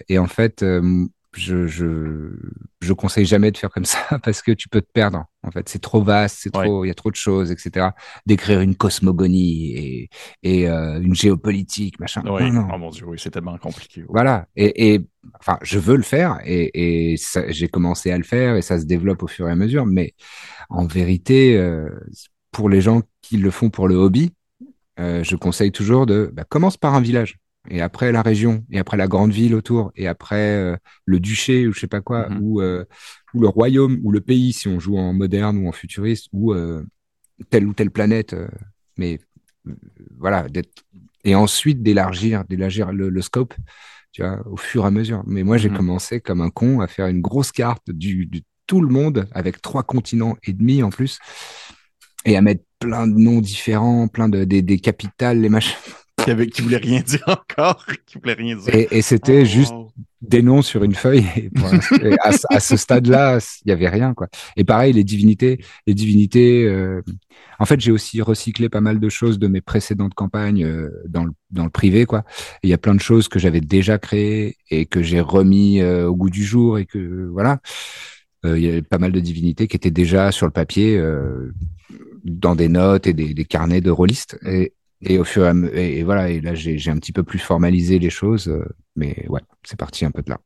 Et 0.08 0.18
en 0.20 0.28
fait, 0.28 0.64
je, 1.36 1.66
je, 1.66 2.30
je 2.80 2.92
conseille 2.92 3.26
jamais 3.26 3.50
de 3.50 3.56
faire 3.58 3.70
comme 3.70 3.84
ça 3.84 3.98
parce 4.22 4.42
que 4.42 4.52
tu 4.52 4.68
peux 4.68 4.80
te 4.80 4.90
perdre. 4.92 5.24
En 5.42 5.50
fait, 5.50 5.68
c'est 5.68 5.78
trop 5.80 6.02
vaste, 6.02 6.38
c'est 6.40 6.56
Ouais. 6.56 6.64
trop, 6.64 6.84
il 6.84 6.88
y 6.88 6.90
a 6.90 6.94
trop 6.94 7.10
de 7.10 7.16
choses, 7.16 7.50
etc. 7.52 7.88
D'écrire 8.26 8.60
une 8.60 8.74
cosmogonie 8.76 9.72
et, 9.76 10.10
et 10.42 10.68
euh, 10.68 11.00
une 11.00 11.14
géopolitique, 11.14 12.00
machin. 12.00 12.22
Oui, 12.26 12.50
Non, 12.50 12.62
non. 12.62 12.68
oh 12.74 12.78
mon 12.78 12.90
Dieu, 12.90 13.06
oui, 13.06 13.18
c'est 13.20 13.30
tellement 13.30 13.56
compliqué. 13.58 14.04
Voilà. 14.08 14.46
Et, 14.56 14.94
et 14.94 15.06
enfin, 15.38 15.58
je 15.62 15.78
veux 15.78 15.96
le 15.96 16.02
faire 16.02 16.38
et, 16.44 17.12
et 17.12 17.16
ça- 17.16 17.48
j'ai 17.50 17.68
commencé 17.68 18.10
à 18.10 18.18
le 18.18 18.24
faire 18.24 18.56
et 18.56 18.62
ça 18.62 18.80
se 18.80 18.84
développe 18.86 19.22
au 19.22 19.28
fur 19.28 19.48
et 19.48 19.52
à 19.52 19.56
mesure. 19.56 19.86
Mais 19.86 20.14
en 20.70 20.86
vérité, 20.86 21.56
euh, 21.56 21.88
pour 22.50 22.68
les 22.68 22.80
gens 22.80 23.02
qui 23.22 23.36
le 23.36 23.50
font 23.50 23.70
pour 23.70 23.86
le 23.88 23.94
hobby, 23.96 24.32
euh, 24.98 25.22
je 25.22 25.36
conseille 25.36 25.72
toujours 25.72 26.06
de 26.06 26.30
bah, 26.32 26.44
commence 26.48 26.76
par 26.78 26.94
un 26.94 27.00
village 27.00 27.36
et 27.70 27.80
après 27.80 28.12
la 28.12 28.22
région 28.22 28.64
et 28.70 28.78
après 28.78 28.96
la 28.96 29.08
grande 29.08 29.32
ville 29.32 29.54
autour 29.54 29.92
et 29.96 30.06
après 30.08 30.36
euh, 30.56 30.76
le 31.04 31.20
duché 31.20 31.66
ou 31.66 31.72
je 31.72 31.80
sais 31.80 31.86
pas 31.86 32.00
quoi 32.00 32.28
Mhm. 32.30 32.40
ou 32.42 32.60
euh, 32.60 32.84
ou 33.34 33.40
le 33.40 33.48
royaume 33.48 33.98
ou 34.04 34.12
le 34.12 34.20
pays 34.20 34.52
si 34.52 34.68
on 34.68 34.78
joue 34.80 34.98
en 34.98 35.12
moderne 35.12 35.58
ou 35.58 35.68
en 35.68 35.72
futuriste 35.72 36.28
ou 36.32 36.52
euh, 36.54 36.84
telle 37.50 37.66
ou 37.66 37.74
telle 37.74 37.90
planète. 37.90 38.36
mais 38.96 39.20
voilà, 40.18 40.48
d'être 40.48 40.70
et 41.24 41.34
ensuite 41.34 41.82
d'élargir, 41.82 42.44
d'élargir 42.44 42.92
le, 42.92 43.08
le 43.08 43.22
scope, 43.22 43.54
tu 44.12 44.22
vois, 44.22 44.46
au 44.46 44.56
fur 44.56 44.84
et 44.84 44.86
à 44.86 44.90
mesure. 44.90 45.22
Mais 45.26 45.42
moi, 45.42 45.56
j'ai 45.56 45.70
Mhm. 45.70 45.76
commencé 45.76 46.20
comme 46.20 46.40
un 46.40 46.50
con 46.50 46.80
à 46.80 46.86
faire 46.86 47.08
une 47.08 47.20
grosse 47.20 47.52
carte 47.52 47.90
du, 47.90 48.26
du 48.26 48.42
tout 48.66 48.80
le 48.80 48.88
monde 48.88 49.28
avec 49.32 49.60
trois 49.62 49.82
continents 49.82 50.36
et 50.44 50.52
demi 50.52 50.82
en 50.82 50.90
plus 50.90 51.18
et 52.24 52.36
à 52.36 52.42
mettre 52.42 52.64
plein 52.78 53.06
de 53.06 53.14
noms 53.18 53.40
différents, 53.40 54.08
plein 54.08 54.28
de 54.28 54.44
des, 54.44 54.62
des 54.62 54.78
capitales, 54.78 55.40
les 55.40 55.48
machins. 55.48 55.76
Qui, 56.26 56.30
avait, 56.32 56.46
qui 56.48 56.62
voulait 56.62 56.76
rien 56.78 57.00
dire 57.06 57.22
encore, 57.26 57.86
qui 58.06 58.18
voulait 58.18 58.34
rien 58.34 58.56
dire. 58.56 58.74
Et, 58.74 58.88
et 58.90 59.02
c'était 59.02 59.42
Oh, 59.42 59.44
juste 59.44 59.72
wow. 59.72 59.92
des 60.20 60.42
noms 60.42 60.60
sur 60.62 60.82
une 60.82 60.94
feuille. 60.94 61.24
Et 61.36 61.50
et 62.10 62.16
à, 62.22 62.32
ce- 62.32 62.46
à 62.50 62.58
ce 62.60 62.76
stade-là, 62.76 63.38
il 63.64 63.68
y 63.68 63.72
avait 63.72 63.88
rien, 63.88 64.12
quoi. 64.12 64.28
Et 64.56 64.64
pareil, 64.64 64.92
les 64.92 65.04
divinités, 65.04 65.58
les 65.86 65.94
divinités. 65.94 66.64
euh, 66.66 67.00
En 67.60 67.64
fait, 67.64 67.80
j'ai 67.80 67.92
aussi 67.92 68.20
recyclé 68.22 68.68
pas 68.68 68.80
mal 68.80 68.98
de 68.98 69.08
choses 69.08 69.38
de 69.38 69.46
mes 69.46 69.60
précédentes 69.60 70.14
campagnes 70.14 70.64
euh, 70.64 70.90
dans 71.08 71.24
le 71.24 71.32
dans 71.50 71.64
le 71.64 71.70
privé, 71.70 72.06
quoi. 72.06 72.24
Il 72.64 72.70
y 72.70 72.74
a 72.74 72.78
plein 72.78 72.94
de 72.96 73.00
choses 73.00 73.28
que 73.28 73.38
j'avais 73.38 73.60
déjà 73.60 73.98
créées 73.98 74.56
et 74.70 74.86
que 74.86 75.02
j'ai 75.02 75.20
remis 75.20 75.80
euh, 75.80 76.08
au 76.08 76.16
goût 76.16 76.30
du 76.30 76.44
jour 76.44 76.78
et 76.78 76.86
que 76.86 77.28
voilà. 77.32 77.60
Il 78.44 78.58
y 78.58 78.76
a 78.76 78.80
pas 78.82 78.98
mal 78.98 79.10
de 79.12 79.18
divinités 79.20 79.66
qui 79.66 79.76
étaient 79.76 79.90
déjà 79.90 80.30
sur 80.30 80.46
le 80.46 80.52
papier, 80.52 81.00
dans 82.24 82.54
des 82.54 82.68
notes 82.68 83.06
et 83.06 83.12
des, 83.12 83.34
des 83.34 83.44
carnets 83.44 83.80
de 83.80 83.90
rôlistes. 83.90 84.38
Et, 84.46 84.72
et 85.06 85.18
au 85.18 85.24
fur 85.24 85.44
et 85.44 85.48
à 85.48 85.54
mesure, 85.54 85.76
et, 85.76 86.02
voilà. 86.02 86.28
Et 86.30 86.40
là, 86.40 86.54
j'ai 86.54 86.90
un 86.90 86.96
petit 86.98 87.12
peu 87.12 87.22
plus 87.22 87.38
formalisé 87.38 87.98
les 87.98 88.10
choses. 88.10 88.48
euh, 88.48 88.64
mais 88.96 89.24
ouais, 89.28 89.40
c'est 89.64 89.78
parti 89.78 90.04
un 90.04 90.10
peu 90.10 90.22
de 90.22 90.30
là. 90.30 90.38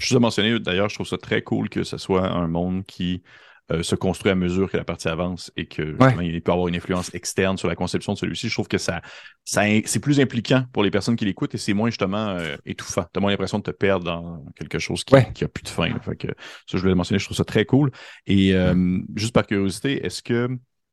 Je 0.00 0.08
vous 0.10 0.16
ai 0.16 0.20
mentionné, 0.20 0.58
d'ailleurs, 0.58 0.88
je 0.88 0.94
trouve 0.94 1.06
ça 1.06 1.18
très 1.18 1.42
cool 1.42 1.68
que 1.68 1.84
ce 1.84 1.96
soit 1.98 2.28
un 2.28 2.48
monde 2.48 2.84
qui 2.86 3.22
euh, 3.70 3.82
se 3.82 3.94
construit 3.94 4.32
à 4.32 4.34
mesure 4.34 4.70
que 4.70 4.76
la 4.78 4.84
partie 4.84 5.08
avance 5.08 5.52
et 5.56 5.66
que 5.66 5.94
il 6.22 6.40
peut 6.42 6.52
avoir 6.52 6.68
une 6.68 6.76
influence 6.76 7.14
externe 7.14 7.58
sur 7.58 7.68
la 7.68 7.74
conception 7.76 8.14
de 8.14 8.18
celui-ci. 8.18 8.48
Je 8.48 8.54
trouve 8.54 8.68
que 8.68 8.78
ça, 8.78 9.02
ça 9.44 9.62
c'est 9.84 10.00
plus 10.00 10.20
impliquant 10.20 10.64
pour 10.72 10.82
les 10.82 10.90
personnes 10.90 11.16
qui 11.16 11.26
l'écoutent 11.26 11.54
et 11.54 11.58
c'est 11.58 11.74
moins 11.74 11.90
justement 11.90 12.28
euh, 12.30 12.56
étouffant. 12.64 13.02
Tu 13.12 13.18
as 13.18 13.20
moins 13.20 13.30
l'impression 13.30 13.58
de 13.58 13.64
te 13.64 13.70
perdre 13.70 14.04
dans 14.06 14.44
quelque 14.56 14.78
chose 14.78 15.04
qui, 15.04 15.14
Ouais. 15.14 15.30
qui 15.34 15.44
a 15.44 15.48
plus 15.48 15.62
de 15.64 15.68
fin. 15.68 15.88
là. 15.88 16.00
Fait 16.00 16.16
que, 16.16 16.28
ça, 16.28 16.34
je 16.72 16.78
voulais 16.78 16.92
le 16.92 16.96
mentionner, 16.96 17.18
je 17.18 17.26
trouve 17.26 17.36
ça 17.36 17.44
très 17.44 17.66
cool. 17.66 17.90
Et 18.26 18.54
euh, 18.54 18.98
juste 19.16 19.34
par 19.34 19.46
curiosité, 19.46 20.04
est-ce 20.04 20.22
que 20.22 20.48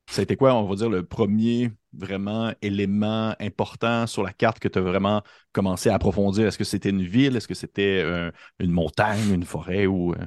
ça 0.09 0.19
a 0.19 0.23
été 0.23 0.35
quoi, 0.35 0.53
on 0.53 0.67
va 0.67 0.75
dire, 0.75 0.89
le 0.89 1.03
premier 1.03 1.71
vraiment 1.97 2.53
élément 2.61 3.35
important 3.39 4.07
sur 4.07 4.23
la 4.23 4.33
carte 4.33 4.59
que 4.59 4.67
tu 4.67 4.79
as 4.79 4.81
vraiment 4.81 5.23
commencé 5.53 5.89
à 5.89 5.95
approfondir? 5.95 6.47
Est-ce 6.47 6.57
que 6.57 6.63
c'était 6.63 6.89
une 6.89 7.03
ville? 7.03 7.35
Est-ce 7.35 7.47
que 7.47 7.53
c'était 7.55 8.01
euh, 8.03 8.31
une 8.59 8.71
montagne, 8.71 9.33
une 9.33 9.43
forêt 9.45 9.85
ou. 9.87 10.13
euh, 10.13 10.25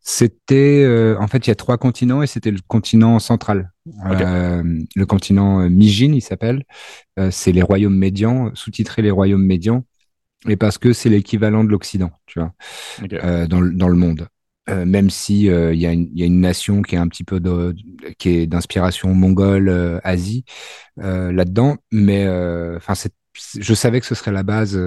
C'était, 0.00 0.84
euh, 0.84 1.16
en 1.20 1.26
fait, 1.26 1.46
il 1.46 1.50
y 1.50 1.52
a 1.52 1.56
trois 1.56 1.78
continents 1.78 2.22
et 2.22 2.28
c'était 2.28 2.52
le 2.52 2.60
continent 2.68 3.18
central. 3.18 3.72
Euh, 4.06 4.62
le 4.94 5.06
continent 5.06 5.68
Mijin, 5.68 6.12
il 6.14 6.20
s'appelle. 6.22 6.62
Euh, 7.18 7.30
c'est 7.32 7.50
les 7.52 7.62
royaumes 7.62 7.96
médians, 7.96 8.52
sous-titré 8.54 9.02
les 9.02 9.10
royaumes 9.10 9.44
médians. 9.44 9.84
et 10.48 10.56
parce 10.56 10.78
que 10.78 10.92
c'est 10.92 11.10
l'équivalent 11.10 11.64
de 11.64 11.70
l'Occident, 11.70 12.12
tu 12.26 12.40
vois, 12.40 12.54
dans, 13.48 13.60
dans, 13.62 13.88
le 13.88 13.96
monde. 13.96 14.28
Euh, 14.68 14.84
même 14.84 15.10
si 15.10 15.48
euh, 15.48 15.72
il 15.72 15.78
y, 15.78 15.82
y, 15.84 16.22
a 16.22 16.26
une 16.26 16.40
nation 16.40 16.82
qui 16.82 16.96
est 16.96 16.98
un 16.98 17.06
petit 17.06 17.22
peu 17.22 17.38
de, 17.38 17.74
qui 18.18 18.30
est 18.30 18.46
d'inspiration 18.48 19.14
mongole, 19.14 19.68
euh, 19.68 20.00
Asie 20.02 20.44
là-dedans, 20.96 21.76
mais 21.92 22.26
enfin 22.74 22.94
je 23.34 23.74
savais 23.74 24.00
que 24.00 24.06
ce 24.06 24.14
serait 24.14 24.32
la 24.32 24.42
base, 24.42 24.80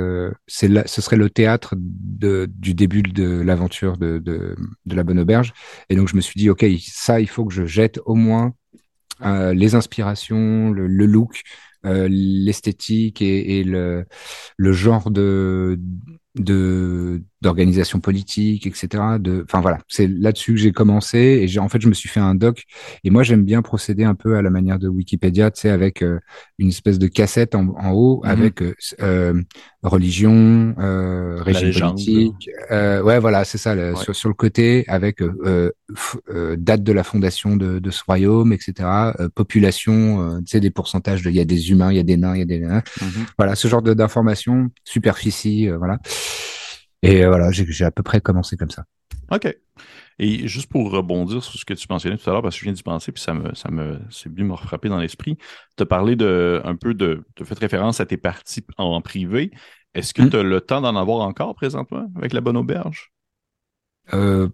c'est 0.48 0.88
ce 0.88 1.02
serait 1.02 1.18
le 1.18 1.30
théâtre 1.30 1.76
de, 1.78 2.50
du 2.52 2.74
début 2.74 3.04
de 3.04 3.42
l'aventure 3.42 3.98
de, 3.98 4.18
de, 4.18 4.56
de, 4.86 4.96
la 4.96 5.04
Bonne 5.04 5.20
Auberge, 5.20 5.54
et 5.90 5.96
donc 5.96 6.08
je 6.08 6.16
me 6.16 6.22
suis 6.22 6.40
dit 6.40 6.50
ok 6.50 6.66
ça 6.80 7.22
il 7.22 7.30
faut 7.30 7.46
que 7.46 7.54
je 7.54 7.66
jette 7.68 8.00
au 8.06 8.16
moins 8.16 8.54
les 9.22 9.76
inspirations, 9.76 10.72
le, 10.72 10.88
le 10.88 11.06
look, 11.06 11.44
l'esthétique 11.84 13.22
et, 13.22 13.60
et, 13.60 13.64
le, 13.64 14.06
le 14.58 14.72
genre 14.74 15.12
de 15.12 15.80
de 16.36 17.24
d'organisation 17.42 18.00
politique, 18.00 18.68
etc. 18.68 19.04
De, 19.20 19.44
enfin 19.46 19.62
voilà, 19.62 19.80
c'est 19.88 20.08
là-dessus 20.08 20.54
que 20.54 20.60
j'ai 20.60 20.72
commencé 20.72 21.18
et 21.18 21.48
j'ai 21.48 21.60
en 21.60 21.70
fait 21.70 21.82
je 21.82 21.88
me 21.88 21.94
suis 21.94 22.10
fait 22.10 22.20
un 22.20 22.36
doc 22.36 22.64
et 23.04 23.10
moi 23.10 23.24
j'aime 23.24 23.44
bien 23.44 23.62
procéder 23.62 24.04
un 24.04 24.16
peu 24.16 24.36
à 24.36 24.42
la 24.42 24.50
manière 24.50 24.78
de 24.78 24.90
Wikipédia, 24.90 25.50
tu 25.50 25.62
sais, 25.62 25.70
avec 25.70 26.02
euh, 26.02 26.20
une 26.58 26.70
espèce 26.70 27.00
de 27.00 27.08
cassette 27.08 27.56
en, 27.56 27.76
en 27.78 27.92
haut 27.92 28.22
mhm. 28.24 28.30
avec 28.30 28.62
euh, 28.62 28.74
euh, 29.02 29.42
religion, 29.84 30.76
euh, 30.80 31.42
régime 31.42 31.72
politique, 31.72 32.50
euh, 32.72 33.02
ouais 33.02 33.20
voilà 33.20 33.46
c'est 33.46 33.58
ça 33.58 33.96
sur, 33.96 34.14
sur 34.14 34.28
le 34.28 34.36
côté 34.36 34.84
avec 34.90 35.22
date 36.58 36.84
de 36.84 36.92
la 36.92 37.04
fondation 37.04 37.56
de, 37.56 37.80
de 37.80 37.92
ce 37.92 38.04
royaume, 38.06 38.52
etc. 38.52 39.14
population, 39.34 40.42
tu 40.42 40.48
sais 40.48 40.60
des 40.60 40.72
pourcentages 40.72 41.22
de 41.22 41.30
il 41.30 41.36
y 41.36 41.40
a 41.40 41.46
des 41.46 41.72
humains, 41.72 41.92
il 41.92 41.96
y 41.96 42.00
a 42.00 42.04
des 42.04 42.18
nains, 42.18 42.36
il 42.36 42.40
y 42.40 42.42
a 42.42 42.46
des 42.46 42.60
nains, 42.60 42.82
mhm. 43.02 43.26
voilà 43.38 43.56
ce 43.56 43.68
genre 43.70 43.82
d'informations, 43.82 44.70
superficie, 44.84 45.70
voilà. 45.70 46.00
Et 47.02 47.24
euh, 47.24 47.30
voilà, 47.30 47.52
j'ai 47.52 47.86
à 47.86 47.92
peu 47.92 48.04
près 48.04 48.22
commencé 48.22 48.58
comme 48.58 48.72
ça. 48.72 48.86
OK. 49.32 49.56
Et 50.22 50.48
juste 50.48 50.70
pour 50.70 50.92
rebondir 50.92 51.44
sur 51.44 51.58
ce 51.58 51.64
que 51.64 51.74
tu 51.74 51.88
mentionnais 51.90 52.18
tout 52.18 52.30
à 52.30 52.34
l'heure, 52.34 52.42
parce 52.42 52.56
que 52.56 52.60
je 52.60 52.66
viens 52.66 52.74
d'y 52.74 52.84
penser, 52.84 53.12
puis 53.14 53.24
ça 53.24 53.34
me, 53.34 53.56
ça 53.56 53.72
me, 53.72 54.00
c'est 54.10 54.32
bien 54.32 54.44
me 54.44 54.56
frapper 54.56 54.90
dans 54.90 55.00
l'esprit. 55.00 55.38
Tu 55.78 55.84
as 55.84 55.86
parlé 55.86 56.18
de, 56.18 56.62
un 56.66 56.76
peu 56.76 56.94
de, 56.94 57.24
tu 57.36 57.44
as 57.44 57.46
fait 57.46 57.58
référence 57.58 58.02
à 58.02 58.06
tes 58.06 58.18
parties 58.18 58.66
en 58.78 59.00
privé. 59.02 59.52
Est-ce 59.94 60.14
que 60.14 60.22
hmm. 60.22 60.30
tu 60.30 60.38
as 60.38 60.44
le 60.44 60.62
temps 60.62 60.82
d'en 60.82 60.96
avoir 60.96 61.22
encore 61.22 61.56
présentement 61.56 62.08
avec 62.18 62.34
la 62.34 62.42
bonne 62.42 62.58
auberge? 62.58 63.12
Euh, 64.14 64.50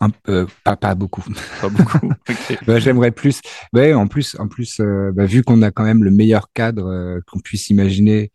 un, 0.00 0.10
euh, 0.28 0.46
pas, 0.64 0.76
pas 0.76 0.94
beaucoup. 0.94 1.24
Pas 1.60 1.68
beaucoup. 1.68 2.12
bah, 2.66 2.78
J'aimerais 2.78 3.12
plus. 3.12 3.40
Ouais, 3.72 3.94
en 3.94 4.08
plus, 4.08 4.36
en 4.38 4.48
plus, 4.48 4.80
euh, 4.80 5.12
bah, 5.12 5.26
vu 5.26 5.42
qu'on 5.42 5.62
a 5.62 5.70
quand 5.70 5.84
même 5.84 6.02
le 6.02 6.10
meilleur 6.10 6.52
cadre 6.52 7.20
qu'on 7.26 7.40
puisse 7.40 7.70
imaginer 7.70 8.32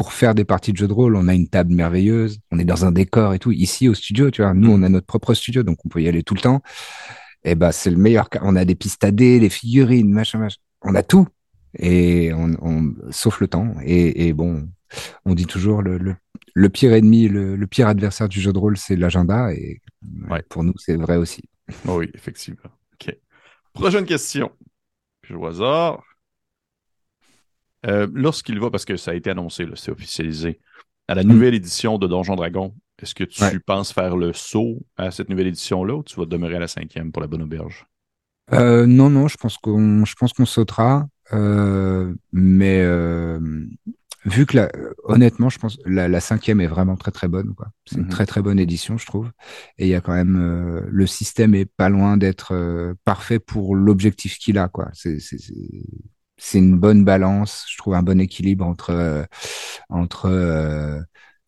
pour 0.00 0.14
faire 0.14 0.34
des 0.34 0.46
parties 0.46 0.72
de 0.72 0.78
jeux 0.78 0.88
de 0.88 0.94
rôle, 0.94 1.14
on 1.14 1.28
a 1.28 1.34
une 1.34 1.46
table 1.46 1.74
merveilleuse, 1.74 2.40
on 2.50 2.58
est 2.58 2.64
dans 2.64 2.86
un 2.86 2.90
décor 2.90 3.34
et 3.34 3.38
tout. 3.38 3.52
Ici 3.52 3.86
au 3.86 3.92
studio, 3.92 4.30
tu 4.30 4.40
vois, 4.40 4.54
nous 4.54 4.72
on 4.72 4.82
a 4.82 4.88
notre 4.88 5.06
propre 5.06 5.34
studio, 5.34 5.62
donc 5.62 5.76
on 5.84 5.90
peut 5.90 6.00
y 6.00 6.08
aller 6.08 6.22
tout 6.22 6.32
le 6.32 6.40
temps. 6.40 6.62
Et 7.44 7.50
eh 7.50 7.54
ben 7.54 7.70
c'est 7.70 7.90
le 7.90 7.98
meilleur 7.98 8.30
cas. 8.30 8.40
On 8.42 8.56
a 8.56 8.64
des 8.64 8.74
pistes 8.74 9.04
AD, 9.04 9.16
des 9.16 9.50
figurines, 9.50 10.10
machin, 10.10 10.38
machin. 10.38 10.56
On 10.80 10.94
a 10.94 11.02
tout. 11.02 11.28
Et 11.78 12.32
on, 12.32 12.94
sauf 13.10 13.42
le 13.42 13.48
temps. 13.48 13.74
Et, 13.84 14.32
bon, 14.32 14.70
on 15.26 15.34
dit 15.34 15.44
toujours 15.44 15.82
le, 15.82 15.98
le, 16.54 16.68
pire 16.70 16.94
ennemi, 16.94 17.28
le, 17.28 17.66
pire 17.66 17.86
adversaire 17.86 18.30
du 18.30 18.40
jeu 18.40 18.54
de 18.54 18.58
rôle, 18.58 18.78
c'est 18.78 18.96
l'agenda. 18.96 19.52
Et 19.52 19.82
pour 20.48 20.64
nous, 20.64 20.72
c'est 20.78 20.96
vrai 20.96 21.18
aussi. 21.18 21.42
oui, 21.84 22.10
effectivement. 22.14 22.70
OK. 22.94 23.14
Prochaine 23.74 24.06
question. 24.06 24.50
Au 25.28 25.46
hasard. 25.46 26.02
Euh, 27.86 28.06
lorsqu'il 28.12 28.58
va, 28.60 28.70
parce 28.70 28.84
que 28.84 28.96
ça 28.96 29.12
a 29.12 29.14
été 29.14 29.30
annoncé, 29.30 29.66
c'est 29.74 29.90
officialisé, 29.90 30.60
à 31.08 31.14
la 31.14 31.24
nouvelle 31.24 31.54
édition 31.54 31.98
de 31.98 32.06
Donjon 32.06 32.36
Dragon, 32.36 32.74
est-ce 33.02 33.14
que 33.14 33.24
tu 33.24 33.60
penses 33.60 33.92
faire 33.92 34.16
le 34.16 34.32
saut 34.32 34.78
à 34.96 35.10
cette 35.10 35.28
nouvelle 35.28 35.48
édition-là 35.48 35.94
ou 35.94 36.02
tu 36.02 36.16
vas 36.16 36.26
demeurer 36.26 36.56
à 36.56 36.60
la 36.60 36.68
cinquième 36.68 37.10
pour 37.10 37.22
la 37.22 37.28
bonne 37.28 37.42
auberge? 37.42 37.86
Euh, 38.52 38.86
non, 38.86 39.08
non, 39.10 39.26
je 39.26 39.36
pense 39.36 39.56
qu'on 39.58 40.04
je 40.04 40.14
pense 40.14 40.32
qu'on 40.32 40.44
sautera. 40.44 41.08
Euh, 41.32 42.12
mais 42.32 42.84
vu 44.26 44.44
que 44.44 44.56
la, 44.56 44.70
honnêtement, 45.04 45.48
je 45.48 45.58
pense 45.58 45.78
la, 45.86 46.08
la 46.08 46.20
cinquième 46.20 46.60
est 46.60 46.66
vraiment 46.66 46.96
très 46.96 47.10
très 47.10 47.28
bonne. 47.28 47.54
C'est 47.86 47.96
une 47.96 48.02
mhm. 48.02 48.10
très 48.10 48.26
très 48.26 48.42
bonne 48.42 48.58
édition, 48.58 48.98
je 48.98 49.06
trouve. 49.06 49.30
Et 49.78 49.86
il 49.86 49.90
y 49.90 49.94
a 49.94 50.00
quand 50.00 50.14
même 50.14 50.84
le 50.86 51.06
système 51.06 51.54
est 51.54 51.64
pas 51.64 51.88
loin 51.88 52.18
d'être 52.18 52.94
parfait 53.04 53.38
pour 53.38 53.74
l'objectif 53.74 54.38
qu'il 54.38 54.58
a. 54.58 54.68
Quoi. 54.68 54.90
C'est 54.92 55.18
c'est 56.40 56.58
une 56.58 56.78
bonne 56.78 57.04
balance, 57.04 57.66
je 57.70 57.76
trouve 57.76 57.94
un 57.94 58.02
bon 58.02 58.18
équilibre 58.18 58.66
entre 58.66 58.90
euh, 58.90 59.24
entre 59.90 60.26
euh, 60.26 60.98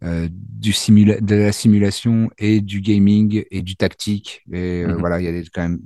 euh, 0.05 0.28
du 0.31 0.72
simula 0.72 1.18
de 1.20 1.35
la 1.35 1.52
simulation 1.52 2.31
et 2.38 2.61
du 2.61 2.83
gaming 2.83 3.42
et 3.50 3.62
du 3.62 3.74
tactique. 3.74 4.42
Et 4.52 4.85
mhm. 4.85 4.96
voilà, 4.98 5.20
il 5.20 5.24
y 5.24 5.28
a 5.28 5.42
quand 5.52 5.62
même, 5.62 5.81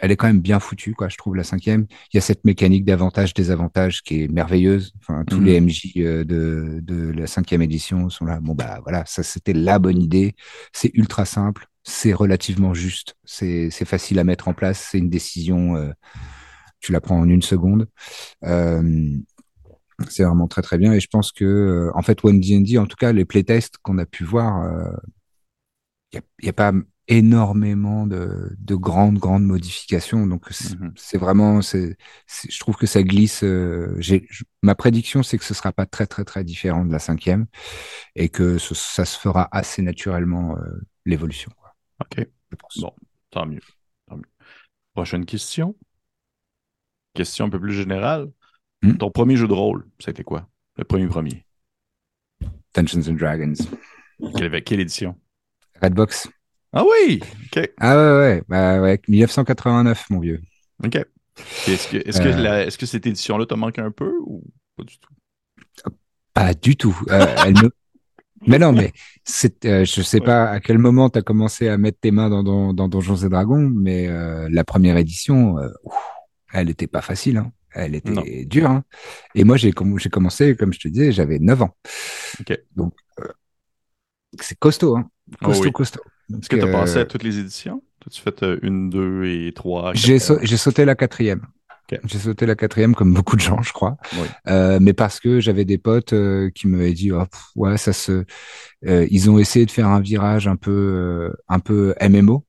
elle 0.00 0.10
est 0.10 0.16
quand 0.16 0.26
même 0.26 0.40
bien 0.40 0.58
foutue, 0.58 0.94
quoi. 0.94 1.08
Je 1.08 1.16
trouve 1.16 1.36
la 1.36 1.44
cinquième. 1.44 1.86
Il 2.12 2.16
y 2.16 2.18
a 2.18 2.20
cette 2.20 2.44
mécanique 2.44 2.84
d'avantage 2.84 3.34
désavantage 3.34 4.02
qui 4.02 4.24
est 4.24 4.28
merveilleuse. 4.28 4.94
Enfin, 4.98 5.24
tous 5.24 5.40
les 5.40 5.60
MJ 5.60 5.94
de 5.94 6.80
de 6.82 7.12
la 7.12 7.28
cinquième 7.28 7.62
édition 7.62 8.10
sont 8.10 8.24
là. 8.24 8.40
Bon 8.40 8.54
bah 8.54 8.80
voilà, 8.82 9.04
ça 9.06 9.22
c'était 9.22 9.52
la 9.52 9.78
bonne 9.78 10.02
idée. 10.02 10.34
C'est 10.72 10.90
ultra 10.94 11.24
simple, 11.24 11.68
c'est 11.84 12.12
relativement 12.12 12.74
juste, 12.74 13.14
c'est 13.24 13.70
c'est 13.70 13.84
facile 13.84 14.18
à 14.18 14.24
mettre 14.24 14.48
en 14.48 14.54
place. 14.54 14.88
C'est 14.90 14.98
une 14.98 15.10
décision 15.10 15.92
tu 16.80 16.92
la 16.92 17.00
prends 17.00 17.18
en 17.18 17.28
une 17.28 17.42
seconde. 17.42 17.88
Euh, 18.44 19.16
c'est 20.08 20.24
vraiment 20.24 20.48
très 20.48 20.62
très 20.62 20.78
bien. 20.78 20.92
Et 20.92 21.00
je 21.00 21.08
pense 21.08 21.32
que 21.32 21.44
euh, 21.44 21.90
en 21.94 22.02
fait 22.02 22.24
One 22.24 22.40
D&D 22.40 22.78
en 22.78 22.86
tout 22.86 22.96
cas 22.96 23.12
les 23.12 23.24
playtests 23.24 23.76
qu'on 23.82 23.98
a 23.98 24.06
pu 24.06 24.24
voir 24.24 24.66
il 26.12 26.18
euh, 26.18 26.20
n'y 26.42 26.48
a, 26.48 26.50
a, 26.50 26.52
pas 26.52 26.72
énormément 27.06 28.06
de, 28.06 28.56
de, 28.58 28.74
grandes 28.76 29.18
grandes 29.18 29.44
modifications. 29.44 30.26
Donc 30.26 30.46
c'est 30.50 30.76
mm-hmm. 30.76 31.18
vraiment 31.18 31.60
c'est 31.60 31.96
je 32.48 32.58
trouve 32.60 32.76
que 32.76 32.86
ça 32.86 33.02
glisse 33.02 33.44
j'ai 33.98 34.26
ma 34.62 34.74
prédiction 34.74 35.22
c'est 35.22 35.36
que 35.36 35.44
ce 35.44 35.54
sera 35.54 35.72
pas 35.72 35.86
très 35.86 36.06
très 36.06 36.24
très 36.24 36.44
différent 36.44 36.84
de 36.84 36.92
la 36.92 36.98
cinquième 36.98 37.46
et 38.14 38.28
que 38.28 38.58
ça 38.58 39.04
se 39.04 39.18
fera 39.18 39.48
assez 39.52 39.82
naturellement 39.82 40.56
l'évolution 41.04 41.50
ok. 42.00 42.26
Bon 42.78 42.92
tant 43.30 43.46
mieux. 43.46 43.60
Tant 44.08 44.16
mieux. 44.16 44.24
Prochaine 44.94 45.26
question 45.26 45.76
question 47.14 47.46
un 47.46 47.50
peu 47.50 47.60
plus 47.60 47.74
générale. 47.74 48.30
Hmm? 48.82 48.96
Ton 48.96 49.10
premier 49.10 49.36
jeu 49.36 49.48
de 49.48 49.52
rôle, 49.52 49.86
c'était 49.98 50.24
quoi? 50.24 50.48
Le 50.76 50.84
premier 50.84 51.06
premier? 51.06 51.44
Dungeons 52.74 53.08
and 53.10 53.14
Dragons. 53.14 53.64
Quelle, 54.36 54.62
quelle 54.62 54.80
édition? 54.80 55.16
Redbox. 55.82 56.28
Ah 56.72 56.84
oui! 56.84 57.20
OK. 57.46 57.70
Ah 57.78 57.96
ouais, 57.96 58.18
ouais. 58.18 58.42
Bah, 58.48 58.80
ouais 58.80 59.00
1989, 59.08 60.10
mon 60.10 60.20
vieux. 60.20 60.40
OK. 60.84 60.96
Est-ce 61.66 61.88
que, 61.88 61.96
est-ce, 61.96 62.20
que 62.20 62.28
euh. 62.28 62.66
est-ce 62.66 62.78
que 62.78 62.86
cette 62.86 63.06
édition-là 63.06 63.46
te 63.46 63.54
manque 63.54 63.78
un 63.78 63.90
peu 63.90 64.12
ou 64.24 64.44
pas 64.76 64.84
du 64.84 64.98
tout? 64.98 65.12
Pas 66.34 66.54
du 66.54 66.76
tout. 66.76 66.98
Euh, 67.10 67.26
elle 67.44 67.54
me... 67.54 67.70
Mais 68.46 68.58
non, 68.58 68.72
mais 68.72 68.94
c'est, 69.22 69.66
euh, 69.66 69.84
je 69.84 70.00
sais 70.00 70.20
pas 70.20 70.48
à 70.48 70.60
quel 70.60 70.78
moment 70.78 71.10
tu 71.10 71.18
as 71.18 71.22
commencé 71.22 71.68
à 71.68 71.76
mettre 71.76 72.00
tes 72.00 72.10
mains 72.10 72.30
dans, 72.30 72.42
dans, 72.42 72.72
dans 72.72 72.88
Donjons 72.88 73.16
et 73.16 73.28
Dragons, 73.28 73.70
mais 73.70 74.08
la 74.48 74.64
première 74.64 74.96
édition, 74.96 75.58
elle 76.52 76.66
n'était 76.66 76.86
pas 76.86 77.02
facile. 77.02 77.38
Hein. 77.38 77.52
Elle 77.72 77.94
était 77.94 78.44
dure. 78.46 78.70
Hein. 78.70 78.84
Et 79.34 79.44
moi, 79.44 79.56
j'ai 79.56 79.72
commencé, 79.72 80.56
comme 80.56 80.72
je 80.72 80.80
te 80.80 80.88
disais, 80.88 81.12
j'avais 81.12 81.38
9 81.38 81.62
ans. 81.62 81.76
Donc, 82.74 82.94
euh, 83.20 83.28
c'est 84.40 84.58
costaud. 84.58 84.96
Hein. 84.96 85.08
Oh 85.42 85.46
costaud, 85.46 85.72
costaud. 85.72 86.00
Est-ce 86.30 86.48
que 86.48 86.56
tu 86.56 86.62
as 86.62 86.72
pensé 86.72 86.98
à 86.98 87.04
toutes 87.04 87.22
les 87.22 87.38
éditions? 87.38 87.82
As-tu 88.06 88.22
fait 88.22 88.42
euh, 88.42 88.58
une, 88.62 88.90
deux 88.90 89.24
et 89.24 89.52
trois 89.54 89.92
J'ai 89.94 90.18
sauté 90.18 90.84
la 90.84 90.94
quatrième. 90.94 91.46
J'ai 92.04 92.18
sauté 92.18 92.46
la 92.46 92.54
quatrième 92.54 92.94
comme 92.94 93.12
beaucoup 93.12 93.34
de 93.34 93.40
gens, 93.40 93.62
je 93.62 93.72
crois. 93.72 93.96
Euh, 94.46 94.78
mais 94.80 94.92
parce 94.92 95.18
que 95.18 95.40
j'avais 95.40 95.64
des 95.64 95.78
potes 95.78 96.14
qui 96.54 96.68
m'avaient 96.68 96.92
dit, 96.92 97.10
oh, 97.10 97.24
ouais, 97.56 97.76
ça 97.78 97.92
se. 97.92 98.24
ils 98.82 99.30
ont 99.30 99.38
essayé 99.38 99.66
de 99.66 99.70
faire 99.72 99.88
un 99.88 100.00
virage 100.00 100.46
un 100.46 100.56
peu, 100.56 101.32
un 101.48 101.58
peu 101.58 101.94
MMO 102.00 102.44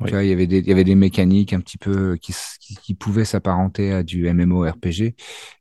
il 0.00 0.26
y 0.26 0.32
avait 0.32 0.46
des, 0.46 0.58
il 0.58 0.66
y 0.66 0.72
avait 0.72 0.84
des 0.84 0.94
mécaniques 0.94 1.52
un 1.52 1.60
petit 1.60 1.78
peu 1.78 2.16
qui, 2.16 2.34
qui, 2.60 2.94
pouvaient 2.94 3.24
s'apparenter 3.24 3.92
à 3.92 4.02
du 4.02 4.32
MMORPG. 4.32 5.14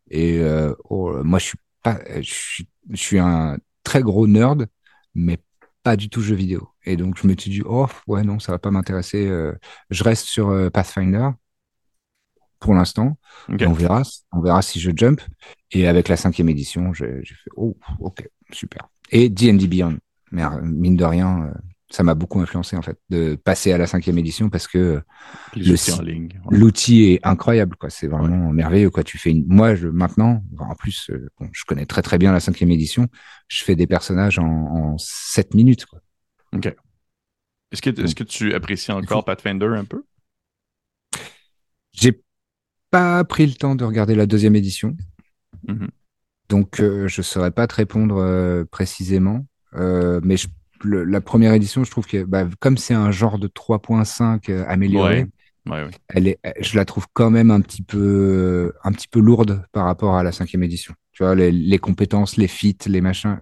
Et 0.09 0.39
euh, 0.39 0.73
oh, 0.89 1.23
moi, 1.23 1.39
je 1.39 1.45
suis 1.45 1.57
pas, 1.83 1.99
je 2.15 2.33
suis, 2.33 2.67
je 2.89 3.01
suis 3.01 3.19
un 3.19 3.57
très 3.83 4.01
gros 4.01 4.27
nerd, 4.27 4.67
mais 5.15 5.37
pas 5.83 5.95
du 5.95 6.09
tout 6.09 6.21
jeu 6.21 6.35
vidéo. 6.35 6.69
Et 6.85 6.95
donc, 6.95 7.17
je 7.17 7.27
me 7.27 7.35
suis 7.37 7.51
dit, 7.51 7.61
oh, 7.65 7.87
ouais, 8.07 8.23
non, 8.23 8.39
ça 8.39 8.51
va 8.51 8.59
pas 8.59 8.71
m'intéresser. 8.71 9.27
Euh, 9.27 9.53
je 9.89 10.03
reste 10.03 10.25
sur 10.25 10.49
euh, 10.49 10.69
Pathfinder 10.69 11.29
pour 12.59 12.73
l'instant. 12.73 13.17
On 13.49 13.73
verra, 13.73 14.03
on 14.31 14.39
verra 14.39 14.61
si 14.61 14.79
je 14.79 14.91
jump. 14.95 15.21
Et 15.71 15.87
avec 15.87 16.07
la 16.07 16.17
cinquième 16.17 16.49
édition, 16.49 16.93
j'ai 16.93 17.23
fait, 17.23 17.49
oh, 17.55 17.75
ok, 17.99 18.27
super. 18.51 18.87
Et 19.09 19.29
D&D 19.29 19.67
Beyond. 19.67 19.97
Mais 20.31 20.43
mine 20.61 20.95
de 20.95 21.03
rien, 21.03 21.51
ça 21.91 22.03
m'a 22.03 22.15
beaucoup 22.15 22.39
influencé 22.39 22.75
en 22.77 22.81
fait 22.81 22.97
de 23.09 23.35
passer 23.35 23.71
à 23.71 23.77
la 23.77 23.85
cinquième 23.85 24.17
édition 24.17 24.49
parce 24.49 24.67
que 24.67 25.01
ouais. 25.55 26.57
l'outil 26.57 27.03
est 27.11 27.19
incroyable 27.23 27.75
quoi. 27.75 27.89
C'est 27.89 28.07
vraiment 28.07 28.51
merveilleux 28.51 28.89
quoi. 28.89 29.03
Tu 29.03 29.17
fais 29.17 29.31
une... 29.31 29.45
moi 29.47 29.75
je 29.75 29.87
maintenant 29.87 30.43
en 30.57 30.75
plus 30.75 31.09
euh, 31.11 31.29
bon, 31.39 31.49
je 31.51 31.63
connais 31.65 31.85
très 31.85 32.01
très 32.01 32.17
bien 32.17 32.31
la 32.31 32.39
cinquième 32.39 32.71
édition. 32.71 33.07
Je 33.47 33.63
fais 33.63 33.75
des 33.75 33.87
personnages 33.87 34.39
en, 34.39 34.97
7 34.97 35.53
minutes 35.53 35.85
quoi. 35.85 35.99
Est-ce 37.71 37.81
que, 37.81 38.01
est-ce 38.01 38.15
que 38.15 38.23
tu 38.23 38.53
apprécies 38.53 38.91
encore 38.91 39.23
Pathfinder 39.23 39.67
un 39.67 39.85
peu? 39.85 40.03
J'ai 41.93 42.21
pas 42.89 43.23
pris 43.23 43.45
le 43.45 43.53
temps 43.53 43.75
de 43.75 43.83
regarder 43.83 44.15
la 44.15 44.25
deuxième 44.25 44.55
édition. 44.55 44.95
Mhm. 45.67 45.89
Donc, 46.49 46.81
euh, 46.81 47.07
je 47.07 47.21
saurais 47.21 47.51
pas 47.51 47.65
te 47.67 47.75
répondre 47.75 48.17
euh, 48.17 48.65
précisément. 48.65 49.45
Euh, 49.75 50.19
mais 50.23 50.35
je- 50.35 50.49
le- 50.83 51.03
la 51.03 51.21
première 51.21 51.53
édition, 51.53 51.83
je 51.83 51.91
trouve 51.91 52.05
que 52.07 52.23
bah, 52.23 52.45
comme 52.59 52.77
c'est 52.77 52.93
un 52.93 53.11
genre 53.11 53.39
de 53.39 53.47
3.5 53.47 54.49
euh, 54.49 54.63
amélioré, 54.67 55.27
Ouais, 55.69 55.83
ouais. 55.83 55.91
elle 56.09 56.27
est, 56.27 56.39
je 56.59 56.75
la 56.75 56.85
trouve 56.85 57.05
quand 57.13 57.29
même 57.29 57.51
un 57.51 57.61
petit 57.61 57.83
peu, 57.83 58.73
un 58.83 58.91
petit 58.91 59.07
peu 59.07 59.19
lourde 59.19 59.63
par 59.71 59.85
rapport 59.85 60.15
à 60.15 60.23
la 60.23 60.31
cinquième 60.31 60.63
édition. 60.63 60.93
Tu 61.11 61.23
vois, 61.23 61.35
les, 61.35 61.51
les 61.51 61.77
compétences, 61.77 62.35
les 62.37 62.47
feats, 62.47 62.87
les 62.87 62.99
machins, 63.01 63.39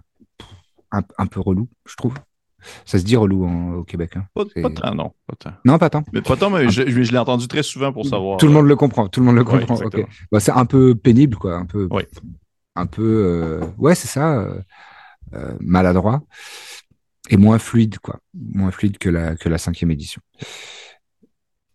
un, 0.92 1.00
un 1.16 1.26
peu 1.26 1.40
relou, 1.40 1.68
je 1.86 1.96
trouve. 1.96 2.14
Ça 2.84 2.98
se 2.98 3.04
dit 3.04 3.16
relou 3.16 3.46
en- 3.46 3.72
au 3.76 3.84
Québec. 3.84 4.16
Hein. 4.16 4.26
Pas, 4.34 4.44
pas 4.62 4.68
tant, 4.70 4.94
non. 4.94 5.12
Pas 5.26 5.36
tant. 5.38 5.52
Non, 5.64 5.78
pas 5.78 5.88
tant. 5.88 6.04
Mais 6.12 6.20
pas 6.20 6.36
tant, 6.36 6.50
mais 6.50 6.68
je, 6.68 6.82
je- 6.90 7.10
l'ai 7.10 7.16
entendu 7.18 7.48
très 7.48 7.62
souvent 7.62 7.90
pour 7.90 8.04
savoir. 8.04 8.36
Tout 8.36 8.44
le 8.46 8.52
euh, 8.52 8.54
monde 8.56 8.66
le 8.66 8.76
comprend. 8.76 9.08
Tout 9.08 9.20
le 9.20 9.26
monde 9.26 9.36
le 9.36 9.44
comprend. 9.44 9.76
Bah, 10.30 10.40
c'est 10.40 10.52
un 10.52 10.66
peu 10.66 10.94
pénible, 10.94 11.36
quoi. 11.36 11.54
Un 11.56 11.64
peu, 11.64 11.88
Ouais. 11.90 12.06
un 12.76 12.84
peu, 12.84 13.02
euh, 13.02 13.64
ouais, 13.78 13.94
c'est 13.94 14.08
ça, 14.08 14.38
euh, 14.40 14.60
euh, 15.32 15.54
maladroit 15.60 16.22
et 17.28 17.36
moins 17.36 17.58
fluide, 17.58 17.98
quoi. 17.98 18.20
Moins 18.34 18.70
fluide 18.70 18.98
que 18.98 19.08
la 19.08 19.36
que 19.36 19.48
la 19.48 19.58
cinquième 19.58 19.90
édition. 19.90 20.20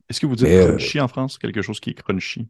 Est-ce 0.09 0.19
que 0.19 0.25
vous 0.25 0.35
dites 0.35 0.47
euh, 0.47 0.75
crunchy 0.75 0.99
en 0.99 1.07
France? 1.07 1.37
Quelque 1.37 1.61
chose 1.61 1.79
qui 1.79 1.91
est 1.91 1.93
crunchy? 1.93 2.47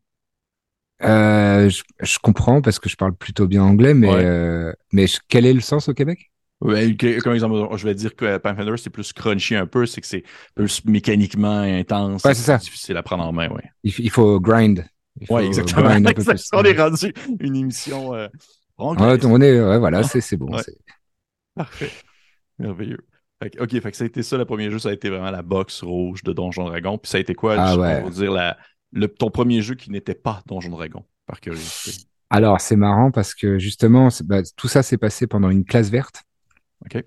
Euh, 1.03 1.69
je, 1.69 1.83
je 2.01 2.19
comprends 2.19 2.61
parce 2.61 2.79
que 2.79 2.89
je 2.89 2.95
parle 2.95 3.13
plutôt 3.15 3.47
bien 3.47 3.63
anglais, 3.63 3.93
mais 3.93 4.09
Ouais. 4.09 4.23
euh, 4.23 4.73
mais 4.93 5.07
je- 5.07 5.19
quel 5.27 5.45
est 5.45 5.53
le 5.53 5.59
sens 5.61 5.89
au 5.89 5.93
Québec? 5.93 6.31
Ouais, 6.61 6.95
comme 7.21 7.33
exemple, 7.33 7.77
je 7.77 7.83
vais 7.85 7.93
dire 7.93 8.15
que 8.15 8.37
Pathfinder, 8.37 8.77
c'est 8.77 8.89
plus 8.89 9.11
crunchy 9.11 9.55
un 9.55 9.67
peu, 9.67 9.85
c'est 9.85 9.99
que 9.99 10.07
c'est 10.07 10.23
plus 10.55 10.83
mécaniquement 10.85 11.59
intense. 11.59 12.23
Ouais, 12.23 12.33
c'est 12.33 12.43
ça. 12.43 12.57
difficile 12.57 12.95
à 12.95 13.03
prendre 13.03 13.25
en 13.25 13.33
main, 13.33 13.49
ouais. 13.49 13.63
il, 13.83 14.09
faut 14.09 14.39
grind. 14.39 14.85
Il 15.19 15.27
faut 15.27 15.35
Ouais, 15.35 15.47
exactement. 15.47 15.83
grind 15.83 16.07
un 16.07 16.09
peu 16.13 16.23
plus. 16.23 16.31
Exactement. 16.31 16.61
On 16.61 16.65
est 16.65 16.81
rendu 16.81 17.13
une 17.41 17.55
émission. 17.57 18.13
Euh, 18.15 18.27
on 18.77 18.95
est, 19.41 19.61
ouais, 19.61 19.79
voilà, 19.79 20.03
c'est 20.03 20.37
bon. 20.37 20.47
Parfait. 21.55 21.91
Merveilleux. 22.59 23.05
Fait 23.41 23.49
que- 23.49 23.61
ok, 23.63 23.69
fait 23.81 23.91
que 23.91 23.97
ça 23.97 24.03
a 24.05 24.07
été 24.07 24.23
ça, 24.23 24.37
le 24.37 24.45
premier 24.45 24.71
jeu, 24.71 24.79
ça 24.79 24.89
a 24.89 24.93
été 24.93 25.09
vraiment 25.09 25.31
la 25.31 25.41
box 25.41 25.83
rouge 25.83 26.23
de 26.23 26.31
Donjon 26.33 26.65
Dragon. 26.65 26.97
Puis 26.97 27.09
ça 27.09 27.17
a 27.17 27.21
été 27.21 27.33
quoi, 27.35 27.55
Ah 27.57 27.73
je- 27.73 27.79
ouais. 27.79 28.01
on 28.01 28.05
va 28.05 28.09
dire, 28.11 28.31
la, 28.31 28.57
le, 28.93 29.07
ton 29.07 29.29
premier 29.29 29.61
jeu 29.61 29.75
qui 29.75 29.91
n'était 29.91 30.15
pas 30.15 30.41
Donjon 30.47 30.69
Dragon, 30.69 31.03
par 31.25 31.39
curiosité? 31.41 31.91
Alors 32.29 32.59
c'est 32.61 32.75
marrant 32.75 33.11
parce 33.11 33.35
que 33.35 33.59
justement, 33.59 34.09
bah, 34.23 34.41
tout 34.55 34.67
ça 34.67 34.83
s'est 34.83 34.97
passé 34.97 35.27
pendant 35.27 35.49
une 35.49 35.63
classe 35.65 35.89
verte. 35.89 36.23
OK. 36.85 37.03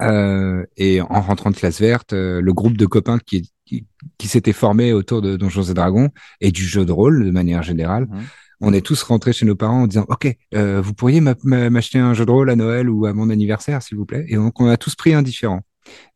Euh, 0.00 0.64
et 0.76 1.00
en 1.02 1.20
rentrant 1.20 1.50
de 1.50 1.56
classe 1.56 1.80
verte, 1.80 2.12
euh, 2.12 2.40
le 2.40 2.52
groupe 2.54 2.76
de 2.78 2.86
copains 2.86 3.18
qui, 3.18 3.50
qui, 3.66 3.86
qui 4.18 4.28
s'était 4.28 4.52
formé 4.54 4.92
autour 4.92 5.20
de 5.20 5.36
Donjons 5.36 5.62
et 5.64 5.74
Dragons 5.74 6.08
et 6.40 6.50
du 6.50 6.62
jeu 6.64 6.84
de 6.86 6.92
rôle 6.92 7.24
de 7.26 7.30
manière 7.30 7.62
générale, 7.62 8.06
Mhm. 8.10 8.22
On 8.62 8.72
est 8.72 8.80
tous 8.80 9.02
rentrés 9.02 9.32
chez 9.34 9.44
nos 9.44 9.54
parents 9.56 9.82
en 9.82 9.86
disant 9.86 10.06
OK, 10.08 10.34
euh, 10.54 10.80
vous 10.80 10.94
pourriez 10.94 11.20
m'a- 11.20 11.34
m'a- 11.44 11.68
m'acheter 11.68 11.98
un 11.98 12.14
jeu 12.14 12.24
de 12.24 12.30
rôle 12.30 12.48
à 12.48 12.56
Noël 12.56 12.88
ou 12.88 13.04
à 13.06 13.12
mon 13.12 13.28
anniversaire, 13.28 13.82
s'il 13.82 13.98
vous 13.98 14.06
plaît. 14.06 14.24
Et 14.28 14.36
donc 14.36 14.58
on 14.60 14.68
a 14.68 14.76
tous 14.76 14.94
pris 14.94 15.12
un 15.12 15.22
différent. 15.22 15.60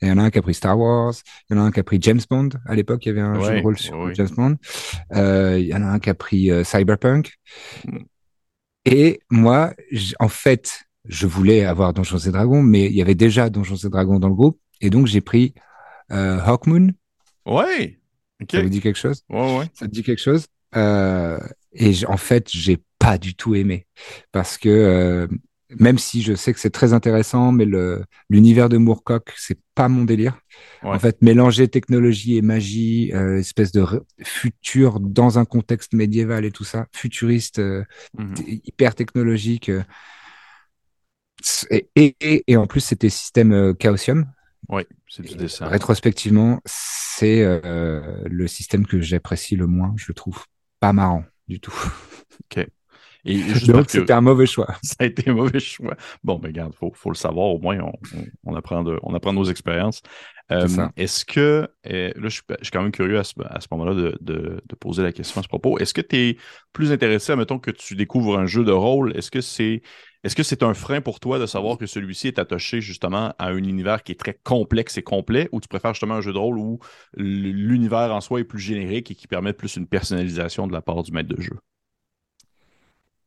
Il 0.01 0.07
y 0.09 0.11
en 0.13 0.19
a 0.19 0.23
un 0.23 0.31
qui 0.31 0.39
a 0.39 0.43
pris 0.43 0.55
Star 0.55 0.79
Wars, 0.79 1.13
il 1.51 1.57
y 1.57 1.59
en 1.59 1.63
a 1.63 1.65
un 1.67 1.73
qui 1.73 1.81
a 1.81 1.83
pris 1.83 1.99
James 2.01 2.21
Bond. 2.31 2.51
À 2.67 2.75
l'époque, 2.77 3.05
il 3.05 3.09
y 3.09 3.11
avait 3.13 3.21
un 3.21 3.35
jeu 3.41 3.57
de 3.57 3.63
rôle 3.63 3.77
sur. 3.79 4.15
James 4.15 4.29
Bond. 4.37 4.57
Euh, 5.15 5.59
il 5.59 5.67
y 5.67 5.75
en 5.75 5.83
a 5.83 5.87
un 5.87 5.99
qui 5.99 6.09
a 6.09 6.15
pris 6.15 6.51
euh, 6.53 6.63
Cyberpunk. 6.63 7.35
Mm. 7.85 7.99
Et 8.85 9.21
moi, 9.29 9.75
en 10.21 10.29
fait, 10.29 10.85
je 11.05 11.27
voulais 11.27 11.65
avoir 11.65 11.93
Donjons 11.93 12.19
et 12.19 12.31
Dragons, 12.31 12.63
mais 12.63 12.87
il 12.87 12.93
y 12.93 13.03
avait 13.03 13.17
déjà 13.17 13.51
Donjons 13.51 13.75
et 13.75 13.89
Dragons 13.91 14.21
dans 14.21 14.29
le 14.29 14.35
groupe. 14.35 14.61
Et 14.81 14.89
donc, 14.91 15.09
j'ai 15.09 15.21
pris 15.21 15.53
Hawkmoon. 16.11 16.93
Ouais. 17.47 17.99
Ça 18.51 18.63
vous 18.63 18.69
dit 18.69 18.81
quelque 18.81 18.99
chose? 18.99 19.25
Ouais, 19.29 19.59
ouais. 19.59 19.65
Ça 19.75 19.87
te 19.87 19.91
dit 19.91 20.05
quelque 20.05 20.23
chose? 20.23 20.47
Euh, 20.77 21.39
Et 21.79 21.93
en 22.07 22.17
fait, 22.17 22.49
j'ai 22.51 22.79
pas 22.99 23.19
du 23.19 23.35
tout 23.35 23.55
aimé 23.55 23.87
parce 24.33 24.59
que 24.59 24.69
euh, 24.69 25.27
même 25.79 25.99
si 25.99 26.23
je 26.23 26.35
sais 26.35 26.53
que 26.53 26.61
c'est 26.61 26.71
très 26.71 26.93
intéressant, 26.93 27.53
mais 27.53 27.65
le 27.65 28.05
l'univers 28.31 28.69
de 28.69 28.77
Moorcock, 28.77 29.33
c'est 29.37 29.59
pas 29.75 29.89
mon 29.89 30.05
délire. 30.05 30.39
Ouais. 30.83 30.91
En 30.91 30.99
fait, 30.99 31.21
mélanger 31.23 31.69
technologie 31.69 32.37
et 32.37 32.43
magie, 32.43 33.13
euh, 33.15 33.39
espèce 33.39 33.73
de 33.73 33.85
futur 34.23 35.01
dans 35.01 35.39
un 35.39 35.45
contexte 35.45 35.93
médiéval 35.93 36.45
et 36.45 36.53
tout 36.53 36.65
ça, 36.65 36.87
futuriste, 36.95 37.59
euh, 37.59 37.85
Mhm. 38.17 38.35
hyper 38.65 38.95
technologique. 38.95 39.69
euh, 39.69 39.83
et, 41.71 41.89
et, 42.21 42.45
et, 42.47 42.57
en 42.57 42.67
plus, 42.67 42.81
c'était 42.81 43.11
système 43.11 43.53
euh, 43.53 43.75
Chaosium. 43.81 44.27
Ouais, 44.69 44.87
c'est 45.09 45.37
dessin. 45.37 45.67
Rétrospectivement, 45.67 46.61
c'est 46.65 47.43
euh, 47.43 48.23
le 48.25 48.47
système 48.49 48.87
que 48.87 49.01
j'apprécie 49.01 49.55
le 49.57 49.67
moins. 49.67 49.95
Je 49.97 50.07
le 50.09 50.15
trouve 50.15 50.45
pas 50.81 50.93
marrant 50.93 51.25
du 51.49 51.61
tout. 51.61 51.75
Et 53.27 53.43
par 53.67 53.75
Donc, 53.75 53.91
c'était 53.91 54.13
un 54.13 54.21
mauvais 54.21 54.47
choix. 54.47 54.69
ça 54.83 54.95
a 55.01 55.05
été 55.05 55.29
un 55.29 55.35
mauvais 55.35 55.59
choix. 55.59 55.97
Bon, 56.23 56.39
mais 56.41 56.49
regarde, 56.49 56.75
faut, 56.75 56.93
faut 56.95 57.11
le 57.11 57.17
savoir, 57.17 57.49
au 57.49 57.59
moins, 57.59 57.79
on, 57.81 57.93
on, 58.17 58.53
on 58.53 58.55
apprend, 58.55 58.83
de, 58.83 58.99
on 59.03 59.15
apprend 59.15 59.33
nos 59.33 59.45
expériences. 59.45 60.01
Euh. 60.53 60.69
Est-ce 60.97 61.25
que, 61.25 61.69
euh, 61.87 62.13
là, 62.15 62.29
je 62.29 62.29
suis, 62.29 62.43
je 62.61 62.65
suis 62.65 62.71
quand 62.71 62.83
même 62.83 62.93
curieux 62.93 63.19
à 63.19 63.25
ce, 63.25 63.35
à 63.45 63.61
ce 63.61 63.67
moment-là 63.73 63.95
de, 63.95 64.17
de, 64.21 64.63
de 64.65 64.75
poser 64.77 65.03
la 65.03 65.13
question 65.13 65.41
à 65.41 65.43
ce 65.43 65.49
propos. 65.49 65.79
Est-ce 65.79 65.93
que 65.93 66.01
tu 66.01 66.17
es 66.17 66.37
plus 66.73 66.93
intéressé, 66.93 67.35
mettons 67.35 67.59
que 67.59 67.73
tu 67.73 67.97
découvres 67.97 68.39
un 68.39 68.47
jeu 68.47 68.65
de 68.65 68.73
rôle, 68.73 69.17
est-ce 69.17 69.33
que 69.33 69.41
c'est 69.41 69.83
est-ce 70.27 70.37
que 70.37 70.43
c'est 70.43 70.63
un 70.63 70.75
frein 70.75 71.01
pour 71.01 71.21
toi 71.21 71.39
de 71.39 71.47
savoir 71.47 71.79
que 71.79 71.87
celui-ci 71.87 72.27
est 72.27 72.39
attaché 72.39 72.81
justement 72.81 73.33
à 73.39 73.47
un 73.47 73.57
univers 73.57 74.03
qui 74.03 74.13
est 74.13 74.17
très 74.17 74.39
complexe 74.43 74.99
et 74.99 75.03
complet, 75.03 75.49
ou 75.53 75.61
tu 75.61 75.69
préfères 75.69 75.95
justement 75.95 76.15
un 76.15 76.21
jeu 76.21 76.33
de 76.33 76.39
rôle 76.39 76.59
où 76.59 76.81
l'univers 77.17 78.13
en 78.13 78.21
soi 78.21 78.41
est 78.41 78.45
plus 78.45 78.59
générique 78.59 79.11
et 79.11 79.15
qui 79.15 79.29
permet 79.29 79.53
plus 79.53 79.77
une 79.77 79.87
personnalisation 79.87 80.67
de 80.67 80.73
la 80.73 80.83
part 80.83 81.05
du 81.05 81.13
maître 81.13 81.29
de 81.29 81.41
jeu? 81.41 81.57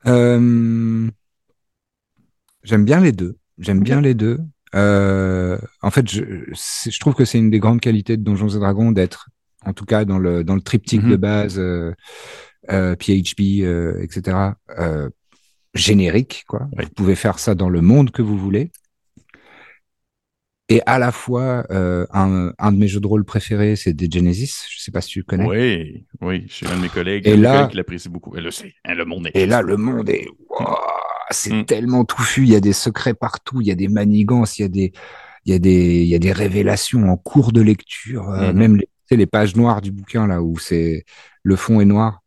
Euh, 0.07 1.09
J'aime 2.63 2.83
bien 2.83 2.99
les 2.99 3.13
deux. 3.13 3.37
J'aime 3.57 3.81
bien 3.81 4.01
les 4.01 4.13
deux. 4.13 4.39
Euh, 4.75 5.57
en 5.81 5.91
fait, 5.91 6.09
je, 6.09 6.99
trouve 6.99 7.15
que 7.15 7.25
c'est 7.25 7.37
une 7.37 7.49
des 7.49 7.59
grandes 7.59 7.79
qualités 7.79 8.17
de 8.17 8.23
Donjons 8.23 8.49
et 8.49 8.59
Dragons 8.59 8.91
d'être, 8.91 9.29
en 9.65 9.73
tout 9.73 9.85
cas 9.85 10.05
dans 10.05 10.19
le 10.19 10.43
dans 10.43 10.55
le 10.55 10.61
triptyque 10.61 11.03
Mhm. 11.03 11.11
de 11.11 11.15
base, 11.15 11.59
euh, 11.59 11.93
euh, 12.69 12.95
PHP, 12.95 13.63
etc. 14.03 14.37
générique, 15.73 16.43
quoi. 16.47 16.67
Oui. 16.77 16.85
Vous 16.85 16.91
pouvez 16.91 17.15
faire 17.15 17.39
ça 17.39 17.55
dans 17.55 17.69
le 17.69 17.81
monde 17.81 18.11
que 18.11 18.21
vous 18.21 18.37
voulez. 18.37 18.71
Et 20.71 20.81
à 20.85 20.99
la 20.99 21.11
fois, 21.11 21.65
euh, 21.71 22.05
un, 22.13 22.53
un 22.59 22.71
de 22.71 22.77
mes 22.77 22.87
jeux 22.87 22.99
de 22.99 23.07
rôle 23.07 23.25
préférés, 23.25 23.75
c'est 23.75 23.93
des 23.93 24.09
Genesis. 24.09 24.65
Je 24.69 24.79
sais 24.79 24.91
pas 24.91 25.01
si 25.01 25.09
tu 25.09 25.23
connais. 25.23 25.45
Oui, 25.47 26.05
oui, 26.21 26.45
j'ai 26.47 26.67
un 26.67 26.75
de 26.77 26.81
mes 26.81 26.89
collègues, 26.89 27.27
Et 27.27 27.35
là- 27.37 27.67
qui 27.67 27.75
l'apprécie 27.77 28.07
beaucoup. 28.09 28.35
Et 28.37 28.41
là, 28.41 28.51
c'est 28.51 28.73
hein, 28.85 28.93
le 28.93 29.03
monde 29.05 29.27
est. 29.27 29.31
Et 29.35 29.47
là, 29.47 29.63
le 29.63 29.77
monde 29.77 30.09
est, 30.09 30.27
c'est 31.31 31.53
Mm. 31.53 31.65
tellement 31.65 32.05
touffu. 32.05 32.43
Il 32.43 32.49
y 32.49 32.55
a 32.55 32.59
des 32.59 32.73
secrets 32.73 33.15
partout. 33.15 33.61
Il 33.61 33.67
y 33.67 33.71
a 33.71 33.75
des 33.75 33.87
manigances. 33.87 34.59
Il 34.59 34.61
y 34.61 34.65
a 34.65 34.67
des, 34.67 34.93
il 35.45 35.51
y 35.53 35.55
a 35.55 35.59
des, 35.59 36.01
il 36.03 36.07
y 36.07 36.13
a 36.15 36.19
des 36.19 36.31
révélations 36.33 37.09
en 37.09 37.17
cours 37.17 37.51
de 37.51 37.61
lecture. 37.61 38.29
euh, 38.29 38.51
Mhm. 38.53 38.59
Même 38.59 38.75
les, 38.77 39.17
les 39.17 39.25
pages 39.25 39.55
noires 39.55 39.81
du 39.81 39.91
bouquin 39.91 40.27
là 40.27 40.43
où 40.43 40.59
c'est 40.59 41.03
le 41.41 41.55
fond 41.55 41.81
est 41.81 41.85
noir. 41.85 42.21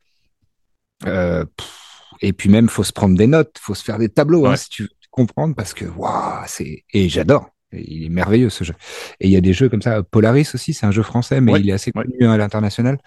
Euh, 1.07 1.45
pff, 1.57 1.92
et 2.23 2.33
puis 2.33 2.49
même, 2.49 2.69
faut 2.69 2.85
se 2.85 2.93
prendre 2.93 3.17
des 3.17 3.27
notes. 3.27 3.57
Faut 3.61 3.75
se 3.75 3.85
faire 3.85 3.99
des 3.99 4.09
tableaux 4.09 4.47
hein, 4.47 4.57
si 4.57 4.69
tu 4.71 4.83
veux 4.85 4.89
comprendre 5.11 5.55
parce 5.55 5.75
que 5.75 5.85
waouh, 5.85 6.43
c'est 6.47 6.85
et 6.93 7.09
j'adore. 7.09 7.51
Il 7.75 8.05
est 8.05 8.09
merveilleux 8.11 8.51
ce 8.51 8.65
jeu. 8.65 8.75
Et 9.19 9.29
il 9.29 9.33
y 9.33 9.37
a 9.37 9.41
des 9.41 9.55
jeux 9.55 9.69
comme 9.71 9.81
ça. 9.81 10.03
Polaris 10.03 10.51
aussi, 10.55 10.75
c'est 10.75 10.85
un 10.85 10.91
jeu 10.91 11.03
français, 11.03 11.41
mais 11.41 11.53
Ouais, 11.53 11.61
il 11.61 11.71
est 11.71 11.73
assez 11.73 11.91
connu 11.91 12.15
hein, 12.21 12.33
à 12.33 12.37
l'international. 12.37 12.99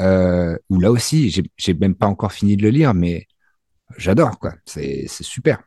Euh, 0.00 0.56
où 0.70 0.78
là 0.78 0.92
aussi, 0.92 1.30
j'ai- 1.56 1.74
même 1.74 1.96
pas 1.96 2.06
encore 2.06 2.32
fini 2.32 2.56
de 2.56 2.62
le 2.62 2.70
lire, 2.70 2.94
mais 2.94 3.26
j'adore 3.96 4.38
quoi. 4.38 4.54
C'est 4.64 5.06
super. 5.08 5.62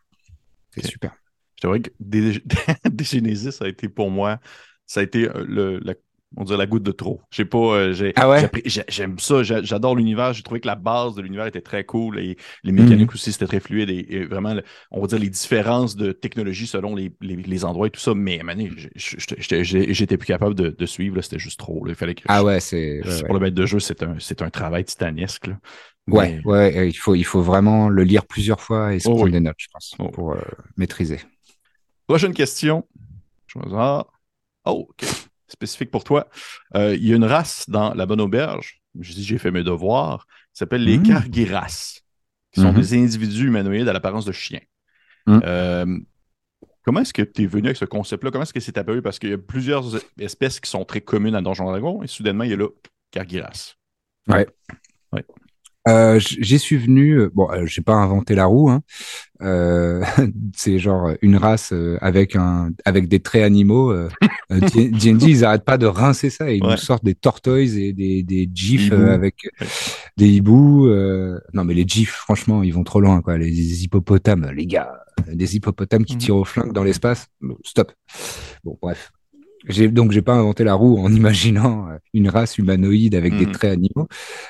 C'est 0.74 0.86
super. 0.86 1.14
C'est 1.62 1.68
vrai 1.68 1.82
que 1.82 1.90
des, 2.00 2.42
des 2.90 3.04
Genesis, 3.04 3.52
ça 3.52 3.66
a 3.66 3.68
été 3.68 3.90
pour 3.90 4.12
moi, 4.12 4.40
ça 4.86 5.02
a 5.02 5.04
été 5.04 5.28
euh, 5.28 5.44
le, 5.48 5.80
la, 5.80 5.94
on 6.36 6.44
dirait 6.44 6.58
la 6.58 6.66
goutte 6.68 6.84
de 6.84 6.92
trop. 6.92 7.22
J'ai 7.32 7.46
pas, 7.46 7.58
euh, 7.58 7.94
j'ai, 7.94 8.12
Ah 8.18 8.30
ouais? 8.30 8.50
j'aime 8.90 9.18
ça, 9.18 9.44
j'a- 9.44 9.62
j'adore 9.64 9.96
l'univers. 9.96 10.34
J'ai 10.34 10.44
trouvé 10.44 10.60
que 10.60 10.68
la 10.68 10.76
base 10.76 11.16
de 11.16 11.22
l'univers 11.22 11.46
était 11.48 11.62
très 11.62 11.86
cool 11.86 12.20
et 12.20 12.36
les 12.64 12.72
mécaniques 12.74 13.14
aussi 13.14 13.32
c'était 13.32 13.48
très 13.48 13.60
fluide 13.62 13.90
et, 13.90 14.06
et 14.10 14.26
vraiment, 14.26 14.54
le- 14.54 14.64
on 14.92 15.00
va 15.00 15.08
dire 15.08 15.20
les 15.20 15.30
différences 15.30 15.96
de 15.96 16.12
technologie 16.12 16.68
selon 16.68 16.96
les, 16.96 17.14
les, 17.22 17.38
les 17.38 17.66
endroits 17.66 17.88
et 17.88 17.92
tout 17.92 18.00
ça. 18.02 18.14
Mais 18.14 18.42
j'ai- 18.96 19.94
j'étais- 19.94 20.18
plus 20.18 20.28
capable 20.28 20.56
de, 20.56 20.70
de 20.70 20.86
suivre. 20.86 21.22
C'était 21.22 21.40
juste 21.40 21.60
trop. 21.60 21.86
là. 21.86 21.92
Il 21.94 21.96
fallait 21.96 22.16
que 22.16 22.24
Ah 22.28 22.40
je- 22.40 22.46
ouais, 22.46 22.60
c'est 22.60 23.02
ouais, 23.06 23.24
pour 23.24 23.34
le 23.36 23.40
maître 23.40 23.56
de 23.56 23.66
jeu, 23.66 23.80
c'est 23.80 24.04
un, 24.04 24.16
c'est 24.20 24.42
un 24.42 24.50
travail 24.50 24.84
titanesque. 24.84 25.48
là. 25.48 25.58
ouais, 26.10 26.42
Mais- 26.46 26.52
ouais, 26.52 26.90
il 26.90 26.94
faut 26.94 27.16
il 27.16 27.24
faut 27.26 27.42
vraiment 27.42 27.88
le 27.90 28.04
lire 28.04 28.26
plusieurs 28.26 28.60
fois 28.62 28.94
et 28.94 29.00
se 29.00 29.08
Oh 29.08 29.12
prendre 29.12 29.26
oui. 29.26 29.32
des 29.32 29.40
notes, 29.40 29.56
je 29.60 29.68
pense, 29.72 29.96
Oh. 30.00 30.10
pour 30.10 30.34
euh, 30.34 30.42
maîtriser. 30.76 31.20
Prochaine 32.08 32.34
question. 32.34 32.86
Voir. 33.56 34.08
Oh, 34.66 34.88
OK. 34.90 35.06
Spécifique 35.48 35.92
pour 35.92 36.04
toi. 36.04 36.28
Euh, 36.76 36.96
il 36.96 37.06
y 37.06 37.14
a 37.14 37.16
une 37.16 37.26
race 37.26 37.70
dans 37.70 37.94
la 37.94 38.06
bonne 38.06 38.22
auberge, 38.22 38.82
je 39.00 39.14
dis 39.14 39.24
j'ai 39.24 39.38
fait 39.38 39.52
mes 39.52 39.64
devoirs, 39.64 40.26
qui 40.54 40.60
s'appelle 40.60 40.84
les 40.84 40.98
Mmh. 40.98 41.04
Carguiras, 41.04 42.00
qui 42.52 42.62
sont 42.62 42.72
Mhm. 42.72 42.80
des 42.82 42.94
individus 42.98 43.48
humanoïdes 43.48 43.88
à 43.90 43.94
l'apparence 43.94 44.26
de 44.26 44.32
chiens. 44.32 44.62
Mhm. 45.28 45.42
Euh, 45.46 46.00
comment 46.84 47.02
est-ce 47.02 47.14
que 47.14 47.22
tu 47.22 47.44
es 47.44 47.46
venu 47.46 47.68
avec 47.68 47.78
ce 47.78 47.86
concept-là? 47.86 48.32
Comment 48.32 48.44
est-ce 48.44 48.54
que 48.54 48.60
c'est 48.60 48.78
apparu? 48.78 49.02
Parce 49.02 49.20
qu'il 49.20 49.30
y 49.30 49.34
a 49.34 49.38
plusieurs 49.38 49.86
espèces 50.20 50.60
qui 50.60 50.70
sont 50.70 50.86
très 50.86 51.02
communes 51.02 51.36
à 51.36 51.42
Donjon 51.42 51.66
Dragon 51.70 52.02
et 52.04 52.08
soudainement, 52.08 52.44
il 52.44 52.52
y 52.52 52.54
a 52.54 52.58
là 52.58 52.68
Carguiras. 53.12 53.76
Euh, 55.88 56.20
J'y 56.20 56.60
suis 56.60 56.78
venu. 56.78 57.20
euh, 57.20 57.30
Bon, 57.34 57.50
euh, 57.52 57.66
j'ai 57.66 57.82
pas 57.82 57.94
inventé 57.94 58.36
la 58.36 58.46
roue. 58.46 58.70
Hein. 58.70 58.82
Euh, 59.42 60.04
c'est 60.56 60.80
genre 60.80 61.12
une 61.22 61.38
race 61.38 61.72
euh, 61.72 61.98
avec 62.02 62.36
un 62.36 62.72
avec 62.86 63.08
des 63.08 63.20
traits 63.20 63.44
animaux. 63.44 63.94
D&D, 64.50 65.26
ils 65.28 65.46
arrêtent 65.46 65.66
pas 65.66 65.78
de 65.78 65.86
rincer 65.86 66.30
ça 66.30 66.50
et 66.52 66.56
ils 66.58 66.64
Ouais. 66.64 66.72
nous 66.72 66.78
sortent 66.78 67.04
des 67.06 67.16
tortoises 67.16 67.78
et 67.78 67.94
des 67.94 68.24
des 68.24 68.50
gifs 68.54 68.92
avec 68.92 69.36
des 70.18 70.28
hiboux. 70.30 70.88
euh, 70.88 71.40
Non, 71.54 71.64
mais 71.64 71.74
les 71.74 71.86
gifs, 71.88 72.12
franchement, 72.14 72.64
ils 72.64 72.74
vont 72.74 72.84
trop 72.84 73.00
loin, 73.02 73.22
quoi. 73.22 73.38
Les 73.38 73.84
hippopotames, 73.84 74.52
les 74.56 74.66
gars, 74.66 74.92
des 75.32 75.56
hippopotames 75.56 76.06
qui 76.06 76.14
Mhm. 76.16 76.20
tirent 76.20 76.36
au 76.38 76.46
flingue 76.46 76.74
dans 76.74 76.84
l'espace. 76.84 77.28
Stop. 77.66 77.92
Bon, 78.64 78.78
bref. 78.82 79.12
Donc 79.92 80.12
j'ai 80.12 80.22
pas 80.22 80.36
inventé 80.36 80.64
la 80.64 80.76
roue 80.76 80.98
en 81.00 81.12
imaginant 81.14 81.88
une 82.14 82.30
race 82.30 82.58
humanoïde 82.58 83.16
avec 83.16 83.36
des 83.38 83.46
Mhm. 83.48 83.52
traits 83.52 83.74
animaux, 83.74 84.08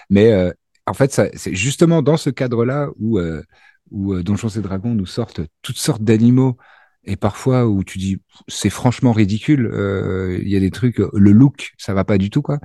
mais 0.10 0.32
euh, 0.32 0.52
en 0.88 0.94
fait, 0.94 1.12
c'est 1.12 1.54
justement 1.54 2.02
dans 2.02 2.18
ce 2.18 2.30
cadre-là 2.30 2.90
où, 2.98 3.20
euh, 3.20 3.44
où 3.92 4.14
euh, 4.14 4.24
Donjons 4.24 4.50
et 4.50 4.62
Dragons 4.62 4.96
nous 4.96 5.06
sortent 5.06 5.42
toutes 5.62 5.78
sortes 5.78 6.04
d'animaux 6.04 6.58
et 7.04 7.16
parfois 7.16 7.68
où 7.68 7.84
tu 7.84 7.98
dis 8.00 8.18
c'est 8.48 8.70
franchement 8.70 9.14
ridicule. 9.14 9.70
euh, 9.74 10.40
Il 10.42 10.50
y 10.50 10.56
a 10.56 10.60
des 10.60 10.72
trucs, 10.72 10.98
le 11.00 11.32
look, 11.32 11.72
ça 11.78 11.94
va 11.94 12.04
pas 12.06 12.18
du 12.18 12.30
tout 12.30 12.42
quoi. 12.42 12.60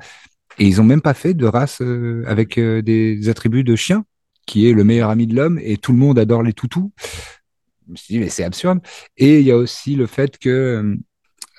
Et 0.59 0.67
ils 0.67 0.81
ont 0.81 0.85
même 0.85 1.01
pas 1.03 1.15
fait 1.15 1.35
de 1.35 1.47
race 1.47 1.81
euh, 1.83 2.25
avec 2.27 2.59
euh, 2.59 2.83
des 2.83 3.29
attributs 3.29 3.65
de 3.65 3.77
chien, 3.77 4.05
qui 4.47 4.69
est 4.69 4.73
le 4.73 4.85
meilleur 4.85 5.11
ami 5.11 5.27
de 5.27 5.35
l'homme 5.37 5.59
et 5.63 5.77
tout 5.79 5.93
le 5.93 5.99
monde 5.99 6.19
adore 6.19 6.43
les 6.43 6.53
toutous. 6.53 6.93
Je 7.87 7.93
me 7.93 7.97
suis 7.97 8.15
dit 8.15 8.21
mais 8.21 8.29
c'est 8.29 8.45
absurde. 8.45 8.81
Et 9.17 9.41
il 9.41 9.47
y 9.47 9.51
a 9.51 9.57
aussi 9.57 9.95
le 9.97 10.07
fait 10.07 10.39
que 10.39 10.97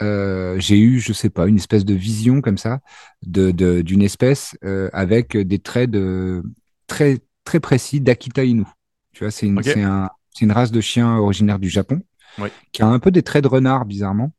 euh, 0.02 0.56
j'ai 0.60 0.80
eu, 0.80 1.00
je 1.00 1.14
sais 1.14 1.30
pas, 1.30 1.48
une 1.48 1.58
espèce 1.58 1.86
de 1.86 1.94
vision 1.94 2.42
comme 2.42 2.58
ça 2.58 2.80
de 3.26 3.52
de- 3.52 3.82
d'une 3.82 4.02
espèce 4.02 4.56
euh, 4.64 4.90
avec 4.94 5.38
des 5.38 5.60
traits 5.60 5.92
de 5.92 6.44
très 6.88 7.20
très 7.46 7.60
précis 7.60 8.00
d'Akita 8.02 8.44
Inu. 8.44 8.64
Tu 9.14 9.24
vois, 9.24 9.32
c'est 9.32 9.46
une 9.48 9.62
c'est 9.64 9.84
un 9.84 10.10
c'est 10.32 10.46
une 10.46 10.52
race 10.52 10.72
de 10.72 10.82
chien 10.82 11.18
originaire 11.18 11.60
du 11.60 11.70
Japon 11.70 12.02
Oui. 12.40 12.50
qui 12.72 12.82
a 12.82 12.88
un 12.88 13.00
peu 13.00 13.12
des 13.12 13.22
traits 13.24 13.44
de 13.44 13.50
renard 13.50 13.86
bizarrement. 13.86 14.34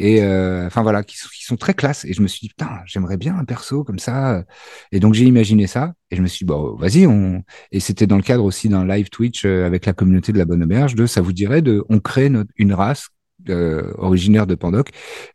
Et 0.00 0.22
euh, 0.22 0.66
enfin 0.66 0.82
voilà 0.82 1.02
qui, 1.02 1.16
sont- 1.16 1.28
qui 1.34 1.42
sont 1.44 1.56
très 1.56 1.74
classe. 1.74 2.04
Et 2.04 2.12
je 2.12 2.22
me 2.22 2.28
suis 2.28 2.40
dit 2.40 2.48
putain 2.48 2.80
j'aimerais 2.86 3.16
bien 3.16 3.36
un 3.36 3.44
perso 3.44 3.82
comme 3.84 3.98
ça. 3.98 4.44
Et 4.92 5.00
donc 5.00 5.14
j'ai 5.14 5.24
imaginé 5.24 5.66
ça. 5.66 5.94
Et 6.10 6.16
je 6.16 6.22
me 6.22 6.26
suis 6.28 6.44
dit 6.44 6.48
bon 6.48 6.76
vas-y 6.76 7.06
on 7.06 7.42
et 7.72 7.80
c'était 7.80 8.06
dans 8.06 8.16
le 8.16 8.22
cadre 8.22 8.44
aussi 8.44 8.68
d'un 8.68 8.86
live 8.86 9.08
Twitch 9.10 9.44
avec 9.44 9.86
la 9.86 9.92
communauté 9.92 10.32
de 10.32 10.38
la 10.38 10.44
Bonne 10.44 10.62
Auberge 10.62 10.94
de 10.94 11.06
ça 11.06 11.20
vous 11.20 11.32
dirait 11.32 11.62
de 11.62 11.84
on 11.88 11.98
crée 12.00 12.28
notre- 12.30 12.50
une 12.56 12.74
race 12.74 13.08
euh, 13.48 13.92
originaire 13.98 14.46
de 14.46 14.54
Pandoc 14.54 14.90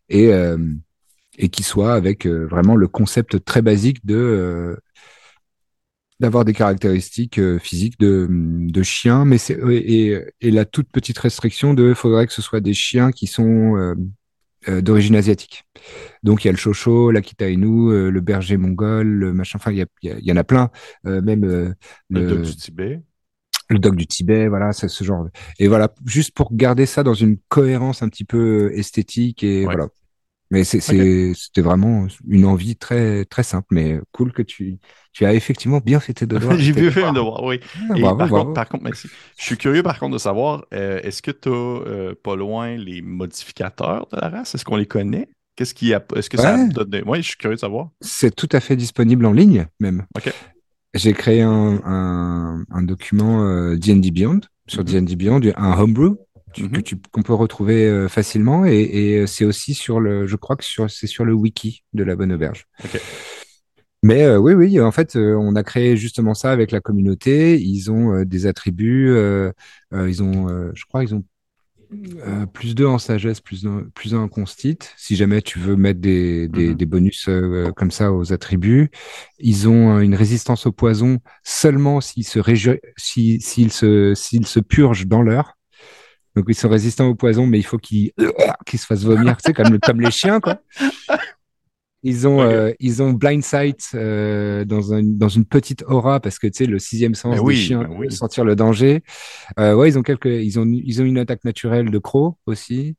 et 0.09 0.33
euh, 0.33 0.57
et 1.37 1.49
qui 1.49 1.63
soit 1.63 1.93
avec 1.93 2.27
euh, 2.27 2.45
vraiment 2.47 2.75
le 2.75 2.87
concept 2.87 3.43
très 3.45 3.61
basique 3.61 4.05
de 4.05 4.77
d'avoir 6.19 6.45
des 6.45 6.53
caractéristiques 6.53 7.39
physiques 7.57 7.99
de, 7.99 8.27
de 8.29 8.83
chiens, 8.83 9.25
mais 9.25 9.37
c'est 9.37 9.59
et, 9.71 10.21
et 10.41 10.51
la 10.51 10.63
toute 10.65 10.89
petite 10.91 11.17
restriction 11.19 11.73
de 11.73 11.93
faudrait 11.93 12.27
que 12.27 12.33
ce 12.33 12.41
soit 12.41 12.61
des 12.61 12.73
chiens 12.73 13.11
qui 13.11 13.27
sont 13.27 13.95
d'origine 14.67 15.15
asiatique. 15.17 15.65
Donc 16.23 16.43
il 16.43 16.47
y 16.47 16.49
a 16.49 16.53
le 16.53 16.57
chocho, 16.57 17.11
l'Akita 17.11 17.49
Inu, 17.49 18.11
le 18.11 18.21
berger 18.21 18.57
mongol, 18.57 19.07
le 19.07 19.33
machin. 19.33 19.57
Enfin 19.59 19.71
il 19.71 19.79
y, 19.79 19.85
il 20.03 20.09
y, 20.09 20.13
a- 20.13 20.19
il 20.19 20.25
y 20.25 20.31
en 20.31 20.37
a 20.37 20.43
plein, 20.45 20.71
euh, 21.07 21.21
même 21.21 21.43
euh, 21.45 21.73
Le, 22.09 22.21
le, 22.21 22.23
dog 22.23 22.41
du 22.41 22.55
Tibet. 22.55 23.01
Le 23.69 23.80
dog 23.80 23.95
du 23.95 24.08
Tibet, 24.08 24.47
voilà, 24.47 24.73
c'est 24.73 24.88
ce 24.88 25.04
genre. 25.04 25.26
de- 25.26 25.32
Et 25.60 25.67
voilà, 25.67 25.93
juste 26.06 26.34
pour 26.36 26.54
garder 26.56 26.86
ça 26.86 27.04
dans 27.04 27.13
une 27.13 27.38
cohérence 27.49 28.04
un 28.04 28.10
petit 28.10 28.26
peu 28.26 28.71
esthétique 28.73 29.43
et 29.43 29.60
Ouais. 29.60 29.73
voilà. 29.73 29.88
Mais 30.52 30.63
c'était 30.65 31.34
vraiment 31.62 32.06
une 32.28 32.45
envie 32.45 32.76
très, 32.76 33.26
très 33.26 33.41
simple, 33.41 33.65
mais 33.71 33.99
cool 34.12 34.32
que 34.34 34.43
tu, 34.43 34.78
tu 35.12 35.26
as 35.26 35.34
effectivement 35.34 35.80
bien 35.84 35.99
fait 35.99 36.13
tes 36.13 36.28
devoirs. 36.28 36.56
J'ai 36.60 36.71
vu 36.73 36.91
faire 36.91 37.08
un 37.08 37.13
devoirs. 37.13 37.39
devoir, 37.39 37.43
oui. 37.43 37.60
Ah, 37.89 37.97
Et 37.97 38.02
bravo, 38.02 38.17
par, 38.17 38.28
bravo. 38.28 38.43
Contre, 38.45 38.54
par 38.54 38.69
contre, 38.69 38.84
merci. 38.84 39.10
Je 39.39 39.43
suis 39.43 39.58
curieux 39.58 39.82
par 39.82 39.97
contre 39.97 40.13
de 40.13 40.19
savoir, 40.19 40.65
euh, 40.76 40.99
est-ce 41.02 41.23
que 41.23 41.32
tu 41.32 41.49
as 41.49 42.13
pas 42.21 42.36
loin 42.36 42.76
les 42.76 43.02
modificateurs 43.02 44.08
de 44.12 44.17
la 44.19 44.30
race? 44.30 44.54
Est-ce 44.54 44.63
qu'on 44.65 44.76
les 44.76 44.86
connaît? 44.86 45.28
Qu'est-ce 45.56 45.73
qui 45.73 45.91
a, 45.93 46.04
est-ce 46.15 46.30
que 46.30 46.38
ça 46.38 46.54
a 46.56 46.58
Ouais. 46.58 46.69
donné? 46.69 47.02
Oui, 47.06 47.23
je 47.23 47.30
suis 47.30 47.38
curieux 47.38 47.56
de 47.56 47.60
savoir. 47.60 47.89
C'est 48.02 48.36
tout 48.36 48.49
à 48.52 48.60
fait 48.60 48.76
disponible 48.76 49.26
en 49.26 49.32
ligne, 49.34 49.65
même. 49.80 50.06
OK. 50.15 50.32
J'ai 50.93 51.13
créé 51.13 51.41
un, 51.41 51.82
un, 51.86 52.63
un 52.69 52.82
document 52.84 53.43
euh, 53.43 53.75
D&D 53.77 54.12
Beyond, 54.12 54.41
sur 54.67 54.84
Mhm. 54.84 54.86
D&D 55.06 55.15
Beyond, 55.15 55.41
un 55.58 55.79
homebrew, 55.79 56.17
tu- 56.53 56.63
Mhm. 56.63 56.69
que 56.71 56.82
tu, 56.82 56.97
qu'on 57.12 57.23
peut 57.23 57.34
retrouver 57.34 57.88
euh, 57.88 58.08
facilement, 58.08 58.63
et, 58.65 58.79
et 58.82 59.27
c'est 59.27 59.45
aussi 59.45 59.73
sur 59.73 59.99
le, 59.99 60.27
je 60.27 60.36
crois 60.36 60.56
que 60.56 60.63
sur, 60.63 60.89
c'est 60.91 61.08
sur 61.08 61.25
le 61.25 61.34
wiki 61.34 61.84
de 61.93 62.03
la 62.03 62.15
Bonne 62.15 62.32
Auberge. 62.32 62.67
Mais 64.06 64.23
euh, 64.23 64.38
oui, 64.38 64.53
oui, 64.53 64.79
en 64.82 64.91
fait, 64.91 65.15
euh, 65.15 65.36
on 65.39 65.56
a 65.56 65.63
créé 65.63 65.95
justement 65.95 66.34
ça 66.34 66.51
avec 66.51 66.71
la 66.71 66.82
communauté. 66.82 67.60
Ils 67.62 67.89
ont 67.89 68.13
euh, 68.13 68.25
des 68.25 68.45
attributs, 68.47 69.10
euh, 69.10 69.51
euh, 69.93 70.10
ils 70.10 70.21
ont, 70.21 70.49
euh, 70.49 70.71
je 70.75 70.84
crois, 70.86 71.03
ils 71.03 71.15
ont 71.15 71.23
euh, 72.25 72.45
plus 72.45 72.75
deux 72.75 72.86
en 72.86 72.97
sagesse, 72.97 73.39
plus 73.41 73.65
un, 73.65 73.86
plus 73.93 74.13
un 74.13 74.19
en 74.19 74.27
constite. 74.27 74.93
Si 74.97 75.15
jamais 75.15 75.41
tu 75.41 75.60
veux 75.60 75.75
mettre 75.75 75.99
des, 75.99 76.47
des, 76.47 76.69
Mhm. 76.69 76.73
des 76.75 76.86
bonus 76.86 77.25
euh, 77.29 77.71
comme 77.71 77.91
ça 77.91 78.12
aux 78.13 78.34
attributs, 78.34 78.89
ils 79.39 79.67
ont 79.67 79.97
euh, 79.97 79.99
une 80.01 80.15
résistance 80.15 80.65
au 80.65 80.71
poison 80.71 81.19
seulement 81.43 82.01
s'ils 82.01 82.25
se 82.25 82.39
si, 82.97 83.39
s'ils 83.41 83.71
se, 83.71 84.13
s'ils 84.15 84.47
se 84.47 84.60
purgent 84.60 85.06
dans 85.08 85.21
l'heure. 85.21 85.53
Donc 86.36 86.45
ils 86.47 86.56
sont 86.56 86.69
résistants 86.69 87.08
au 87.08 87.15
poison, 87.15 87.45
mais 87.45 87.60
il 87.60 87.63
faut 87.63 87.77
qu'ils 87.77 88.12
qu'ils 88.65 88.79
se 88.79 88.86
fassent 88.88 89.03
vomir, 89.03 89.38
tu 89.38 89.43
sais, 89.47 89.53
comme, 89.53 89.79
comme 89.79 90.01
les 90.01 90.12
chiens, 90.12 90.39
quoi. 90.39 90.60
Ils 92.03 92.27
ont, 92.27 92.41
Ok. 92.41 92.51
euh, 92.51 92.71
ils 92.79 93.01
ont 93.01 93.13
blind 93.13 93.43
sight 93.43 93.91
euh, 93.95 94.65
dans, 94.65 94.93
un, 94.93 95.01
dans 95.03 95.29
une 95.29 95.45
petite 95.45 95.83
aura 95.87 96.19
parce 96.19 96.37
que 96.37 96.47
tu 96.47 96.57
sais 96.59 96.65
le 96.65 96.77
sixième 96.79 97.15
sens 97.15 97.35
Ben 97.35 97.39
des 97.43 97.45
oui, 97.45 97.55
chiens, 97.55 97.87
oui. 97.89 98.07
sentir 98.09 98.43
le 98.43 98.55
danger. 98.57 99.03
Euh, 99.59 99.75
ouais, 99.75 99.89
ils 99.89 99.99
ont 99.99 100.03
quelques, 100.03 100.25
ils 100.27 100.59
ont, 100.59 100.65
ils 100.67 101.01
ont 101.01 101.05
une 101.05 101.17
attaque 101.19 101.45
naturelle 101.45 101.91
de 101.91 101.99
croc 101.99 102.37
aussi. 102.47 102.97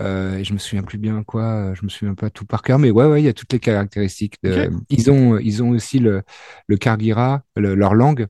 Euh, 0.00 0.38
et 0.38 0.44
je 0.44 0.52
me 0.54 0.58
souviens 0.58 0.82
plus 0.82 0.98
bien 0.98 1.22
quoi, 1.24 1.74
je 1.74 1.84
me 1.84 1.88
souviens 1.90 2.14
pas 2.14 2.30
tout 2.30 2.46
par 2.46 2.62
cœur, 2.62 2.78
mais 2.78 2.90
ouais, 2.90 3.06
ouais, 3.06 3.22
il 3.22 3.24
y 3.26 3.28
a 3.28 3.34
toutes 3.34 3.52
les 3.52 3.60
caractéristiques. 3.60 4.36
De. 4.42 4.70
Ils 4.90 5.10
ont, 5.10 5.38
ils 5.38 5.62
ont 5.62 5.70
aussi 5.70 5.98
le, 5.98 6.22
le 6.68 6.76
Kargira, 6.78 7.42
le- 7.56 7.74
leur 7.74 7.94
langue 7.94 8.26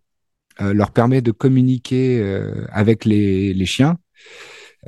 euh, 0.60 0.74
leur 0.74 0.92
permet 0.92 1.22
de 1.22 1.32
communiquer 1.32 2.20
euh, 2.20 2.66
avec 2.70 3.04
les, 3.04 3.54
les 3.54 3.66
chiens. 3.66 3.98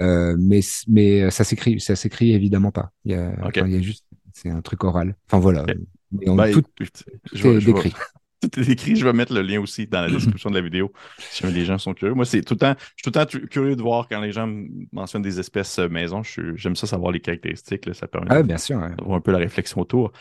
Euh, 0.01 0.37
mais 0.39 0.61
mais 0.89 1.31
ça 1.31 1.45
s'écrit 1.45 1.81
ça 1.81 1.95
s'écrit 1.97 2.33
évidemment 2.33 2.73
pas. 2.73 2.91
Il 3.05 3.13
y 3.13 3.15
a, 3.15 3.33
enfin, 3.45 3.67
il 3.67 3.75
y 3.75 3.77
a 3.77 3.81
juste 3.81 4.04
c'est 4.35 4.51
un 4.51 4.61
truc 4.61 4.85
oral. 4.85 5.17
Enfin 5.27 5.39
voilà. 5.39 5.65
Ben, 6.13 6.53
tout, 6.53 6.61
écoute, 6.79 7.05
je 7.33 7.41
tout 7.43 7.49
vais- 7.49 7.57
est 7.57 7.61
je 7.61 7.67
vais- 7.67 7.73
décrit. 7.73 7.93
Tout 8.43 8.61
est 8.61 8.65
décrit. 8.67 8.95
Je 8.95 9.05
vais 9.07 9.15
mettre 9.15 9.33
le 9.33 9.41
lien 9.41 9.59
aussi 9.59 9.87
dans 9.87 10.03
la 10.03 10.11
description 10.11 10.51
de 10.51 10.57
la 10.57 10.61
vidéo 10.61 10.93
si 11.19 11.43
jamais 11.43 11.55
les 11.55 11.65
gens 11.65 11.79
sont 11.79 11.95
curieux. 11.95 12.13
Moi, 12.13 12.27
c'est 12.27 12.43
tout 12.43 12.53
le 12.53 12.59
temps, 12.59 12.75
je 12.79 13.03
suis 13.03 13.11
tout 13.11 13.19
le 13.19 13.25
temps 13.25 13.47
curieux 13.49 13.75
de 13.75 13.81
voir 13.81 14.07
quand 14.07 14.21
les 14.21 14.33
gens 14.33 14.47
mentionnent 14.93 15.23
des 15.23 15.41
espèces 15.41 15.79
euh, 15.79 15.89
maison. 15.89 16.23
Je 16.23 16.55
J'aime 16.55 16.77
ça 16.77 16.87
savoir 16.87 17.11
les 17.11 17.21
caractéristiques. 17.21 17.87
là, 17.87 17.95
ça 17.95 18.07
permet 18.07 18.27
Ah 18.29 18.43
bien 18.43 18.59
sûr. 18.59 18.77
ouais. 18.79 18.95
d'avoir 18.97 19.17
un 19.17 19.21
peu 19.23 19.33
la 19.33 19.39
réflexion 19.39 19.81
autour. 19.81 20.13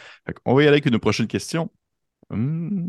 On 0.45 0.55
va 0.55 0.61
y 0.61 0.67
aller 0.67 0.75
avec 0.75 0.85
une 0.85 0.99
prochaine 0.99 1.27
question. 1.27 1.69
Hmm. 2.29 2.87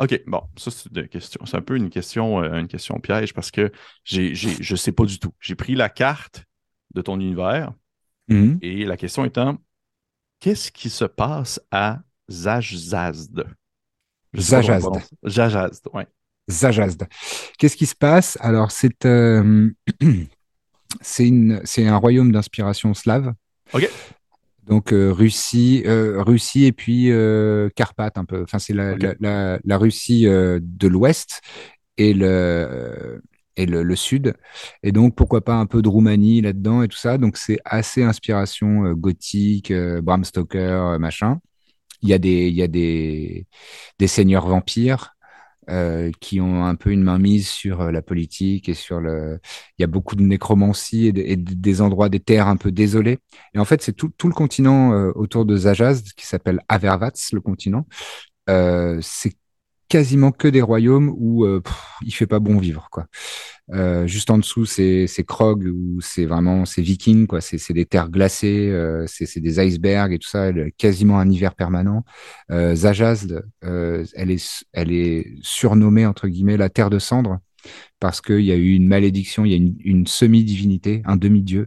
OK, 0.00 0.22
bon, 0.26 0.42
ça 0.56 0.72
c'est 0.72 0.88
une 0.96 1.06
question. 1.08 1.40
C'est 1.46 1.56
un 1.56 1.62
peu 1.62 1.76
une 1.76 1.90
question, 1.90 2.42
euh, 2.42 2.58
une 2.58 2.66
question 2.68 2.98
piège 2.98 3.34
parce 3.34 3.52
que 3.52 3.70
j'ai, 4.02 4.34
j'ai, 4.34 4.56
je 4.60 4.74
sais 4.76 4.92
pas 4.92 5.04
du 5.04 5.20
tout. 5.20 5.30
J'ai 5.40 5.54
pris 5.54 5.76
la 5.76 5.88
carte 5.88 6.44
de 6.94 7.00
ton 7.02 7.20
univers 7.20 7.72
Mhm. 8.28 8.58
et 8.60 8.84
la 8.84 8.96
question 8.96 9.24
étant 9.24 9.56
qu'est-ce 10.40 10.70
qui 10.70 10.90
se 10.90 11.04
passe 11.04 11.60
à 11.70 12.00
Zajazd. 12.30 13.44
prononce. 14.34 15.10
Zajazd, 15.26 15.88
ouais. 15.94 16.06
Zajazd. 16.50 17.06
Qu'est-ce 17.58 17.76
qui 17.76 17.86
se 17.86 17.94
passe? 17.94 18.38
Alors 18.40 18.70
c'est 18.70 19.04
euh, 19.04 19.70
un 21.86 21.96
royaume 21.96 22.32
d'inspiration 22.32 22.94
slave. 22.94 23.34
OK. 23.72 23.88
Donc 24.66 24.92
euh, 24.92 25.10
Russie, 25.10 25.82
euh, 25.86 26.22
Russie 26.22 26.66
et 26.66 26.72
puis 26.72 27.10
euh, 27.10 27.70
Carpath 27.74 28.18
un 28.18 28.24
peu. 28.24 28.42
Enfin 28.42 28.58
c'est 28.58 28.74
la, 28.74 28.96
la, 28.96 29.14
la, 29.20 29.58
la 29.64 29.78
Russie 29.78 30.24
de 30.24 30.88
l'Ouest 30.88 31.40
et 31.96 32.14
le 32.14 33.22
et 33.58 33.66
le, 33.66 33.96
Sud. 33.96 34.34
Et 34.82 34.92
donc 34.92 35.14
pourquoi 35.16 35.42
pas 35.44 35.54
un 35.56 35.66
peu 35.66 35.82
de 35.82 35.88
Roumanie 35.88 36.40
là-dedans 36.40 36.82
et 36.82 36.88
tout 36.88 36.96
ça. 36.96 37.18
Donc 37.18 37.36
c'est 37.36 37.58
assez 37.64 38.02
inspiration 38.02 38.86
euh, 38.86 38.94
gothique, 38.94 39.70
euh, 39.70 40.00
Bram 40.00 40.24
Stoker, 40.24 40.58
euh, 40.94 40.98
machin. 40.98 41.40
Il 42.02 42.08
y 42.08 42.14
a 42.14 42.18
des 42.18 42.48
il 42.48 42.54
y 42.54 42.62
a 42.62 42.68
des 42.68 43.46
des 43.98 44.06
seigneurs 44.08 44.46
vampires. 44.48 45.14
euh, 45.70 46.10
qui 46.20 46.40
ont 46.40 46.64
un 46.64 46.76
peu 46.76 46.90
une 46.92 47.02
mainmise 47.02 47.46
sur 47.48 47.82
euh, 47.82 47.90
la 47.92 48.00
politique 48.02 48.68
et 48.70 48.74
sur 48.74 49.00
le. 49.00 49.38
Il 49.78 49.82
y 49.82 49.84
a 49.84 49.86
beaucoup 49.86 50.16
de 50.16 50.22
nécromancie 50.22 51.08
et, 51.08 51.36
des 51.36 51.80
endroits, 51.82 52.08
des 52.08 52.20
terres 52.20 52.48
un 52.48 52.56
peu 52.56 52.72
désolées. 52.72 53.18
Et 53.54 53.58
en 53.58 53.66
fait, 53.66 53.82
c'est 53.82 53.92
tout, 53.92 54.10
tout, 54.16 54.28
le 54.28 54.34
continent 54.34 54.92
autour 55.14 55.44
de 55.44 55.56
Zajaz 55.56 56.02
qui 56.16 56.26
s'appelle 56.26 56.60
Avervats, 56.68 57.12
le 57.32 57.40
continent. 57.40 57.86
c'est 58.46 59.34
quasiment 59.88 60.32
que 60.32 60.48
des 60.48 60.62
royaumes 60.62 61.14
où 61.16 61.44
euh, 61.44 61.62
il 62.02 62.12
fait 62.12 62.26
pas 62.26 62.38
bon 62.40 62.58
vivre 62.58 62.88
quoi. 62.90 63.06
Euh, 63.70 64.06
juste 64.06 64.30
en 64.30 64.38
dessous 64.38 64.64
c'est 64.64 65.06
c'est 65.06 65.24
Krog 65.24 65.64
où 65.64 66.00
c'est 66.00 66.24
vraiment 66.24 66.64
c'est 66.64 66.82
Viking 66.82 67.26
quoi. 67.26 67.40
C'est 67.40 67.58
c'est 67.58 67.74
des 67.74 67.86
terres 67.86 68.10
glacées, 68.10 68.70
euh, 68.70 69.04
c'est 69.06 69.26
c'est 69.26 69.40
des 69.40 69.60
icebergs 69.60 70.12
et 70.12 70.18
tout 70.18 70.28
ça. 70.28 70.50
Quasiment 70.78 71.18
un 71.18 71.30
hiver 71.30 71.54
permanent. 71.54 72.04
Euh, 72.50 72.74
Zajazd, 72.74 73.42
euh, 73.64 74.04
elle 74.14 74.30
est 74.30 74.64
elle 74.72 74.92
est 74.92 75.26
surnommée 75.42 76.06
entre 76.06 76.28
guillemets 76.28 76.56
la 76.56 76.68
terre 76.70 76.90
de 76.90 76.98
cendre 76.98 77.38
parce 78.00 78.20
qu'il 78.20 78.40
y 78.40 78.52
a 78.52 78.56
eu 78.56 78.72
une 78.72 78.86
malédiction, 78.86 79.44
il 79.44 79.50
y 79.50 79.54
a 79.54 79.56
une, 79.56 79.76
une 79.80 80.06
semi-divinité, 80.06 81.02
un 81.04 81.16
demi-dieu 81.16 81.66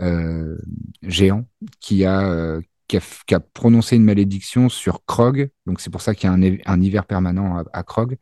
euh, 0.00 0.56
géant 1.02 1.46
qui 1.80 2.04
a 2.04 2.60
qui 2.88 3.34
a, 3.34 3.40
prononcé 3.40 3.96
une 3.96 4.04
malédiction 4.04 4.68
sur 4.68 5.04
Krog. 5.04 5.50
Donc 5.66 5.80
c'est 5.80 5.90
pour 5.90 6.00
ça 6.00 6.14
qu'il 6.14 6.28
y 6.28 6.32
a 6.32 6.60
un, 6.66 6.80
hiver 6.80 7.06
permanent 7.06 7.62
à, 7.72 7.82
Krog. 7.82 8.16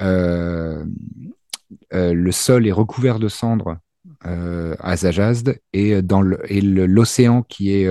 Euh, 0.00 0.84
euh, 1.94 2.12
le 2.12 2.32
sol 2.32 2.66
est 2.66 2.72
recouvert 2.72 3.18
de 3.18 3.28
cendres 3.28 3.78
euh, 4.26 4.74
à 4.80 4.96
Zajazd 4.96 5.58
et 5.72 6.02
dans 6.02 6.22
l'océan 6.22 7.42
qui 7.42 7.72
est 7.72 7.88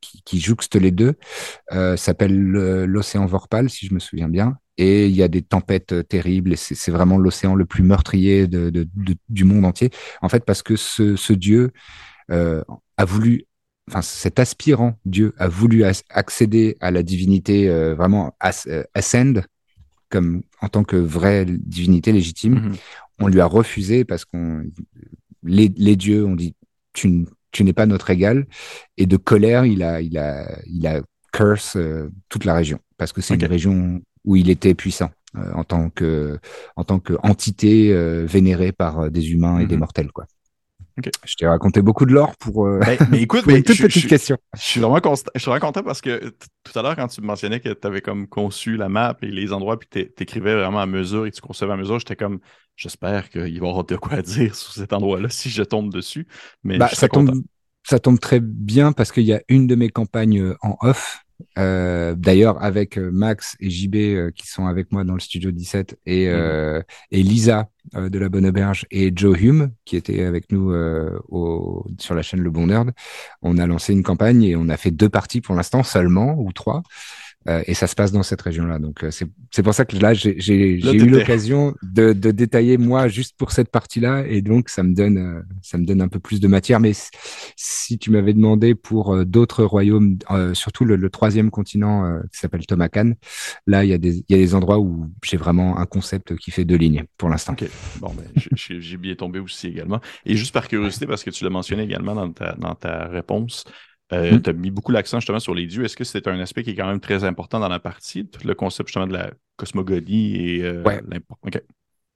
qui, 0.00 0.40
jouxte 0.40 0.76
les 0.76 0.90
deux 0.90 1.14
s'appelle 1.96 2.36
l'océan 2.84 3.26
Vorpal 3.26 3.70
si 3.70 3.86
je 3.86 3.94
me 3.94 3.98
souviens 3.98 4.28
bien 4.28 4.58
et 4.76 5.06
il 5.06 5.14
y 5.14 5.22
a 5.22 5.28
des 5.28 5.42
tempêtes 5.42 6.08
terribles 6.08 6.52
et 6.52 6.56
c'est 6.56 6.90
vraiment 6.90 7.16
l'océan 7.16 7.54
le 7.54 7.64
plus 7.64 7.82
meurtrier 7.82 8.48
du 8.48 9.44
monde 9.44 9.64
entier 9.64 9.90
en 10.20 10.28
fait 10.28 10.44
parce 10.44 10.62
que 10.62 10.76
ce 10.76 11.32
dieu 11.32 11.72
a 12.28 13.04
voulu 13.04 13.46
enfin, 13.88 14.02
cet 14.02 14.38
aspirant 14.38 14.98
Dieu 15.04 15.34
a 15.38 15.48
voulu 15.48 15.84
accéder 16.10 16.76
à 16.80 16.90
la 16.90 17.02
divinité 17.02 17.68
euh, 17.68 17.94
vraiment 17.94 18.34
euh, 18.66 18.84
ascend 18.94 19.42
comme 20.08 20.42
en 20.60 20.68
tant 20.68 20.84
que 20.84 20.96
vraie 20.96 21.46
divinité 21.46 22.12
légitime. 22.12 22.54
Mhm. 22.54 22.76
On 23.20 23.28
lui 23.28 23.40
a 23.40 23.46
refusé 23.46 24.04
parce 24.04 24.24
qu'on 24.24 24.64
les, 25.42 25.72
les, 25.76 25.96
dieux 25.96 26.24
ont 26.24 26.34
dit 26.34 26.54
tu, 26.92 27.26
tu 27.50 27.64
n'es 27.64 27.72
pas 27.72 27.86
notre 27.86 28.10
égal 28.10 28.46
et 28.96 29.06
de 29.06 29.16
colère 29.16 29.64
il 29.64 29.82
a 29.82 30.00
il 30.00 30.18
a 30.18 30.58
il 30.66 30.86
a 30.86 31.02
curse 31.32 31.76
euh, 31.76 32.10
toute 32.28 32.44
la 32.44 32.54
région 32.54 32.78
parce 32.98 33.12
que 33.12 33.20
c'est 33.20 33.34
une 33.34 33.44
région 33.46 34.00
où 34.24 34.36
il 34.36 34.50
était 34.50 34.74
puissant 34.74 35.10
en 35.34 35.64
tant 35.64 35.88
que 35.88 36.38
en 36.76 36.84
tant 36.84 36.98
que 37.00 37.14
entité 37.22 37.94
vénérée 38.26 38.72
par 38.72 39.10
des 39.10 39.32
humains 39.32 39.60
et 39.60 39.66
des 39.66 39.76
mhm. 39.76 39.80
mortels 39.80 40.12
quoi. 40.12 40.26
Je 41.24 41.36
t'ai 41.36 41.46
raconté 41.46 41.82
beaucoup 41.82 42.06
de 42.06 42.12
l'or 42.12 42.36
pour, 42.36 42.66
euh, 42.66 42.80
ben, 42.80 42.98
mais 43.10 43.22
écoute, 43.22 43.44
une 43.48 43.62
toute 43.62 43.80
petite 43.80 44.08
question. 44.08 44.36
Je 44.54 44.60
suis 44.60 44.80
vraiment 44.80 45.00
content, 45.00 45.30
je 45.34 45.40
suis 45.40 45.48
vraiment 45.48 45.66
content 45.66 45.82
parce 45.82 46.00
que 46.00 46.32
tout 46.64 46.78
à 46.78 46.82
l'heure, 46.82 46.96
quand 46.96 47.08
tu 47.08 47.20
me 47.20 47.26
mentionnais 47.26 47.60
que 47.60 47.70
tu 47.70 47.86
avais 47.86 48.00
comme 48.00 48.26
conçu 48.28 48.76
la 48.76 48.88
map 48.88 49.16
et 49.22 49.26
les 49.26 49.52
endroits, 49.52 49.78
puis 49.78 49.88
tu 49.90 50.22
écrivais 50.22 50.54
vraiment 50.54 50.80
à 50.80 50.86
mesure 50.86 51.26
et 51.26 51.30
tu 51.30 51.40
concevais 51.40 51.72
à 51.72 51.76
mesure, 51.76 51.98
j'étais 51.98 52.16
comme, 52.16 52.40
j'espère 52.76 53.30
qu'il 53.30 53.40
va 53.40 53.48
y 53.48 53.56
avoir 53.56 53.84
de 53.84 53.96
quoi 53.96 54.22
dire 54.22 54.54
sur 54.54 54.72
cet 54.72 54.92
endroit-là 54.92 55.28
si 55.28 55.50
je 55.50 55.62
tombe 55.62 55.92
dessus. 55.92 56.26
Mais 56.64 56.78
bah, 56.78 56.88
ça, 56.88 57.08
tombe, 57.08 57.32
ça 57.84 57.98
tombe 57.98 58.18
très 58.18 58.40
bien 58.40 58.92
parce 58.92 59.12
qu'il 59.12 59.24
y 59.24 59.32
a 59.32 59.42
une 59.48 59.66
de 59.66 59.74
mes 59.74 59.88
campagnes 59.88 60.40
euh, 60.40 60.56
en 60.62 60.76
off 60.80 61.24
euh, 61.58 62.14
D'ailleurs, 62.14 62.62
avec 62.62 62.98
euh, 62.98 63.10
Max 63.12 63.56
et 63.60 63.70
JB 63.70 63.96
euh, 63.96 64.30
qui 64.30 64.46
sont 64.46 64.66
avec 64.66 64.92
moi 64.92 65.04
dans 65.04 65.14
le 65.14 65.20
studio 65.20 65.50
17 65.50 65.98
et, 66.06 66.28
mhm. 66.28 66.82
et 67.10 67.22
Lisa 67.22 67.68
de 67.94 68.18
la 68.18 68.28
Bonne 68.28 68.46
Auberge 68.46 68.86
et 68.90 69.12
Joe 69.14 69.38
Hume 69.40 69.72
qui 69.84 69.96
était 69.96 70.22
avec 70.22 70.52
nous 70.52 70.72
au, 71.28 71.84
sur 71.98 72.14
la 72.14 72.22
chaîne 72.22 72.40
Le 72.40 72.50
Bon 72.50 72.68
Nerd, 72.68 72.92
on 73.42 73.58
a 73.58 73.66
lancé 73.66 73.92
une 73.92 74.04
campagne 74.04 74.44
et 74.44 74.54
on 74.54 74.68
a 74.68 74.76
fait 74.76 74.92
deux 74.92 75.08
parties 75.08 75.40
pour 75.40 75.56
l'instant 75.56 75.82
seulement 75.82 76.36
ou 76.38 76.52
trois. 76.52 76.82
Euh, 77.48 77.62
et 77.66 77.74
ça 77.74 77.86
se 77.86 77.94
passe 77.94 78.12
dans 78.12 78.22
cette 78.22 78.40
région-là. 78.42 78.78
Donc 78.78 79.02
euh, 79.02 79.10
c'est 79.10 79.62
pour 79.62 79.74
ça 79.74 79.84
que 79.84 79.96
là 79.96 80.14
j'ai 80.14 80.78
eu 80.78 81.08
l'occasion 81.08 81.74
de, 81.82 82.12
de, 82.12 82.30
détailler 82.30 82.78
moi 82.78 83.08
juste 83.08 83.36
pour 83.36 83.52
cette 83.52 83.70
partie-là, 83.70 84.24
et 84.26 84.42
donc 84.42 84.68
ça 84.68 84.82
me 84.82 84.94
donne 84.94 85.18
euh, 85.18 85.42
ça 85.60 85.78
me 85.78 85.84
donne 85.84 86.00
un 86.00 86.08
peu 86.08 86.20
plus 86.20 86.40
de 86.40 86.48
matière. 86.48 86.80
Mais 86.80 86.92
si 87.56 87.98
tu 87.98 88.10
m'avais 88.10 88.32
demandé 88.32 88.74
pour 88.74 89.24
d'autres 89.24 89.64
royaumes, 89.64 90.18
surtout 90.54 90.84
le, 90.84 90.96
le, 90.96 91.10
troisième 91.10 91.50
continent 91.50 92.20
qui 92.32 92.38
s'appelle 92.38 92.64
Tomakan, 92.66 93.12
là 93.66 93.84
il 93.84 93.90
y 93.90 93.92
a 93.92 93.98
des 93.98 94.24
il 94.28 94.30
y 94.30 94.34
a 94.34 94.38
des 94.38 94.54
endroits 94.54 94.78
où 94.78 95.10
j'ai 95.24 95.36
vraiment 95.36 95.78
un 95.78 95.86
concept 95.86 96.36
qui 96.36 96.50
fait 96.50 96.64
deux 96.64 96.76
lignes 96.76 97.04
pour 97.18 97.28
l'instant. 97.28 97.52
Ok, 97.52 97.68
bon 98.00 98.14
ben 98.14 98.24
j'ai 98.54 98.96
bien 98.96 99.14
tombé 99.14 99.40
aussi 99.40 99.66
également. 99.66 100.00
Et 100.24 100.36
juste 100.36 100.54
par 100.54 100.68
curiosité 100.68 101.06
parce 101.06 101.24
que 101.24 101.30
tu 101.30 101.44
l'as 101.44 101.50
mentionné 101.50 101.82
également 101.82 102.14
dans 102.14 102.30
ta 102.32 102.54
dans 102.54 102.74
ta 102.74 103.08
réponse. 103.08 103.64
Euh, 104.12 104.36
hmm. 104.36 104.42
Tu 104.42 104.50
as 104.50 104.52
mis 104.52 104.70
beaucoup 104.70 104.92
l'accent 104.92 105.20
justement 105.20 105.40
sur 105.40 105.54
les 105.54 105.66
dieux. 105.66 105.84
Est-ce 105.84 105.96
que 105.96 106.04
c'est 106.04 106.26
un 106.28 106.38
aspect 106.40 106.62
qui 106.62 106.70
est 106.70 106.74
quand 106.74 106.86
même 106.86 107.00
très 107.00 107.24
important 107.24 107.60
dans 107.60 107.68
la 107.68 107.80
partie, 107.80 108.26
tout 108.26 108.46
le 108.46 108.54
concept 108.54 108.88
justement 108.88 109.06
de 109.06 109.12
la 109.12 109.30
cosmogonie 109.56 110.36
et 110.36 110.64
euh, 110.64 110.82
ouais. 110.82 111.00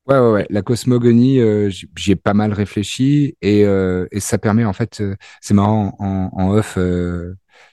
Ouais, 0.07 0.19
ouais, 0.19 0.31
ouais, 0.31 0.47
La 0.51 0.63
cosmogonie, 0.63 1.41
euh, 1.41 1.69
j'y 1.69 2.13
ai 2.13 2.17
pas 2.17 2.33
mal 2.33 2.53
réfléchi 2.53 3.37
et, 3.43 3.65
euh, 3.65 4.07
et 4.13 4.21
ça 4.21 4.39
permet 4.39 4.65
en 4.65 4.73
fait, 4.73 5.01
euh, 5.01 5.17
c'est 5.41 5.55
marrant 5.55 5.97
en, 5.99 6.31
en 6.33 6.51
off. 6.51 6.75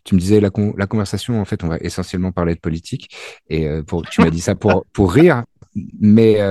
tu 0.03 0.15
me 0.15 0.19
disais 0.19 0.39
la, 0.39 0.49
la 0.77 0.87
conversation, 0.87 1.39
en 1.39 1.45
fait, 1.45 1.63
on 1.63 1.67
va 1.67 1.77
essentiellement 1.77 2.31
parler 2.31 2.55
de 2.55 2.59
politique 2.59 3.15
et 3.49 3.67
pour, 3.85 4.01
tu 4.03 4.21
m'as 4.21 4.31
dit 4.31 4.41
ça 4.41 4.55
pour 4.55 4.85
pour 4.93 5.13
rire, 5.13 5.43
mais 5.75 6.41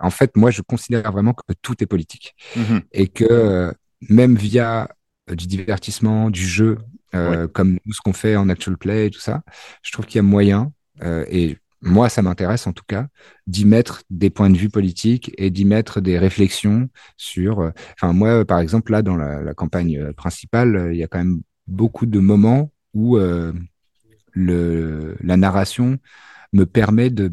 en 0.00 0.10
fait, 0.10 0.36
moi, 0.36 0.50
je 0.50 0.60
considère 0.60 1.10
vraiment 1.10 1.32
que 1.32 1.54
tout 1.62 1.82
est 1.82 1.86
politique 1.86 2.34
mm-hmm. 2.56 2.82
et 2.92 3.08
que 3.08 3.72
même 4.10 4.36
via 4.36 4.88
du 5.28 5.46
divertissement, 5.46 6.28
du 6.28 6.46
jeu, 6.46 6.76
euh, 7.14 7.48
comme 7.48 7.78
ce 7.90 8.00
qu'on 8.04 8.12
fait 8.12 8.36
en 8.36 8.48
actual 8.48 8.76
play 8.76 9.06
et 9.06 9.10
tout 9.10 9.20
ça. 9.20 9.42
Je 9.82 9.92
trouve 9.92 10.06
qu'il 10.06 10.16
y 10.16 10.20
a 10.20 10.22
moyen, 10.22 10.72
euh, 11.02 11.24
et 11.28 11.58
moi 11.80 12.08
ça 12.08 12.22
m'intéresse 12.22 12.66
en 12.66 12.72
tout 12.72 12.84
cas, 12.86 13.06
d'y 13.46 13.64
mettre 13.64 14.02
des 14.10 14.30
points 14.30 14.50
de 14.50 14.56
vue 14.56 14.68
politiques 14.68 15.32
et 15.36 15.50
d'y 15.50 15.64
mettre 15.64 16.00
des 16.00 16.18
réflexions 16.18 16.88
sur. 17.16 17.60
Euh, 17.60 17.70
enfin 17.94 18.12
moi 18.12 18.44
par 18.44 18.60
exemple 18.60 18.92
là 18.92 19.02
dans 19.02 19.16
la, 19.16 19.42
la 19.42 19.54
campagne 19.54 20.12
principale, 20.12 20.90
il 20.92 20.98
y 20.98 21.02
a 21.02 21.08
quand 21.08 21.18
même 21.18 21.42
beaucoup 21.66 22.06
de 22.06 22.18
moments 22.18 22.70
où 22.94 23.18
le, 24.34 25.16
la 25.22 25.36
narration 25.36 25.98
me 26.52 26.66
permet 26.66 27.10
de, 27.10 27.30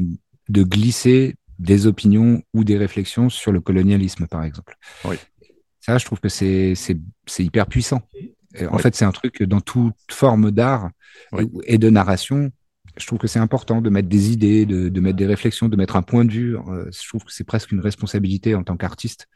de 0.47 0.63
glisser 0.63 1.35
des 1.59 1.87
opinions 1.87 2.41
ou 2.53 2.63
des 2.63 2.77
réflexions 2.77 3.29
sur 3.29 3.51
le 3.51 3.59
colonialisme, 3.59 4.27
par 4.27 4.43
exemple. 4.43 4.77
Oui. 5.05 5.17
Ça, 5.81 5.97
je 5.97 6.05
trouve 6.05 6.19
que 6.19 6.29
c'est 6.29 6.73
hyper 7.37 7.67
puissant. 7.67 8.01
En 8.71 8.77
fait, 8.77 8.95
c'est 8.95 9.05
un 9.05 9.11
truc 9.11 9.43
dans 9.43 9.61
toute 9.61 9.93
forme 10.09 10.51
d'art 10.51 10.89
et 11.65 11.77
de 11.77 11.89
narration. 11.89 12.51
Je 12.97 13.05
trouve 13.05 13.19
que 13.19 13.27
c'est 13.27 13.39
important 13.39 13.81
de 13.81 13.89
mettre 13.89 14.09
des 14.09 14.31
idées, 14.31 14.65
de, 14.65 14.89
de, 14.89 14.99
mettre 14.99 15.17
des 15.17 15.25
réflexions, 15.25 15.69
de 15.69 15.75
mettre 15.75 15.95
un 15.95 16.01
point 16.01 16.25
de 16.25 16.31
vue. 16.31 16.57
Euh, 16.57 16.89
je 16.91 17.07
trouve 17.07 17.23
que 17.23 17.31
c'est 17.31 17.43
presque 17.43 17.71
une 17.71 17.79
responsabilité 17.79 18.55
en 18.55 18.63
tant 18.63 18.77
qu'artiste 18.77 19.27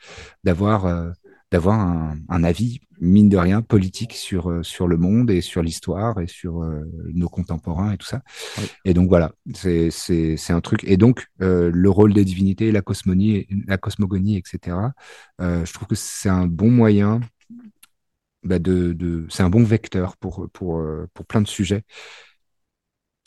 d'avoir 0.43 0.85
euh, 0.85 1.11
d'avoir 1.51 1.79
un, 1.79 2.17
un, 2.29 2.43
avis 2.43 2.79
mine 2.99 3.29
de 3.29 3.37
rien 3.37 3.61
politique 3.61 4.13
sur 4.13 4.49
euh, 4.49 4.63
sur 4.63 4.87
le 4.87 4.97
monde 4.97 5.29
et 5.29 5.41
sur 5.41 5.61
l'histoire 5.61 6.19
et 6.19 6.27
sur 6.27 6.61
nos 7.13 7.29
contemporains 7.29 7.91
et 7.91 7.97
tout 7.97 8.07
ça. 8.07 8.21
Et 8.85 8.93
donc 8.93 9.07
voilà, 9.07 9.31
c'est 9.53 9.91
un 10.49 10.61
truc. 10.61 10.83
Et 10.83 10.97
donc 10.97 11.27
le 11.39 11.89
rôle 11.89 12.13
des 12.13 12.25
divinités, 12.25 12.71
la 12.71 12.81
cosmonie, 12.81 13.47
la 13.67 13.77
cosmogonie, 13.77 14.37
etc. 14.37 14.77
je 15.39 15.73
trouve 15.73 15.87
que 15.87 15.95
c'est 15.95 16.29
un 16.29 16.47
bon 16.47 16.71
moyen 16.71 17.21
bah 18.43 18.59
de, 18.59 18.93
de 18.93 19.25
c'est 19.29 19.43
un 19.43 19.49
bon 19.49 19.63
vecteur 19.63 20.17
pour, 20.17 20.47
pour, 20.53 20.79
euh, 20.79 21.07
pour 21.13 21.25
plein 21.25 21.41
de 21.41 21.47
sujets. 21.47 21.83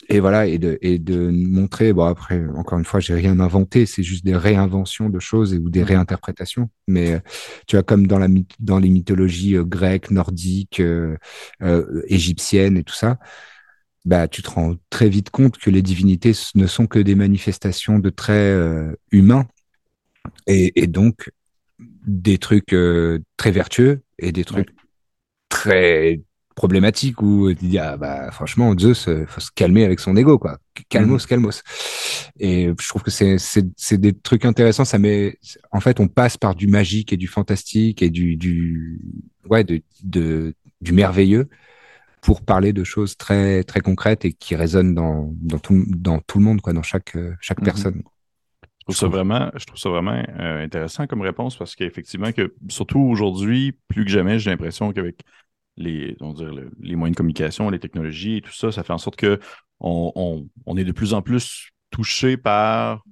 Et 0.09 0.19
voilà, 0.21 0.45
et 0.47 0.57
de, 0.57 0.77
et 0.81 0.99
de 0.99 1.29
montrer, 1.29 1.91
bon 1.91 2.05
après, 2.05 2.45
encore 2.55 2.79
une 2.79 2.85
fois, 2.85 2.99
j'ai 3.01 3.13
rien 3.13 3.39
inventé, 3.41 3.85
c'est 3.85 4.03
juste 4.03 4.23
des 4.23 4.37
réinventions 4.37 5.09
de 5.09 5.19
choses 5.19 5.53
ou 5.53 5.69
des 5.69 5.81
mmh. 5.81 5.87
réinterprétations. 5.87 6.69
Mais 6.87 7.15
euh, 7.15 7.19
tu 7.67 7.75
vois, 7.75 7.83
comme 7.83 8.07
dans, 8.07 8.19
la, 8.19 8.27
dans 8.59 8.79
les 8.79 8.89
mythologies 8.89 9.57
euh, 9.57 9.65
grecques, 9.65 10.09
nordiques, 10.09 10.79
euh, 10.79 11.17
égyptiennes 12.07 12.77
et 12.77 12.83
tout 12.83 12.93
ça, 12.93 13.17
bah, 14.05 14.29
tu 14.29 14.41
te 14.41 14.49
rends 14.49 14.75
très 14.89 15.09
vite 15.09 15.29
compte 15.29 15.57
que 15.57 15.69
les 15.69 15.81
divinités 15.81 16.31
ne 16.55 16.67
sont 16.67 16.87
que 16.87 16.99
des 16.99 17.15
manifestations 17.15 17.99
de 17.99 18.09
traits 18.09 18.57
humains 19.11 19.45
et, 20.45 20.81
et, 20.81 20.87
donc 20.87 21.29
des 22.05 22.37
trucs 22.37 22.73
très 23.35 23.51
vertueux 23.51 24.03
et 24.17 24.31
des 24.31 24.45
trucs 24.45 24.69
très 25.67 26.21
problématique 26.55 27.21
où 27.21 27.53
tu 27.53 27.65
dis 27.65 27.77
ah 27.77 27.97
bah 27.97 28.31
franchement 28.31 28.75
Zeus 28.77 29.07
euh, 29.07 29.25
faut 29.27 29.41
se 29.41 29.51
calmer 29.53 29.85
avec 29.85 29.99
son 29.99 30.15
ego 30.17 30.39
quoi 30.39 30.57
calmos 30.89 31.23
mhm. 31.23 31.27
calmos 31.27 31.63
et 32.39 32.71
je 32.79 32.87
trouve 32.87 33.03
que 33.03 33.11
c'est 33.11 33.37
c'est 33.37 33.97
des 33.99 34.13
trucs 34.13 34.43
intéressants 34.43 34.85
ça 34.85 34.97
met 34.97 35.37
en 35.71 35.79
fait 35.79 35.99
on 35.99 36.07
passe 36.07 36.35
par 36.35 36.55
du 36.55 36.65
magique 36.65 37.13
et 37.13 37.17
du 37.17 37.27
fantastique 37.27 38.01
et 38.01 38.09
du 38.09 38.37
du 38.37 38.99
ouais 39.47 39.63
de, 39.63 39.83
de 40.03 40.55
du 40.81 40.93
merveilleux 40.93 41.47
pour 42.21 42.41
parler 42.41 42.73
de 42.73 42.83
choses 42.83 43.17
très 43.17 43.63
très 43.63 43.81
concrètes 43.81 44.25
et 44.25 44.33
qui 44.33 44.55
résonnent 44.55 44.95
dans 44.95 45.31
dans 45.39 45.59
tout 45.59 45.85
dans 45.87 46.19
tout 46.21 46.39
le 46.39 46.45
monde 46.45 46.61
quoi 46.61 46.73
dans 46.73 46.81
chaque 46.81 47.15
chaque 47.39 47.59
mhm. 47.59 47.65
personne 47.65 48.03
trouve 48.87 48.95
ça 48.95 49.07
vraiment, 49.07 49.51
je 49.55 49.65
trouve 49.65 49.79
ça 49.79 49.89
vraiment 49.89 50.23
euh, 50.39 50.63
intéressant 50.63 51.07
comme 51.07 51.21
réponse 51.21 51.57
parce 51.57 51.75
qu'effectivement, 51.75 52.31
que 52.31 52.53
surtout 52.69 52.99
aujourd'hui, 52.99 53.77
plus 53.87 54.05
que 54.05 54.11
jamais, 54.11 54.39
j'ai 54.39 54.49
l'impression 54.49 54.93
qu'avec 54.93 55.23
les, 55.77 56.15
on 56.21 56.33
dire, 56.33 56.51
les 56.79 56.95
moyens 56.95 57.15
de 57.15 57.17
communication, 57.17 57.69
les 57.69 57.79
technologies 57.79 58.37
et 58.37 58.41
tout 58.41 58.53
ça, 58.53 58.71
ça 58.71 58.83
fait 58.83 58.93
en 58.93 58.97
sorte 58.97 59.15
que 59.15 59.39
on, 59.79 60.47
on 60.65 60.77
est 60.77 60.83
de 60.83 60.91
plus 60.91 61.13
en 61.13 61.21
plus 61.21 61.69
touché 61.91 62.35
par 62.35 63.03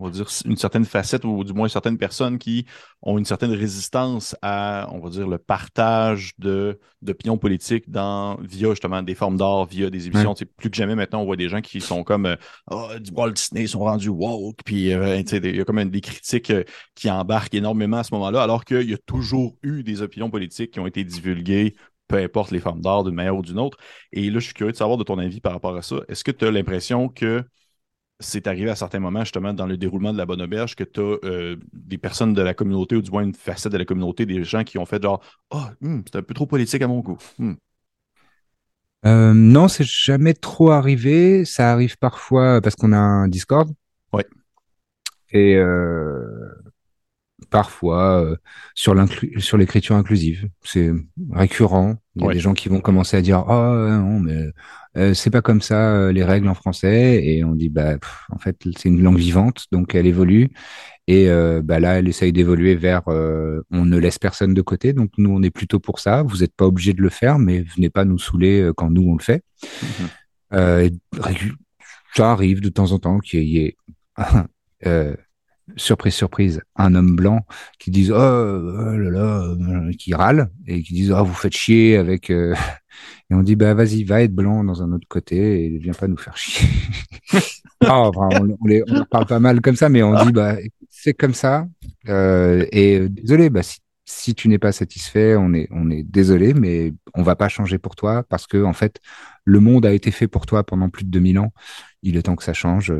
on 0.00 0.06
va 0.06 0.10
dire, 0.10 0.26
une 0.46 0.56
certaine 0.56 0.86
facette, 0.86 1.24
ou 1.24 1.44
du 1.44 1.52
moins 1.52 1.68
certaines 1.68 1.98
personnes 1.98 2.38
qui 2.38 2.64
ont 3.02 3.18
une 3.18 3.26
certaine 3.26 3.52
résistance 3.52 4.34
à, 4.40 4.88
on 4.92 4.98
va 4.98 5.10
dire, 5.10 5.28
le 5.28 5.36
partage 5.36 6.32
d'opinions 6.38 7.36
politiques 7.36 7.90
dans, 7.90 8.36
via 8.40 8.70
justement 8.70 9.02
des 9.02 9.14
formes 9.14 9.36
d'art, 9.36 9.66
via 9.66 9.90
des 9.90 10.06
émissions. 10.06 10.34
Plus 10.56 10.70
que 10.70 10.76
jamais 10.76 10.94
maintenant, 10.94 11.20
on 11.20 11.26
voit 11.26 11.36
des 11.36 11.50
gens 11.50 11.60
qui 11.60 11.82
sont 11.82 12.02
comme 12.02 12.26
euh, 12.26 12.36
oh, 12.70 12.88
du 12.98 13.10
Walt 13.12 13.32
Disney 13.32 13.66
sont 13.66 13.80
rendus 13.80 14.08
woke, 14.08 14.60
puis 14.64 14.92
euh, 14.92 15.20
il 15.20 15.56
y 15.56 15.60
a 15.60 15.64
comme 15.64 15.84
des 15.84 16.00
critiques 16.00 16.50
euh, 16.50 16.64
qui 16.94 17.10
embarquent 17.10 17.54
énormément 17.54 17.98
à 17.98 18.04
ce 18.04 18.14
moment-là, 18.14 18.42
alors 18.42 18.64
qu'il 18.64 18.88
y 18.88 18.94
a 18.94 18.98
toujours 19.06 19.56
eu 19.62 19.82
des 19.82 20.00
opinions 20.00 20.30
politiques 20.30 20.72
qui 20.72 20.80
ont 20.80 20.86
été 20.86 21.04
divulguées 21.04 21.74
peu 22.10 22.16
importe 22.16 22.50
les 22.50 22.58
formes 22.58 22.80
d'art 22.80 23.04
d'une 23.04 23.14
manière 23.14 23.36
ou 23.36 23.42
d'une 23.42 23.58
autre. 23.58 23.78
Et 24.12 24.28
là, 24.30 24.40
je 24.40 24.46
suis 24.46 24.54
curieux 24.54 24.72
de 24.72 24.76
savoir 24.76 24.98
de 24.98 25.04
ton 25.04 25.18
avis 25.18 25.40
par 25.40 25.52
rapport 25.52 25.76
à 25.76 25.82
ça. 25.82 25.96
Est-ce 26.08 26.24
que 26.24 26.32
tu 26.32 26.44
as 26.44 26.50
l'impression 26.50 27.08
que 27.08 27.44
c'est 28.18 28.48
arrivé 28.48 28.68
à 28.68 28.76
certains 28.76 28.98
moments, 28.98 29.20
justement, 29.20 29.54
dans 29.54 29.66
le 29.66 29.76
déroulement 29.76 30.12
de 30.12 30.18
la 30.18 30.26
bonne 30.26 30.42
auberge, 30.42 30.74
que 30.74 30.84
tu 30.84 31.00
as 31.00 31.18
euh, 31.24 31.56
des 31.72 31.98
personnes 31.98 32.34
de 32.34 32.42
la 32.42 32.52
communauté, 32.52 32.96
ou 32.96 33.02
du 33.02 33.10
moins 33.10 33.22
une 33.22 33.34
facette 33.34 33.72
de 33.72 33.78
la 33.78 33.84
communauté, 33.84 34.26
des 34.26 34.42
gens 34.42 34.64
qui 34.64 34.76
ont 34.76 34.84
fait 34.84 35.00
genre 35.00 35.22
Ah, 35.52 35.72
oh, 35.82 35.86
c'est 36.04 36.18
un 36.18 36.22
peu 36.22 36.34
trop 36.34 36.46
politique 36.46 36.82
à 36.82 36.88
mon 36.88 36.98
goût. 36.98 37.18
Hmm. 37.38 37.54
Euh, 39.06 39.32
non, 39.32 39.68
c'est 39.68 39.86
jamais 39.86 40.34
trop 40.34 40.72
arrivé. 40.72 41.44
Ça 41.44 41.70
arrive 41.72 41.96
parfois 41.96 42.60
parce 42.60 42.74
qu'on 42.74 42.92
a 42.92 42.98
un 42.98 43.28
Discord. 43.28 43.72
Ouais. 44.12 44.26
Et 45.30 45.54
euh, 45.54 46.26
parfois 47.48 48.22
euh, 48.22 48.36
sur 48.74 48.94
sur 49.38 49.56
l'écriture 49.56 49.96
inclusive. 49.96 50.48
C'est 50.62 50.90
récurrent. 51.32 51.96
Il 52.16 52.24
y 52.24 52.28
a 52.28 52.32
des 52.32 52.40
gens 52.40 52.54
qui 52.54 52.68
vont 52.68 52.80
commencer 52.80 53.16
à 53.16 53.22
dire 53.22 53.38
ah 53.48 53.98
non 54.02 54.20
mais 54.20 54.50
euh, 54.96 55.14
c'est 55.14 55.30
pas 55.30 55.42
comme 55.42 55.62
ça 55.62 55.94
euh, 55.94 56.12
les 56.12 56.24
règles 56.24 56.48
en 56.48 56.54
français 56.54 57.24
et 57.24 57.44
on 57.44 57.54
dit 57.54 57.68
bah 57.68 57.96
en 58.30 58.38
fait 58.38 58.56
c'est 58.76 58.88
une 58.88 59.02
langue 59.02 59.18
vivante 59.18 59.66
donc 59.72 59.94
elle 59.94 60.06
évolue 60.06 60.50
et 61.06 61.28
bah 61.64 61.80
là 61.80 61.98
elle 61.98 62.06
essaye 62.06 62.32
d'évoluer 62.32 62.76
vers 62.76 63.02
on 63.08 63.84
ne 63.84 63.96
laisse 63.98 64.18
personne 64.18 64.54
de 64.54 64.62
côté 64.62 64.92
donc 64.92 65.10
nous 65.18 65.30
on 65.30 65.42
est 65.42 65.50
plutôt 65.50 65.80
pour 65.80 65.98
ça. 65.98 66.22
Vous 66.22 66.38
n'êtes 66.38 66.54
pas 66.54 66.66
obligé 66.66 66.92
de 66.92 67.02
le 67.02 67.10
faire 67.10 67.38
mais 67.38 67.62
venez 67.62 67.90
pas 67.90 68.04
nous 68.04 68.18
saouler 68.18 68.70
quand 68.76 68.90
nous 68.90 69.02
on 69.02 69.16
le 69.16 69.22
fait. 69.22 69.42
Mm-hmm. 70.52 71.02
ça 72.14 72.30
arrive 72.30 72.60
de 72.60 72.68
temps 72.68 72.92
en 72.92 72.98
temps 72.98 73.18
qu'il 73.18 73.42
y 73.44 73.58
ait 73.58 73.76
surprise, 75.76 76.14
surprise, 76.14 76.60
un 76.76 76.94
homme 76.94 77.16
blanc 77.16 77.46
qui 77.78 77.90
dise 77.90 78.10
oh, 78.10 78.16
oh 78.16 78.96
là 78.96 79.10
là, 79.10 79.42
euh, 79.42 79.92
qui 79.98 80.14
râle 80.14 80.50
et 80.66 80.82
qui 80.82 80.94
disent 80.94 81.12
oh 81.12 81.24
vous 81.24 81.34
faites 81.34 81.54
chier 81.54 81.96
avec 81.96 82.30
euh, 82.30 82.54
et 83.30 83.34
on 83.34 83.42
dit 83.42 83.56
bah 83.56 83.74
vas-y 83.74 84.04
va 84.04 84.22
être 84.22 84.34
blanc 84.34 84.64
dans 84.64 84.82
un 84.82 84.92
autre 84.92 85.06
côté 85.08 85.64
et 85.64 85.78
viens 85.78 85.92
pas 85.92 86.08
nous 86.08 86.16
faire 86.16 86.36
chier. 86.36 86.68
oh, 87.88 88.10
on, 88.14 89.04
parle 89.04 89.26
pas 89.26 89.40
mal 89.40 89.60
comme 89.60 89.76
ça, 89.76 89.88
mais 89.88 90.02
on 90.02 90.24
dit 90.24 90.32
bah 90.32 90.56
c'est 90.88 91.14
comme 91.14 91.34
ça 91.34 91.66
euh, 92.08 92.66
et 92.72 93.08
désolé 93.08 93.50
bah 93.50 93.62
si, 93.62 93.78
si 94.04 94.34
tu 94.34 94.48
n'es 94.48 94.58
pas 94.58 94.72
satisfait, 94.72 95.36
on 95.36 95.54
est 95.54 95.68
on 95.70 95.90
est 95.90 96.02
désolé, 96.02 96.54
mais 96.54 96.92
on 97.14 97.22
va 97.22 97.36
pas 97.36 97.48
changer 97.48 97.78
pour 97.78 97.96
toi 97.96 98.24
parce 98.28 98.46
que 98.46 98.62
en 98.62 98.72
fait 98.72 99.00
le 99.44 99.60
monde 99.60 99.86
a 99.86 99.92
été 99.92 100.10
fait 100.10 100.28
pour 100.28 100.46
toi 100.46 100.64
pendant 100.64 100.90
plus 100.90 101.04
de 101.04 101.10
2000 101.10 101.38
ans. 101.38 101.52
Il 102.02 102.16
est 102.16 102.22
temps 102.22 102.36
que 102.36 102.44
ça 102.44 102.54
change, 102.54 102.92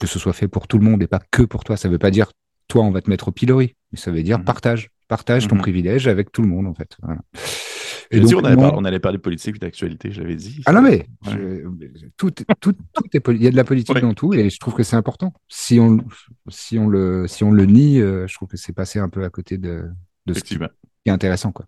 que 0.00 0.06
ce 0.06 0.18
soit 0.18 0.32
fait 0.32 0.48
pour 0.48 0.66
tout 0.66 0.78
le 0.78 0.84
monde 0.84 1.02
et 1.02 1.06
pas 1.06 1.20
que 1.30 1.42
pour 1.42 1.62
toi. 1.62 1.76
Ça 1.76 1.88
veut 1.88 1.98
pas 1.98 2.10
dire 2.10 2.32
toi 2.66 2.82
on 2.82 2.90
va 2.90 3.00
te 3.00 3.10
mettre 3.10 3.28
au 3.28 3.32
pilori, 3.32 3.76
mais 3.92 3.98
ça 3.98 4.10
veut 4.10 4.22
dire 4.22 4.38
mhm. 4.38 4.44
partage, 4.44 4.90
partage 5.06 5.46
ton 5.46 5.56
mhm. 5.56 5.60
privilège 5.60 6.08
avec 6.08 6.32
tout 6.32 6.42
le 6.42 6.48
monde 6.48 6.66
en 6.66 6.74
fait. 6.74 6.96
Et 8.12 8.18
donc, 8.18 8.32
on, 8.34 8.44
allait 8.44 8.56
on, 8.60 8.84
allait 8.84 8.98
parler 8.98 9.18
de 9.18 9.22
politique 9.22 9.56
et 9.56 9.58
d'actualité, 9.60 10.10
je 10.10 10.20
l'avais 10.20 10.34
dit. 10.34 10.62
Ah 10.66 10.72
non 10.72 10.82
mais 10.82 11.06
tout, 12.16 12.32
tout, 12.60 12.72
tout 12.92 13.06
est 13.12 13.22
il 13.28 13.42
y 13.42 13.46
a 13.46 13.50
de 13.52 13.56
la 13.56 13.62
politique 13.62 13.98
dans 13.98 14.14
tout 14.14 14.34
et 14.34 14.50
je 14.50 14.58
trouve 14.58 14.74
que 14.74 14.82
c'est 14.82 14.96
important. 14.96 15.32
Si 15.48 15.78
on 15.78 15.98
si 16.48 16.76
on 16.78 16.88
le 16.88 17.28
si 17.28 17.44
on 17.44 17.52
le 17.52 17.66
nie, 17.66 18.00
euh, 18.00 18.26
je 18.26 18.34
trouve 18.34 18.48
que 18.48 18.56
c'est 18.56 18.72
passé 18.72 18.98
un 18.98 19.08
peu 19.08 19.22
à 19.22 19.30
côté 19.30 19.58
de, 19.58 19.84
de 20.26 20.34
ce 20.34 20.40
qui, 20.40 20.58
est 21.06 21.10
intéressant 21.10 21.52
quoi. 21.52 21.66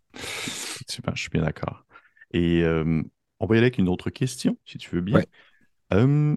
Super, 0.88 1.14
je 1.14 1.22
suis 1.22 1.30
bien 1.30 1.42
d'accord. 1.42 1.84
Et 2.32 2.62
euh, 2.64 3.02
on 3.38 3.46
va 3.46 3.54
y 3.54 3.58
aller 3.58 3.66
avec 3.66 3.78
une 3.78 3.88
autre 3.88 4.10
question, 4.10 4.56
si 4.64 4.78
tu 4.78 4.90
veux 4.94 5.00
bien. 5.00 5.20
Euh, 5.92 6.34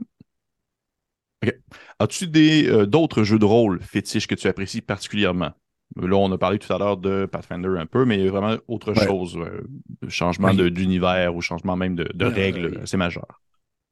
As-tu 1.99 2.29
euh, 2.35 2.85
d'autres 2.85 3.23
jeux 3.23 3.39
de 3.39 3.45
rôle 3.45 3.79
fétiches 3.81 4.27
que 4.27 4.35
tu 4.35 4.47
apprécies 4.47 4.81
particulièrement? 4.81 5.51
Là, 5.95 6.17
on 6.17 6.31
a 6.31 6.37
parlé 6.37 6.59
tout 6.59 6.71
à 6.73 6.77
l'heure 6.77 6.97
de 6.97 7.25
Pathfinder 7.25 7.69
un 7.77 7.85
peu, 7.85 8.05
mais 8.05 8.27
vraiment 8.27 8.57
autre 8.67 8.93
chose, 8.93 9.37
euh, 9.37 9.61
changement 10.09 10.53
d'univers 10.53 11.35
ou 11.35 11.41
changement 11.41 11.75
même 11.75 11.95
de, 11.95 12.07
euh, 12.21 12.29
règles, 12.29 12.81
c'est 12.85 12.97
majeur. 12.97 13.41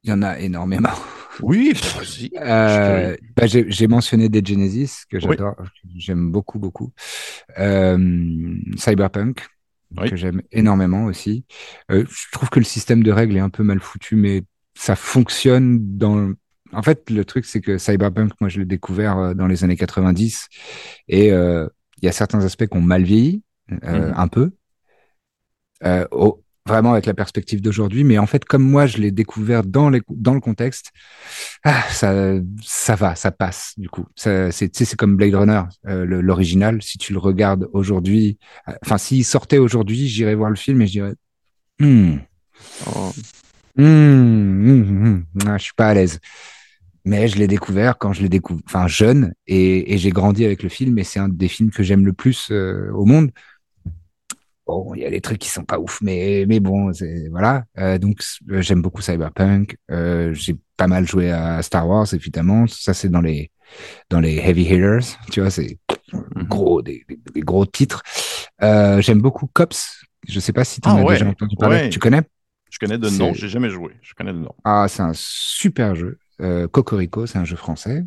Il 0.02 0.10
y 0.10 0.12
en 0.12 0.20
a 0.22 0.38
énormément. 0.38 0.90
Oui, 1.40 1.72
bah, 2.34 3.46
J'ai 3.46 3.86
mentionné 3.86 4.28
des 4.28 4.44
Genesis 4.44 5.04
que 5.08 5.18
j'adore, 5.18 5.54
j'aime 5.96 6.30
beaucoup, 6.30 6.58
beaucoup. 6.58 6.92
Cyberpunk, 8.76 9.46
que 9.96 10.16
j'aime 10.16 10.42
énormément 10.52 11.06
aussi. 11.06 11.46
je 11.88 12.30
trouve 12.32 12.50
que 12.50 12.58
le 12.58 12.66
système 12.66 13.02
de 13.02 13.12
règles 13.12 13.36
est 13.36 13.40
un 13.40 13.50
peu 13.50 13.62
mal 13.62 13.80
foutu, 13.80 14.16
mais 14.16 14.42
ça 14.74 14.96
fonctionne 14.96 15.96
dans 15.96 16.34
en 16.74 16.82
fait, 16.82 17.10
le 17.10 17.24
truc, 17.24 17.44
c'est 17.44 17.60
que 17.60 17.78
Cyberpunk, 17.78 18.32
moi, 18.40 18.48
je 18.48 18.58
l'ai 18.58 18.64
découvert 18.64 19.18
euh, 19.18 19.34
dans 19.34 19.46
les 19.46 19.64
années 19.64 19.76
90 19.76 20.48
et 21.08 21.32
euh, 21.32 21.68
il 22.00 22.06
y 22.06 22.08
a 22.08 22.12
certains 22.12 22.44
aspects 22.44 22.66
qui 22.66 22.76
ont 22.76 22.82
mal 22.82 23.02
vieilli, 23.02 23.42
euh, 23.84 24.08
mhm. 24.08 24.14
un 24.16 24.28
peu, 24.28 24.50
vraiment 26.66 26.92
avec 26.92 27.04
la 27.04 27.12
perspective 27.12 27.60
d'aujourd'hui. 27.60 28.04
Mais 28.04 28.16
en 28.18 28.26
fait, 28.26 28.44
comme 28.44 28.62
moi, 28.62 28.86
je 28.86 28.98
l'ai 28.98 29.10
découvert 29.10 29.64
dans, 29.64 29.90
les, 29.90 30.00
dans 30.08 30.32
le 30.32 30.40
contexte, 30.40 30.92
ah, 31.62 31.82
ça, 31.90 32.34
ça 32.62 32.94
va, 32.94 33.14
ça 33.14 33.30
passe, 33.30 33.74
du 33.76 33.88
coup. 33.90 34.06
C'est 34.16 34.96
comme 34.96 35.16
Blade 35.16 35.34
Runner, 35.34 35.62
l'original. 35.84 36.82
Si 36.82 36.96
tu 36.96 37.12
le 37.12 37.18
regardes 37.18 37.68
aujourd'hui, 37.72 38.38
enfin, 38.82 38.96
s'il 38.96 39.24
sortait 39.26 39.58
aujourd'hui, 39.58 40.08
j'irais 40.08 40.34
voir 40.34 40.48
le 40.48 40.56
film 40.56 40.80
et 40.80 40.86
je 40.86 40.92
dirais, 40.92 41.14
hmm. 41.80 42.16
Oh. 42.86 43.12
Hmm, 43.76 43.82
hmm, 43.82 44.82
hmm, 44.82 45.24
ah, 45.48 45.58
je 45.58 45.64
suis 45.64 45.74
pas 45.74 45.88
à 45.88 45.94
l'aise 45.94 46.20
mais 47.04 47.28
je 47.28 47.36
l'ai 47.38 47.46
découvert 47.46 47.98
quand 47.98 48.12
je 48.12 48.22
l'ai 48.22 48.28
découvert, 48.28 48.62
enfin 48.66 48.86
jeune, 48.86 49.34
et, 49.46 49.92
et 49.92 49.98
j'ai 49.98 50.10
grandi 50.10 50.44
avec 50.44 50.62
le 50.62 50.68
film, 50.68 50.98
et 50.98 51.04
c'est 51.04 51.20
un 51.20 51.28
des 51.28 51.48
films 51.48 51.70
que 51.70 51.82
j'aime 51.82 52.06
le 52.06 52.12
plus 52.12 52.48
euh, 52.50 52.90
au 52.92 53.04
monde. 53.04 53.30
Bon, 54.66 54.94
il 54.94 55.02
y 55.02 55.04
a 55.04 55.10
des 55.10 55.20
trucs 55.20 55.38
qui 55.38 55.50
sont 55.50 55.64
pas 55.64 55.78
ouf, 55.78 56.00
mais 56.00 56.46
mais 56.48 56.58
bon, 56.58 56.90
voilà. 57.30 57.64
Euh, 57.78 57.98
donc 57.98 58.22
euh, 58.50 58.62
j'aime 58.62 58.80
beaucoup 58.80 59.02
Cyberpunk. 59.02 59.76
Euh, 59.90 60.32
j'ai 60.32 60.56
pas 60.78 60.86
mal 60.86 61.06
joué 61.06 61.30
à 61.30 61.60
Star 61.62 61.86
Wars, 61.86 62.06
évidemment. 62.14 62.66
Ça 62.66 62.94
c'est 62.94 63.10
dans 63.10 63.20
les 63.20 63.50
dans 64.08 64.20
les 64.20 64.36
heavy 64.38 64.62
hitters, 64.62 65.18
tu 65.30 65.40
vois, 65.40 65.50
c'est 65.50 65.78
mhm. 66.12 66.44
gros 66.44 66.80
des, 66.80 67.04
des, 67.34 67.40
gros 67.40 67.66
titres. 67.66 68.02
j'aime 68.60 69.20
beaucoup 69.20 69.46
Cops. 69.52 70.02
Je 70.26 70.40
sais 70.40 70.54
pas 70.54 70.64
si 70.64 70.80
tu 70.80 70.88
en 70.88 70.96
ah 70.96 71.10
as 71.10 71.12
déjà 71.12 71.26
entendu 71.26 71.56
parler. 71.56 71.90
Tu 71.90 71.98
connais? 71.98 72.22
Je 72.70 72.78
connais 72.78 72.98
de 72.98 73.10
nom, 73.10 73.34
j'ai 73.34 73.48
jamais 73.48 73.68
joué. 73.68 73.92
Je 74.00 74.14
connais 74.14 74.32
de 74.32 74.38
nom. 74.38 74.54
Ah, 74.64 74.86
c'est 74.88 75.02
un 75.02 75.12
super 75.14 75.94
jeu. 75.94 76.18
Euh, 76.40 76.66
Cocorico, 76.66 77.26
c'est 77.26 77.38
un 77.38 77.44
jeu 77.44 77.56
français, 77.56 78.04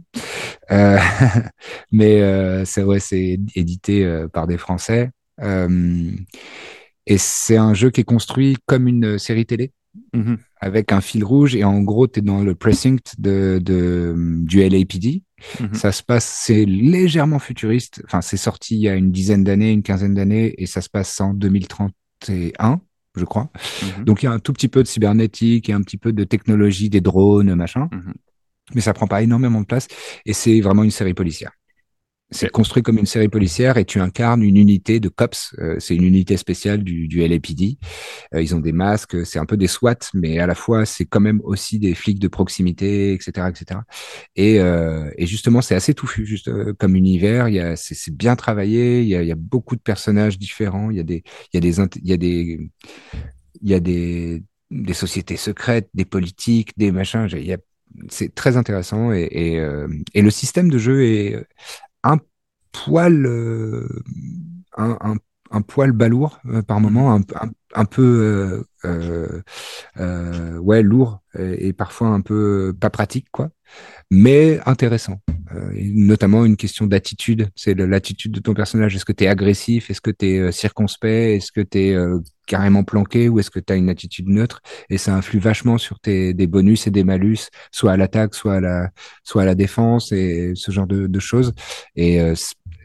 euh, 0.71 0.97
mais 1.91 2.21
euh, 2.21 2.65
c'est 2.65 2.83
ouais, 2.83 2.99
c'est 2.99 3.39
édité 3.55 4.25
par 4.33 4.47
des 4.47 4.57
Français 4.57 5.11
et 5.39 7.17
c'est 7.17 7.57
un 7.57 7.73
jeu 7.73 7.89
qui 7.89 8.01
est 8.01 8.05
construit 8.05 8.57
comme 8.65 8.87
une 8.87 9.17
série 9.17 9.45
télé. 9.45 9.71
Mm-hmm. 10.13 10.37
avec 10.61 10.91
un 10.91 11.01
fil 11.01 11.23
rouge 11.23 11.55
et 11.55 11.63
en 11.63 11.81
gros 11.81 12.07
tu 12.07 12.19
es 12.19 12.21
dans 12.21 12.43
le 12.43 12.53
precinct 12.53 13.15
de, 13.17 13.59
de 13.59 14.13
du 14.43 14.59
LAPD 14.59 15.23
mm-hmm. 15.59 15.73
ça 15.73 15.91
se 15.91 16.03
passe 16.03 16.25
c'est 16.45 16.65
légèrement 16.65 17.39
futuriste 17.39 18.03
enfin 18.05 18.21
c'est 18.21 18.37
sorti 18.37 18.75
il 18.75 18.81
y 18.81 18.89
a 18.89 18.93
une 18.93 19.11
dizaine 19.11 19.43
d'années 19.43 19.71
une 19.71 19.81
quinzaine 19.81 20.13
d'années 20.13 20.53
et 20.59 20.67
ça 20.67 20.81
se 20.81 20.89
passe 20.89 21.19
en 21.19 21.33
2031 21.33 22.79
je 23.17 23.25
crois. 23.25 23.49
Mhm. 23.81 24.05
Donc 24.05 24.23
il 24.23 24.25
y 24.25 24.29
a 24.29 24.31
un 24.31 24.39
tout 24.39 24.53
petit 24.53 24.67
peu 24.67 24.83
de 24.83 24.87
cybernétique 24.87 25.69
et 25.69 25.73
un 25.73 25.81
petit 25.81 25.97
peu 25.97 26.13
de 26.13 26.23
technologie, 26.23 26.89
des 26.89 27.01
drones, 27.01 27.53
machin. 27.55 27.89
Mhm. 27.91 28.13
Mais 28.75 28.81
ça 28.81 28.93
prend 28.93 29.07
pas 29.07 29.21
énormément 29.21 29.61
de 29.61 29.65
place 29.65 29.87
et 30.25 30.33
c'est 30.33 30.59
vraiment 30.61 30.83
une 30.83 30.91
série 30.91 31.13
policière. 31.13 31.51
C'est 32.29 32.49
construit 32.49 32.83
comme 32.83 32.97
une 32.97 33.05
série 33.05 33.29
policière 33.29 33.77
et 33.77 33.85
tu 33.85 34.01
incarnes 34.01 34.43
une 34.43 34.57
unité 34.57 34.99
de 34.99 35.07
cops. 35.07 35.55
Euh, 35.59 35.77
c'est 35.79 35.95
une 35.95 36.03
unité 36.03 36.35
spéciale 36.35 36.83
du, 36.83 37.07
du 37.07 37.25
LAPD. 37.25 37.77
Euh, 38.33 38.41
ils 38.41 38.53
ont 38.53 38.59
des 38.59 38.73
masques, 38.73 39.25
c'est 39.25 39.39
un 39.39 39.45
peu 39.45 39.55
des 39.55 39.67
SWAT, 39.67 39.99
mais 40.13 40.39
à 40.39 40.45
la 40.45 40.55
fois 40.55 40.85
c'est 40.85 41.05
quand 41.05 41.21
même 41.21 41.39
aussi 41.45 41.79
des 41.79 41.95
flics 41.95 42.19
de 42.19 42.27
proximité, 42.27 43.13
etc., 43.13 43.47
etc. 43.49 43.79
Et, 44.35 44.59
euh, 44.59 45.09
et 45.17 45.25
justement, 45.25 45.61
c'est 45.61 45.75
assez 45.75 45.93
touffu, 45.93 46.25
juste 46.25 46.49
euh, 46.49 46.73
comme 46.77 46.95
univers. 46.97 47.47
Il 47.47 47.55
y 47.55 47.59
a, 47.61 47.77
c'est, 47.77 48.13
bien 48.13 48.35
travaillé. 48.35 49.01
Il 49.03 49.07
y, 49.07 49.15
a, 49.15 49.21
il 49.21 49.27
y 49.27 49.31
a 49.31 49.35
beaucoup 49.35 49.77
de 49.77 49.81
personnages 49.81 50.37
différents. 50.37 50.91
Il 50.91 50.97
y 50.97 50.99
a 50.99 51.03
des, 51.03 51.23
il 51.53 51.55
y 51.55 51.57
a 51.57 51.61
des, 51.61 51.79
il 51.95 52.09
y 52.09 52.13
a 52.13 52.17
des, 52.17 52.59
il 53.61 53.69
y 53.69 53.73
a 53.73 53.79
des, 53.79 54.43
des 54.69 54.93
sociétés 54.93 55.37
secrètes, 55.37 55.89
des 55.93 56.05
politiques, 56.05 56.77
des 56.77 56.91
machins. 56.91 57.27
Il 57.31 57.45
y 57.45 57.53
a 57.53 57.57
c'est 58.09 58.33
très 58.35 58.57
intéressant 58.57 59.11
et, 59.11 59.27
et, 59.31 59.59
euh, 59.59 59.87
et, 60.13 60.21
le 60.21 60.29
système 60.29 60.69
de 60.69 60.77
jeu 60.77 61.03
est 61.05 61.45
un 62.03 62.19
poil, 62.71 63.25
euh, 63.25 63.87
un, 64.77 64.97
un, 65.01 65.15
un, 65.51 65.61
poil 65.61 65.91
balourd 65.91 66.39
euh, 66.47 66.61
par 66.61 66.79
moment, 66.79 67.13
un, 67.13 67.21
un, 67.41 67.49
un 67.73 67.85
peu 67.85 68.63
ouais 70.61 70.81
lourd 70.81 71.21
et, 71.37 71.67
et, 71.67 71.73
parfois 71.73 72.07
un 72.07 72.21
peu 72.21 72.73
pas 72.79 72.89
pratique 72.89 73.27
quoi, 73.31 73.49
mais 74.11 74.59
intéressant. 74.65 75.19
notamment 75.73 76.45
une 76.45 76.57
question 76.57 76.87
d'attitude, 76.87 77.49
c'est 77.55 77.73
l'attitude 77.73 78.31
de 78.31 78.39
ton 78.39 78.53
personnage. 78.53 78.95
Est-ce 78.95 79.05
que 79.05 79.11
tu 79.11 79.25
es 79.25 79.27
agressif? 79.27 79.89
Est-ce 79.89 80.01
que 80.01 80.11
tu 80.11 80.25
es 80.25 80.51
circonspect? 80.51 81.37
Est-ce 81.37 81.51
que 81.51 81.61
tu 81.61 81.77
es 81.79 81.97
carrément 82.47 82.83
planqué 82.83 83.29
ou 83.29 83.39
est-ce 83.39 83.51
que 83.51 83.59
tu 83.59 83.73
as 83.73 83.75
une 83.75 83.89
attitude 83.89 84.29
neutre? 84.29 84.61
Et 84.89 84.97
ça 84.97 85.15
influe 85.15 85.39
vachement 85.39 85.77
sur 85.77 85.99
tes 85.99 86.33
des 86.33 86.47
bonus 86.47 86.87
et 86.87 86.91
des 86.91 87.03
malus 87.03 87.49
soit 87.71 87.91
à 87.91 87.97
l'attaque 87.97 88.33
soit 88.33 88.55
à 88.55 88.59
la 88.61 88.89
soit 89.23 89.43
à 89.43 89.45
la 89.45 89.55
défense 89.55 90.11
et 90.11 90.53
ce 90.55 90.71
genre 90.71 90.87
de, 90.87 91.07
de 91.07 91.19
choses. 91.19 91.53
Et 91.95 92.21
euh, 92.21 92.33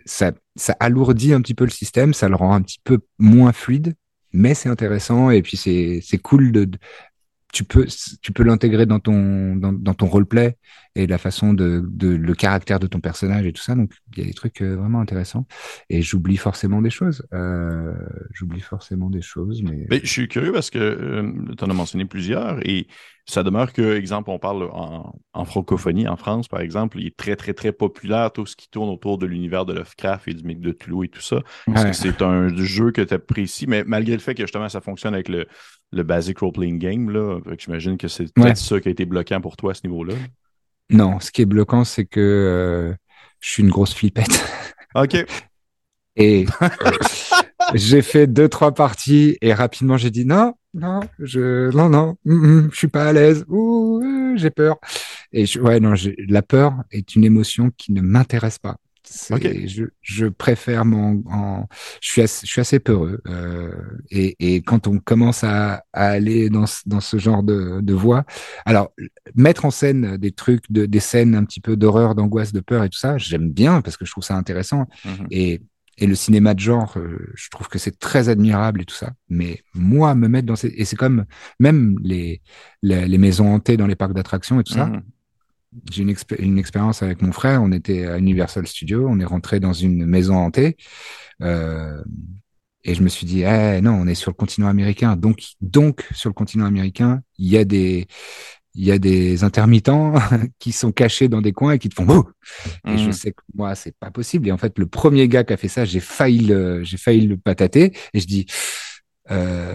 ça 0.04 0.32
ça 0.56 0.76
alourdit 0.80 1.32
un 1.32 1.40
petit 1.40 1.54
peu 1.54 1.64
le 1.64 1.70
système 1.70 2.14
ça 2.14 2.28
le 2.28 2.36
rend 2.36 2.54
un 2.54 2.62
petit 2.62 2.80
peu 2.82 3.00
moins 3.18 3.52
fluide 3.52 3.94
mais 4.32 4.54
c'est 4.54 4.68
intéressant 4.68 5.30
et 5.30 5.42
puis 5.42 5.56
c'est 5.56 6.18
cool 6.18 6.52
de, 6.52 6.68
tu 7.52 7.64
peux, 7.64 7.86
tu 8.22 8.32
peux 8.32 8.42
l'intégrer 8.42 8.86
dans 8.86 8.98
ton, 8.98 9.56
dans, 9.56 9.72
dans, 9.72 9.94
ton 9.94 10.06
roleplay 10.06 10.56
et 10.94 11.06
la 11.06 11.18
façon 11.18 11.54
de, 11.54 11.82
de, 11.88 12.08
le 12.08 12.34
caractère 12.34 12.78
de 12.78 12.86
ton 12.86 13.00
personnage 13.00 13.46
et 13.46 13.52
tout 13.52 13.62
ça. 13.62 13.74
Donc, 13.74 13.92
il 14.14 14.20
y 14.20 14.22
a 14.22 14.26
des 14.26 14.34
trucs 14.34 14.60
euh, 14.60 14.76
vraiment 14.76 15.00
intéressants. 15.00 15.46
Et 15.88 16.02
j'oublie 16.02 16.36
forcément 16.36 16.82
des 16.82 16.90
choses. 16.90 17.26
Euh, 17.32 17.94
j'oublie 18.32 18.60
forcément 18.60 19.08
des 19.08 19.22
choses, 19.22 19.62
mais. 19.62 19.86
mais 19.88 20.00
je 20.02 20.10
suis 20.10 20.28
curieux 20.28 20.52
parce 20.52 20.70
que 20.70 20.78
euh, 20.78 21.32
tu 21.56 21.64
en 21.64 21.70
as 21.70 21.74
mentionné 21.74 22.04
plusieurs 22.04 22.60
et 22.66 22.86
ça 23.24 23.42
demeure 23.42 23.72
que, 23.72 23.96
exemple, 23.96 24.30
on 24.30 24.38
parle 24.38 24.64
en, 24.72 25.14
en, 25.32 25.44
francophonie, 25.44 26.08
en 26.08 26.16
France, 26.16 26.48
par 26.48 26.60
exemple, 26.60 26.98
il 26.98 27.06
est 27.06 27.16
très, 27.16 27.36
très, 27.36 27.54
très 27.54 27.72
populaire 27.72 28.32
tout 28.32 28.44
ce 28.46 28.56
qui 28.56 28.68
tourne 28.68 28.90
autour 28.90 29.16
de 29.16 29.26
l'univers 29.26 29.64
de 29.64 29.72
Lovecraft 29.72 30.28
et 30.28 30.34
du 30.34 30.44
mythe 30.44 30.60
de 30.60 30.72
Toulouse 30.72 31.06
et 31.06 31.08
tout 31.08 31.20
ça. 31.20 31.40
Parce 31.66 31.84
que 31.84 31.92
c'est 31.92 32.20
un 32.20 32.54
jeu 32.56 32.90
que 32.90 33.00
tu 33.00 33.14
apprécies, 33.14 33.66
mais 33.66 33.84
malgré 33.84 34.12
le 34.12 34.18
fait 34.18 34.34
que 34.34 34.42
justement 34.42 34.68
ça 34.68 34.80
fonctionne 34.80 35.14
avec 35.14 35.28
le, 35.28 35.46
le 35.92 36.02
basic 36.02 36.38
role-playing 36.38 36.78
game, 36.78 37.10
là, 37.10 37.38
j'imagine 37.58 37.96
que 37.96 38.08
c'est 38.08 38.32
peut-être 38.34 38.56
ça 38.56 38.80
qui 38.80 38.88
a 38.88 38.90
été 38.90 39.04
bloquant 39.04 39.40
pour 39.40 39.56
toi 39.56 39.70
à 39.70 39.74
ce 39.74 39.86
niveau-là. 39.86 40.14
Non, 40.92 41.20
ce 41.20 41.30
qui 41.30 41.42
est 41.42 41.46
bloquant, 41.46 41.84
c'est 41.84 42.04
que 42.04 42.20
euh, 42.20 42.94
je 43.40 43.50
suis 43.50 43.62
une 43.62 43.70
grosse 43.70 43.94
flippette. 43.94 44.44
OK. 44.94 45.16
Et 46.16 46.46
euh, 46.62 46.68
j'ai 47.74 48.02
fait 48.02 48.26
deux, 48.26 48.48
trois 48.48 48.72
parties 48.74 49.38
et 49.40 49.54
rapidement 49.54 49.96
j'ai 49.96 50.10
dit 50.10 50.26
non, 50.26 50.52
non, 50.74 51.00
je, 51.18 51.74
non, 51.74 51.88
non, 51.88 52.16
mm, 52.24 52.34
mm, 52.34 52.70
je 52.70 52.76
suis 52.76 52.88
pas 52.88 53.06
à 53.06 53.12
l'aise, 53.12 53.44
ou 53.48 54.02
euh, 54.02 54.36
j'ai 54.36 54.50
peur. 54.50 54.76
Et 55.32 55.46
je, 55.46 55.60
ouais, 55.60 55.80
non, 55.80 55.94
la 56.28 56.42
peur 56.42 56.74
est 56.90 57.14
une 57.14 57.24
émotion 57.24 57.70
qui 57.76 57.92
ne 57.92 58.02
m'intéresse 58.02 58.58
pas. 58.58 58.76
Je, 59.66 59.84
je, 60.00 60.26
préfère 60.26 60.84
mon, 60.84 61.22
en, 61.30 61.66
je 62.00 62.08
suis 62.08 62.22
assez, 62.22 62.46
je 62.46 62.50
suis 62.52 62.60
assez 62.60 62.78
peureux 62.78 63.20
euh, 63.26 63.72
et, 64.10 64.36
et, 64.38 64.62
quand 64.62 64.86
on 64.86 64.98
commence 64.98 65.44
à, 65.44 65.84
à 65.92 66.06
aller 66.08 66.50
dans, 66.50 66.64
dans 66.86 67.00
ce 67.00 67.18
genre 67.18 67.42
de, 67.42 67.80
de 67.80 67.94
voie, 67.94 68.24
alors 68.64 68.92
mettre 69.34 69.64
en 69.64 69.70
scène 69.70 70.16
des 70.16 70.32
trucs, 70.32 70.70
de, 70.70 70.86
des 70.86 71.00
scènes 71.00 71.34
un 71.34 71.44
petit 71.44 71.60
peu 71.60 71.76
d'horreur, 71.76 72.14
d'angoisse, 72.14 72.52
de 72.52 72.60
peur 72.60 72.84
et 72.84 72.88
tout 72.88 72.98
ça, 72.98 73.18
j'aime 73.18 73.50
bien 73.50 73.80
parce 73.80 73.96
que 73.96 74.04
je 74.04 74.10
trouve 74.12 74.24
ça 74.24 74.36
intéressant 74.36 74.86
mm-hmm. 75.04 75.26
et 75.30 75.62
et 75.98 76.06
le 76.06 76.14
cinéma 76.14 76.54
de 76.54 76.60
genre, 76.60 76.94
euh, 76.96 77.30
je 77.34 77.50
trouve 77.50 77.68
que 77.68 77.78
c'est 77.78 77.98
très 77.98 78.28
admirable 78.30 78.80
et 78.80 78.84
tout 78.84 78.94
ça. 78.94 79.12
Mais 79.28 79.62
moi, 79.74 80.14
me 80.14 80.26
mettre 80.26 80.46
dans 80.46 80.56
ces... 80.56 80.68
Et 80.68 80.84
c'est 80.84 80.96
comme 80.96 81.26
même 81.60 81.98
les, 82.02 82.40
les, 82.82 83.06
les, 83.06 83.18
maisons 83.18 83.52
hantées 83.52 83.76
dans 83.76 83.86
les 83.86 83.94
parcs 83.94 84.14
d'attractions 84.14 84.58
et 84.58 84.64
tout 84.64 84.72
ça. 84.72 84.90
J'ai 85.90 86.02
une, 86.02 86.14
une, 86.38 86.58
expérience 86.58 87.02
avec 87.02 87.22
mon 87.22 87.32
frère. 87.32 87.62
On 87.62 87.72
était 87.72 88.06
à 88.06 88.18
Universal 88.18 88.66
Studios. 88.66 89.06
On 89.08 89.18
est 89.20 89.24
rentré 89.24 89.60
dans 89.60 89.72
une 89.72 90.04
maison 90.06 90.36
hantée. 90.36 90.76
Euh, 91.42 92.02
et 92.84 92.94
je 92.94 93.02
me 93.02 93.08
suis 93.08 93.26
dit, 93.26 93.42
eh, 93.42 93.80
non, 93.80 93.92
on 93.92 94.06
est 94.06 94.14
sur 94.14 94.30
le 94.30 94.34
continent 94.34 94.68
américain. 94.68 95.16
Donc, 95.16 95.42
donc, 95.60 96.06
sur 96.12 96.28
le 96.28 96.34
continent 96.34 96.66
américain, 96.66 97.22
il 97.38 97.48
y 97.48 97.56
a 97.56 97.64
des, 97.64 98.06
il 98.74 98.84
y 98.84 98.90
a 98.90 98.98
des 98.98 99.44
intermittents 99.44 100.14
qui 100.58 100.72
sont 100.72 100.92
cachés 100.92 101.28
dans 101.28 101.40
des 101.40 101.52
coins 101.52 101.72
et 101.72 101.78
qui 101.78 101.88
te 101.88 101.94
font 101.94 102.04
bouh. 102.04 102.28
Et 102.86 102.98
je 102.98 103.08
mmh. 103.08 103.12
sais 103.12 103.32
que 103.32 103.42
moi, 103.54 103.74
c'est 103.74 103.96
pas 103.96 104.10
possible. 104.10 104.48
Et 104.48 104.52
en 104.52 104.58
fait, 104.58 104.78
le 104.78 104.86
premier 104.86 105.28
gars 105.28 105.44
qui 105.44 105.52
a 105.52 105.56
fait 105.56 105.68
ça, 105.68 105.84
j'ai 105.84 106.00
failli 106.00 106.46
le, 106.46 106.82
j'ai 106.82 106.96
failli 106.96 107.26
le 107.26 107.36
patater. 107.36 107.92
Et 108.14 108.20
je 108.20 108.26
dis, 108.26 108.46
euh, 109.30 109.74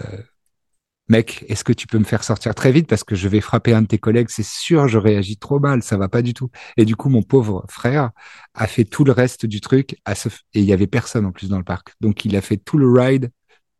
mec, 1.10 1.46
est-ce 1.48 1.64
que 1.64 1.74
tu 1.74 1.88
peux 1.88 1.98
me 1.98 2.04
faire 2.04 2.24
sortir 2.24 2.54
très 2.56 2.72
vite 2.72 2.88
parce 2.88 3.04
que 3.04 3.16
je 3.16 3.28
vais 3.28 3.42
frapper 3.42 3.74
un 3.74 3.82
de 3.82 3.88
tes 3.88 3.98
collègues? 3.98 4.28
C'est 4.30 4.46
sûr, 4.46 4.88
je 4.88 4.98
réagis 4.98 5.38
trop 5.38 5.60
mal, 5.60 5.84
ça 5.84 5.98
va 5.98 6.10
pas 6.10 6.22
du 6.22 6.34
tout. 6.34 6.50
Et 6.78 6.86
du 6.86 6.96
coup, 6.96 7.10
mon 7.10 7.24
pauvre 7.24 7.66
frère 7.70 8.12
a 8.54 8.68
fait 8.68 8.84
tout 8.84 9.04
le 9.04 9.12
reste 9.12 9.46
du 9.46 9.62
truc 9.62 9.98
à 10.06 10.16
se... 10.16 10.30
et 10.30 10.60
il 10.60 10.66
y 10.66 10.74
avait 10.74 10.88
personne 10.88 11.26
en 11.26 11.32
plus 11.32 11.50
dans 11.50 11.58
le 11.58 11.64
parc. 11.64 11.90
Donc, 12.02 12.26
il 12.26 12.36
a 12.36 12.42
fait 12.42 12.58
tout 12.58 12.78
le 12.78 12.92
ride 12.92 13.32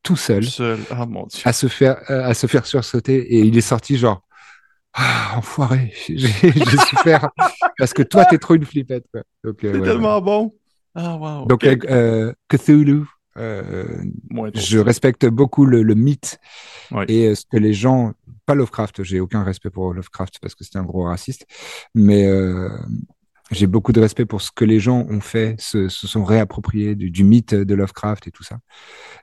tout 0.04 0.16
seul, 0.16 0.46
seul. 0.46 0.80
Oh, 0.92 1.06
mon 1.06 1.26
Dieu. 1.26 1.42
à 1.44 1.52
se 1.52 1.68
faire, 1.68 1.98
à 2.08 2.34
se 2.34 2.48
faire 2.48 2.66
sursauter. 2.66 3.18
Et 3.18 3.42
il 3.42 3.58
est 3.58 3.62
sorti 3.62 3.98
genre 3.98 4.22
ah, 4.94 5.34
enfoiré, 5.38 5.94
j'ai 6.08 6.28
souffert 6.28 7.30
parce 7.78 7.94
que 7.94 8.02
toi, 8.02 8.26
t'es 8.26 8.40
trop 8.40 8.56
une 8.56 8.66
flippette. 8.66 9.06
Euh, 9.16 9.54
c'est 9.62 9.82
tellement 9.82 10.20
bon. 10.22 10.56
Ah, 10.96 11.16
wow, 11.16 11.46
Donc, 11.46 11.64
euh, 11.64 12.34
Cthulhu, 12.50 13.04
euh, 13.38 14.04
je 14.54 14.80
respecte 14.80 15.26
beaucoup 15.26 15.66
le, 15.66 15.84
le 15.84 15.96
mythe 15.96 16.40
et 17.08 17.36
ce 17.36 17.46
que 17.46 17.58
les 17.58 17.74
gens, 17.74 18.14
pas 18.46 18.56
Lovecraft, 18.56 19.04
j'ai 19.04 19.20
aucun 19.20 19.44
respect 19.44 19.70
pour 19.70 19.94
Lovecraft 19.94 20.40
parce 20.42 20.56
que 20.56 20.64
c'était 20.64 20.80
un 20.80 20.84
gros 20.84 21.04
raciste, 21.04 21.46
mais 21.94 22.28
euh, 22.28 22.70
j'ai 23.52 23.68
beaucoup 23.68 23.92
de 23.92 24.00
respect 24.00 24.26
pour 24.26 24.42
ce 24.42 24.52
que 24.52 24.66
les 24.66 24.80
gens 24.80 25.06
ont 25.10 25.22
fait, 25.22 25.56
se, 25.60 25.90
se 25.90 26.08
sont 26.08 26.24
réappropriés 26.24 26.96
du, 26.96 27.12
du, 27.12 27.24
mythe 27.24 27.54
de 27.54 27.76
Lovecraft 27.76 28.28
et 28.28 28.32
tout 28.32 28.44
ça. 28.44 28.60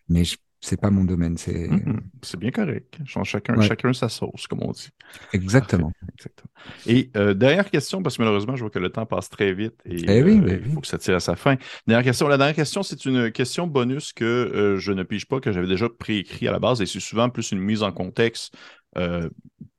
Mais 0.08 0.24
je 0.24 0.36
c'est 0.64 0.80
pas 0.80 0.90
mon 0.90 1.04
domaine. 1.04 1.36
C'est 1.36 1.68
mm-hmm. 1.68 2.36
bien 2.38 2.50
correct. 2.50 2.98
Chacun, 3.04 3.60
chacun 3.60 3.92
sa 3.92 4.08
sauce, 4.08 4.46
comme 4.46 4.62
on 4.62 4.72
dit. 4.72 4.88
Exactement. 5.34 5.92
Exactement. 6.14 6.50
Et 6.86 7.10
euh, 7.16 7.34
dernière 7.34 7.70
question, 7.70 8.02
parce 8.02 8.16
que 8.16 8.22
malheureusement, 8.22 8.56
je 8.56 8.62
vois 8.62 8.70
que 8.70 8.78
le 8.78 8.88
temps 8.88 9.04
passe 9.04 9.28
très 9.28 9.52
vite 9.52 9.74
et 9.84 9.96
eh 10.08 10.22
oui, 10.22 10.40
euh, 10.42 10.60
il 10.64 10.72
faut 10.72 10.80
que 10.80 10.86
ça 10.86 10.96
tire 10.96 11.16
à 11.16 11.20
sa 11.20 11.36
fin. 11.36 11.56
Dernière 11.86 12.04
question. 12.04 12.28
La 12.28 12.38
dernière 12.38 12.56
question, 12.56 12.82
c'est 12.82 13.04
une 13.04 13.30
question 13.30 13.66
bonus 13.66 14.14
que 14.14 14.24
euh, 14.24 14.78
je 14.78 14.92
ne 14.92 15.02
pige 15.02 15.26
pas, 15.26 15.38
que 15.38 15.52
j'avais 15.52 15.66
déjà 15.66 15.90
préécrit 15.90 16.48
à 16.48 16.52
la 16.52 16.58
base, 16.58 16.80
et 16.80 16.86
c'est 16.86 17.00
souvent 17.00 17.28
plus 17.28 17.52
une 17.52 17.60
mise 17.60 17.82
en 17.82 17.92
contexte 17.92 18.56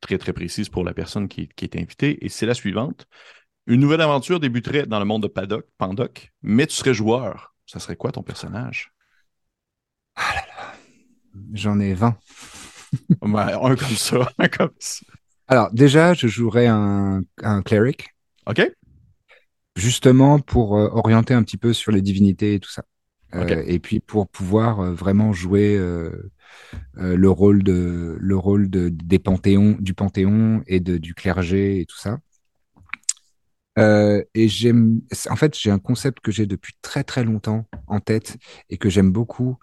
très 0.01 0.17
très 0.17 0.33
précise 0.33 0.67
pour 0.67 0.83
la 0.83 0.93
personne 0.93 1.29
qui, 1.29 1.47
qui 1.47 1.63
est 1.63 1.77
invitée. 1.77 2.23
Et 2.25 2.27
c'est 2.27 2.45
la 2.45 2.53
suivante. 2.53 3.07
Une 3.65 3.79
nouvelle 3.79 4.01
aventure 4.01 4.41
débuterait 4.41 4.86
dans 4.86 4.99
le 4.99 5.05
monde 5.05 5.23
de 5.23 5.29
Paddock, 5.29 5.65
Pandoc, 5.77 6.33
mais 6.43 6.67
tu 6.67 6.75
serais 6.75 6.93
joueur. 6.93 7.55
Ça 7.65 7.79
serait 7.79 7.95
quoi 7.95 8.11
ton 8.11 8.23
personnage? 8.23 8.91
Ah 10.15 10.33
là 10.36 10.45
là. 10.47 10.55
J'en 11.53 11.79
ai 11.79 11.93
20. 11.93 12.17
un 13.21 13.75
comme 13.75 13.95
ça, 13.95 14.29
un 14.38 14.47
comme 14.47 14.71
ça. 14.79 15.05
Alors, 15.47 15.71
déjà, 15.71 16.13
je 16.13 16.27
jouerais 16.27 16.67
un, 16.67 17.21
un 17.43 17.61
cleric. 17.61 18.09
OK. 18.47 18.71
Justement 19.75 20.39
pour 20.39 20.77
euh, 20.77 20.89
orienter 20.91 21.33
un 21.33 21.43
petit 21.43 21.57
peu 21.57 21.73
sur 21.73 21.91
les 21.91 22.01
divinités 22.01 22.55
et 22.55 22.59
tout 22.59 22.71
ça. 22.71 22.83
Euh, 23.33 23.63
et 23.67 23.79
puis 23.79 23.99
pour 23.99 24.29
pouvoir 24.29 24.79
euh, 24.79 24.93
vraiment 24.93 25.33
jouer 25.33 25.77
le 26.93 27.29
rôle 27.29 27.63
de 27.63 28.15
le 28.17 28.38
rôle 28.38 28.69
de, 28.69 28.88
des 28.89 29.19
panthéons, 29.19 29.75
du 29.79 29.93
panthéon 29.93 30.63
et 30.67 30.79
de, 30.79 30.97
du 30.97 31.13
clergé 31.13 31.81
et 31.81 31.86
tout 31.86 31.97
ça. 31.97 32.19
Euh, 33.78 34.23
et 34.34 34.47
j'aime, 34.47 35.01
en 35.30 35.36
fait, 35.36 35.57
j'ai 35.57 35.69
un 35.69 35.80
concept 35.80 36.21
que 36.21 36.32
j'ai 36.32 36.45
depuis 36.45 36.73
très 36.82 37.03
très 37.03 37.23
longtemps 37.23 37.67
en 37.88 37.99
tête 37.99 38.38
et 38.69 38.78
que 38.78 38.89
j'aime 38.89 39.11
beaucoup 39.11 39.57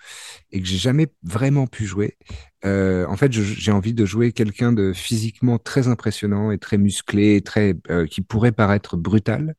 et 0.51 0.61
que 0.61 0.67
j'ai 0.67 0.77
jamais 0.77 1.09
vraiment 1.23 1.67
pu 1.67 1.87
jouer. 1.87 2.19
Euh, 2.65 3.07
en 3.07 3.17
fait, 3.17 3.33
j'ai 3.33 3.73
envie 3.73 3.95
de 3.95 4.05
jouer 4.05 4.33
quelqu'un 4.33 4.73
de 4.73 4.93
physiquement 4.93 5.59
très 5.59 5.89
impressionnant 5.89 6.51
et 6.51 6.59
très 6.59 6.79
musclé, 6.79 7.37
et 7.37 7.43
très 7.43 7.75
euh, 7.91 8.07
qui 8.07 8.21
pourrait 8.21 8.53
paraître 8.53 8.97
brutal, 8.97 9.55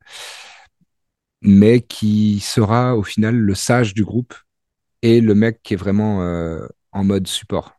mais 1.42 1.80
qui 1.80 2.40
sera 2.40 2.96
au 2.96 3.02
final 3.02 3.36
le 3.36 3.54
sage 3.54 3.92
du 3.92 4.04
groupe 4.04 4.34
et 5.02 5.20
le 5.20 5.34
mec 5.34 5.60
qui 5.62 5.74
est 5.74 5.76
vraiment 5.76 6.22
euh, 6.22 6.66
en 6.92 7.04
mode 7.04 7.26
support, 7.26 7.78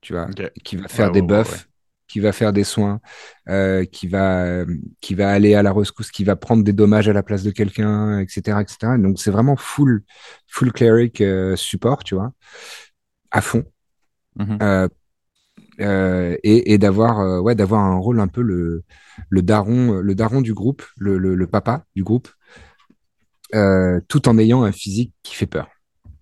tu 0.00 0.12
vois, 0.12 0.28
qui 0.64 0.76
va 0.76 0.88
faire 0.88 1.10
des 1.10 1.22
buffs 1.22 1.69
qui 2.10 2.20
va 2.20 2.32
faire 2.32 2.52
des 2.52 2.64
soins, 2.64 3.00
euh, 3.48 3.84
qui 3.84 4.08
va 4.08 4.64
qui 5.00 5.14
va 5.14 5.30
aller 5.30 5.54
à 5.54 5.62
la 5.62 5.72
rescousse, 5.72 6.10
qui 6.10 6.24
va 6.24 6.36
prendre 6.36 6.64
des 6.64 6.72
dommages 6.72 7.08
à 7.08 7.12
la 7.12 7.22
place 7.22 7.42
de 7.42 7.50
quelqu'un, 7.52 8.20
etc., 8.20 8.60
etc. 8.60 8.98
Donc 8.98 9.18
c'est 9.20 9.30
vraiment 9.30 9.56
full 9.56 10.02
full 10.48 10.72
cleric 10.72 11.20
euh, 11.20 11.56
support, 11.56 12.04
tu 12.04 12.14
vois, 12.16 12.32
à 13.30 13.40
fond. 13.40 13.64
Mm-hmm. 14.38 14.62
euh, 14.62 14.88
euh, 15.80 16.36
et, 16.44 16.72
et 16.74 16.78
d'avoir 16.78 17.20
euh, 17.20 17.40
ouais 17.40 17.54
d'avoir 17.54 17.82
un 17.84 17.98
rôle 17.98 18.20
un 18.20 18.28
peu 18.28 18.42
le 18.42 18.84
le 19.30 19.42
daron 19.42 19.94
le 20.00 20.14
daron 20.14 20.40
du 20.42 20.54
groupe, 20.54 20.82
le, 20.98 21.18
le, 21.18 21.34
le 21.34 21.46
papa 21.46 21.84
du 21.96 22.04
groupe, 22.04 22.28
tout 24.08 24.28
en 24.28 24.38
ayant 24.38 24.62
un 24.62 24.72
physique 24.72 25.14
qui 25.22 25.34
fait 25.34 25.46
peur. 25.46 25.68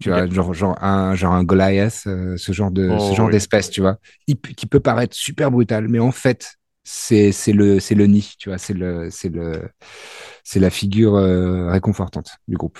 Tu 0.00 0.10
vois, 0.10 0.28
genre, 0.28 0.54
genre 0.54 0.82
un, 0.82 1.14
genre 1.14 1.32
un 1.32 1.42
Goliath, 1.44 2.04
euh, 2.06 2.36
ce 2.36 2.52
genre 2.52 2.70
de, 2.70 2.88
ce 2.98 3.12
oh, 3.12 3.14
genre 3.14 3.30
d'espèce, 3.30 3.70
tu 3.70 3.80
vois, 3.80 3.98
qui 4.26 4.66
peut 4.66 4.80
paraître 4.80 5.16
super 5.16 5.50
brutal, 5.50 5.88
mais 5.88 5.98
en 5.98 6.12
fait, 6.12 6.54
c'est 6.84 7.32
c'est 7.32 7.52
le 7.52 7.80
c'est 7.80 7.94
le 7.94 8.06
nid, 8.06 8.34
tu 8.38 8.48
vois, 8.48 8.58
c'est 8.58 8.74
le 8.74 9.08
c'est 9.10 9.28
le 9.28 9.68
c'est 10.44 10.60
la 10.60 10.70
figure 10.70 11.16
euh, 11.16 11.70
réconfortante 11.70 12.30
du 12.46 12.56
groupe. 12.56 12.78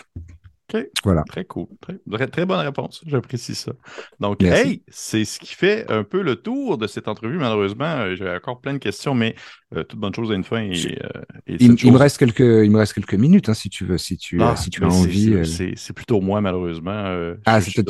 OK. 0.72 0.86
Voilà. 1.04 1.22
Très 1.24 1.44
cool. 1.44 1.66
Très, 2.10 2.26
très, 2.26 2.46
bonne 2.46 2.60
réponse. 2.60 3.02
J'apprécie 3.06 3.54
ça. 3.54 3.72
Donc, 4.20 4.42
hey, 4.42 4.82
c'est 4.88 5.24
ce 5.24 5.38
qui 5.38 5.54
fait 5.54 5.90
un 5.90 6.04
peu 6.04 6.22
le 6.22 6.36
tour 6.36 6.78
de 6.78 6.86
cette 6.86 7.08
entrevue. 7.08 7.38
Malheureusement, 7.38 7.84
euh, 7.84 8.14
j'ai 8.16 8.28
encore 8.28 8.60
plein 8.60 8.74
de 8.74 8.78
questions, 8.78 9.14
mais 9.14 9.34
euh, 9.74 9.82
toute 9.84 9.98
bonne 9.98 10.14
chose 10.14 10.30
a 10.30 10.34
une 10.34 10.44
fin. 10.44 10.62
Et, 10.62 10.98
euh, 11.02 11.22
il, 11.46 11.92
me 11.92 11.96
reste 11.96 12.18
quelques, 12.18 12.40
il 12.40 12.70
me 12.70 12.78
reste 12.78 12.92
quelques 12.92 13.14
minutes, 13.14 13.48
hein, 13.48 13.54
si 13.54 13.70
tu 13.70 13.84
veux, 13.84 13.98
si 13.98 14.16
tu, 14.16 14.42
ah, 14.42 14.56
si 14.56 14.70
tu 14.70 14.84
as 14.84 14.88
envie. 14.88 15.46
C'est 15.76 15.92
plutôt 15.92 16.20
moi, 16.20 16.40
malheureusement. 16.40 17.36
ah, 17.46 17.60
c'est 17.60 17.82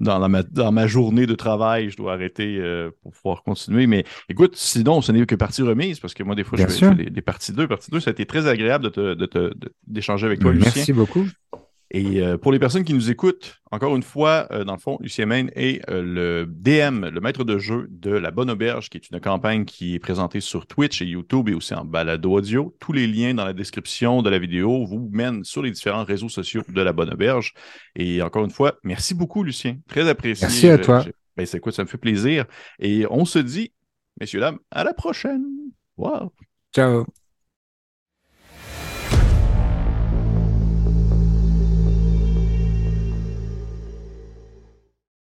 dans, 0.00 0.18
dans, 0.18 0.28
ma, 0.28 0.42
dans 0.42 0.72
ma 0.72 0.86
journée 0.86 1.26
de 1.26 1.34
travail, 1.34 1.90
je 1.90 1.96
dois 1.96 2.12
arrêter 2.12 2.60
pour 3.02 3.12
pouvoir 3.12 3.42
continuer. 3.42 3.86
Mais 3.86 4.04
écoute, 4.28 4.54
sinon, 4.56 5.00
ce 5.00 5.12
n'est 5.12 5.24
que 5.24 5.34
partie 5.34 5.62
remise, 5.62 6.00
parce 6.00 6.14
que 6.14 6.22
moi, 6.22 6.34
des 6.34 6.44
fois, 6.44 6.58
je 6.58 6.66
fais, 6.66 6.94
des, 6.94 7.22
parties 7.22 7.52
2. 7.52 7.66
Partie 7.68 7.90
2, 7.90 8.00
ça 8.00 8.10
a 8.10 8.12
été 8.12 8.26
très 8.26 8.46
agréable 8.46 8.90
d'échanger 9.86 10.22
de 10.22 10.26
avec 10.26 10.40
toi, 10.40 10.52
Lucien. 10.52 10.72
Merci 10.74 10.92
beaucoup. 10.92 11.26
Et 11.90 12.20
euh, 12.20 12.36
pour 12.36 12.52
les 12.52 12.58
personnes 12.58 12.84
qui 12.84 12.92
nous 12.92 13.10
écoutent, 13.10 13.60
encore 13.70 13.96
une 13.96 14.02
fois, 14.02 14.46
euh, 14.50 14.64
dans 14.64 14.74
le 14.74 14.78
fond, 14.78 14.98
Lucien 15.00 15.24
Maine 15.24 15.50
est 15.54 15.88
euh, 15.88 16.02
le 16.02 16.46
DM, 16.46 17.06
le 17.06 17.20
maître 17.20 17.44
de 17.44 17.58
jeu 17.58 17.86
de 17.90 18.10
La 18.10 18.30
Bonne 18.30 18.50
Auberge, 18.50 18.90
qui 18.90 18.98
est 18.98 19.10
une 19.10 19.20
campagne 19.20 19.64
qui 19.64 19.94
est 19.94 19.98
présentée 19.98 20.40
sur 20.40 20.66
Twitch 20.66 21.00
et 21.00 21.06
YouTube 21.06 21.48
et 21.48 21.54
aussi 21.54 21.74
en 21.74 21.86
balado 21.86 22.32
audio. 22.32 22.76
Tous 22.78 22.92
les 22.92 23.06
liens 23.06 23.32
dans 23.32 23.44
la 23.44 23.54
description 23.54 24.20
de 24.20 24.28
la 24.28 24.38
vidéo 24.38 24.84
vous 24.84 25.08
mènent 25.10 25.44
sur 25.44 25.62
les 25.62 25.70
différents 25.70 26.04
réseaux 26.04 26.28
sociaux 26.28 26.62
de 26.68 26.82
La 26.82 26.92
Bonne 26.92 27.10
Auberge. 27.10 27.54
Et 27.96 28.20
encore 28.20 28.44
une 28.44 28.50
fois, 28.50 28.74
merci 28.82 29.14
beaucoup, 29.14 29.42
Lucien. 29.42 29.78
Très 29.88 30.06
apprécié. 30.08 30.46
Merci 30.46 30.68
à 30.68 30.78
toi. 30.78 31.04
Ben, 31.36 31.46
c'est 31.46 31.60
quoi, 31.60 31.72
ça 31.72 31.84
me 31.84 31.88
fait 31.88 31.98
plaisir. 31.98 32.44
Et 32.80 33.06
on 33.08 33.24
se 33.24 33.38
dit, 33.38 33.72
messieurs, 34.20 34.40
dames, 34.40 34.58
à 34.70 34.84
la 34.84 34.92
prochaine. 34.92 35.44
Wow. 35.96 36.32
Ciao. 36.74 37.06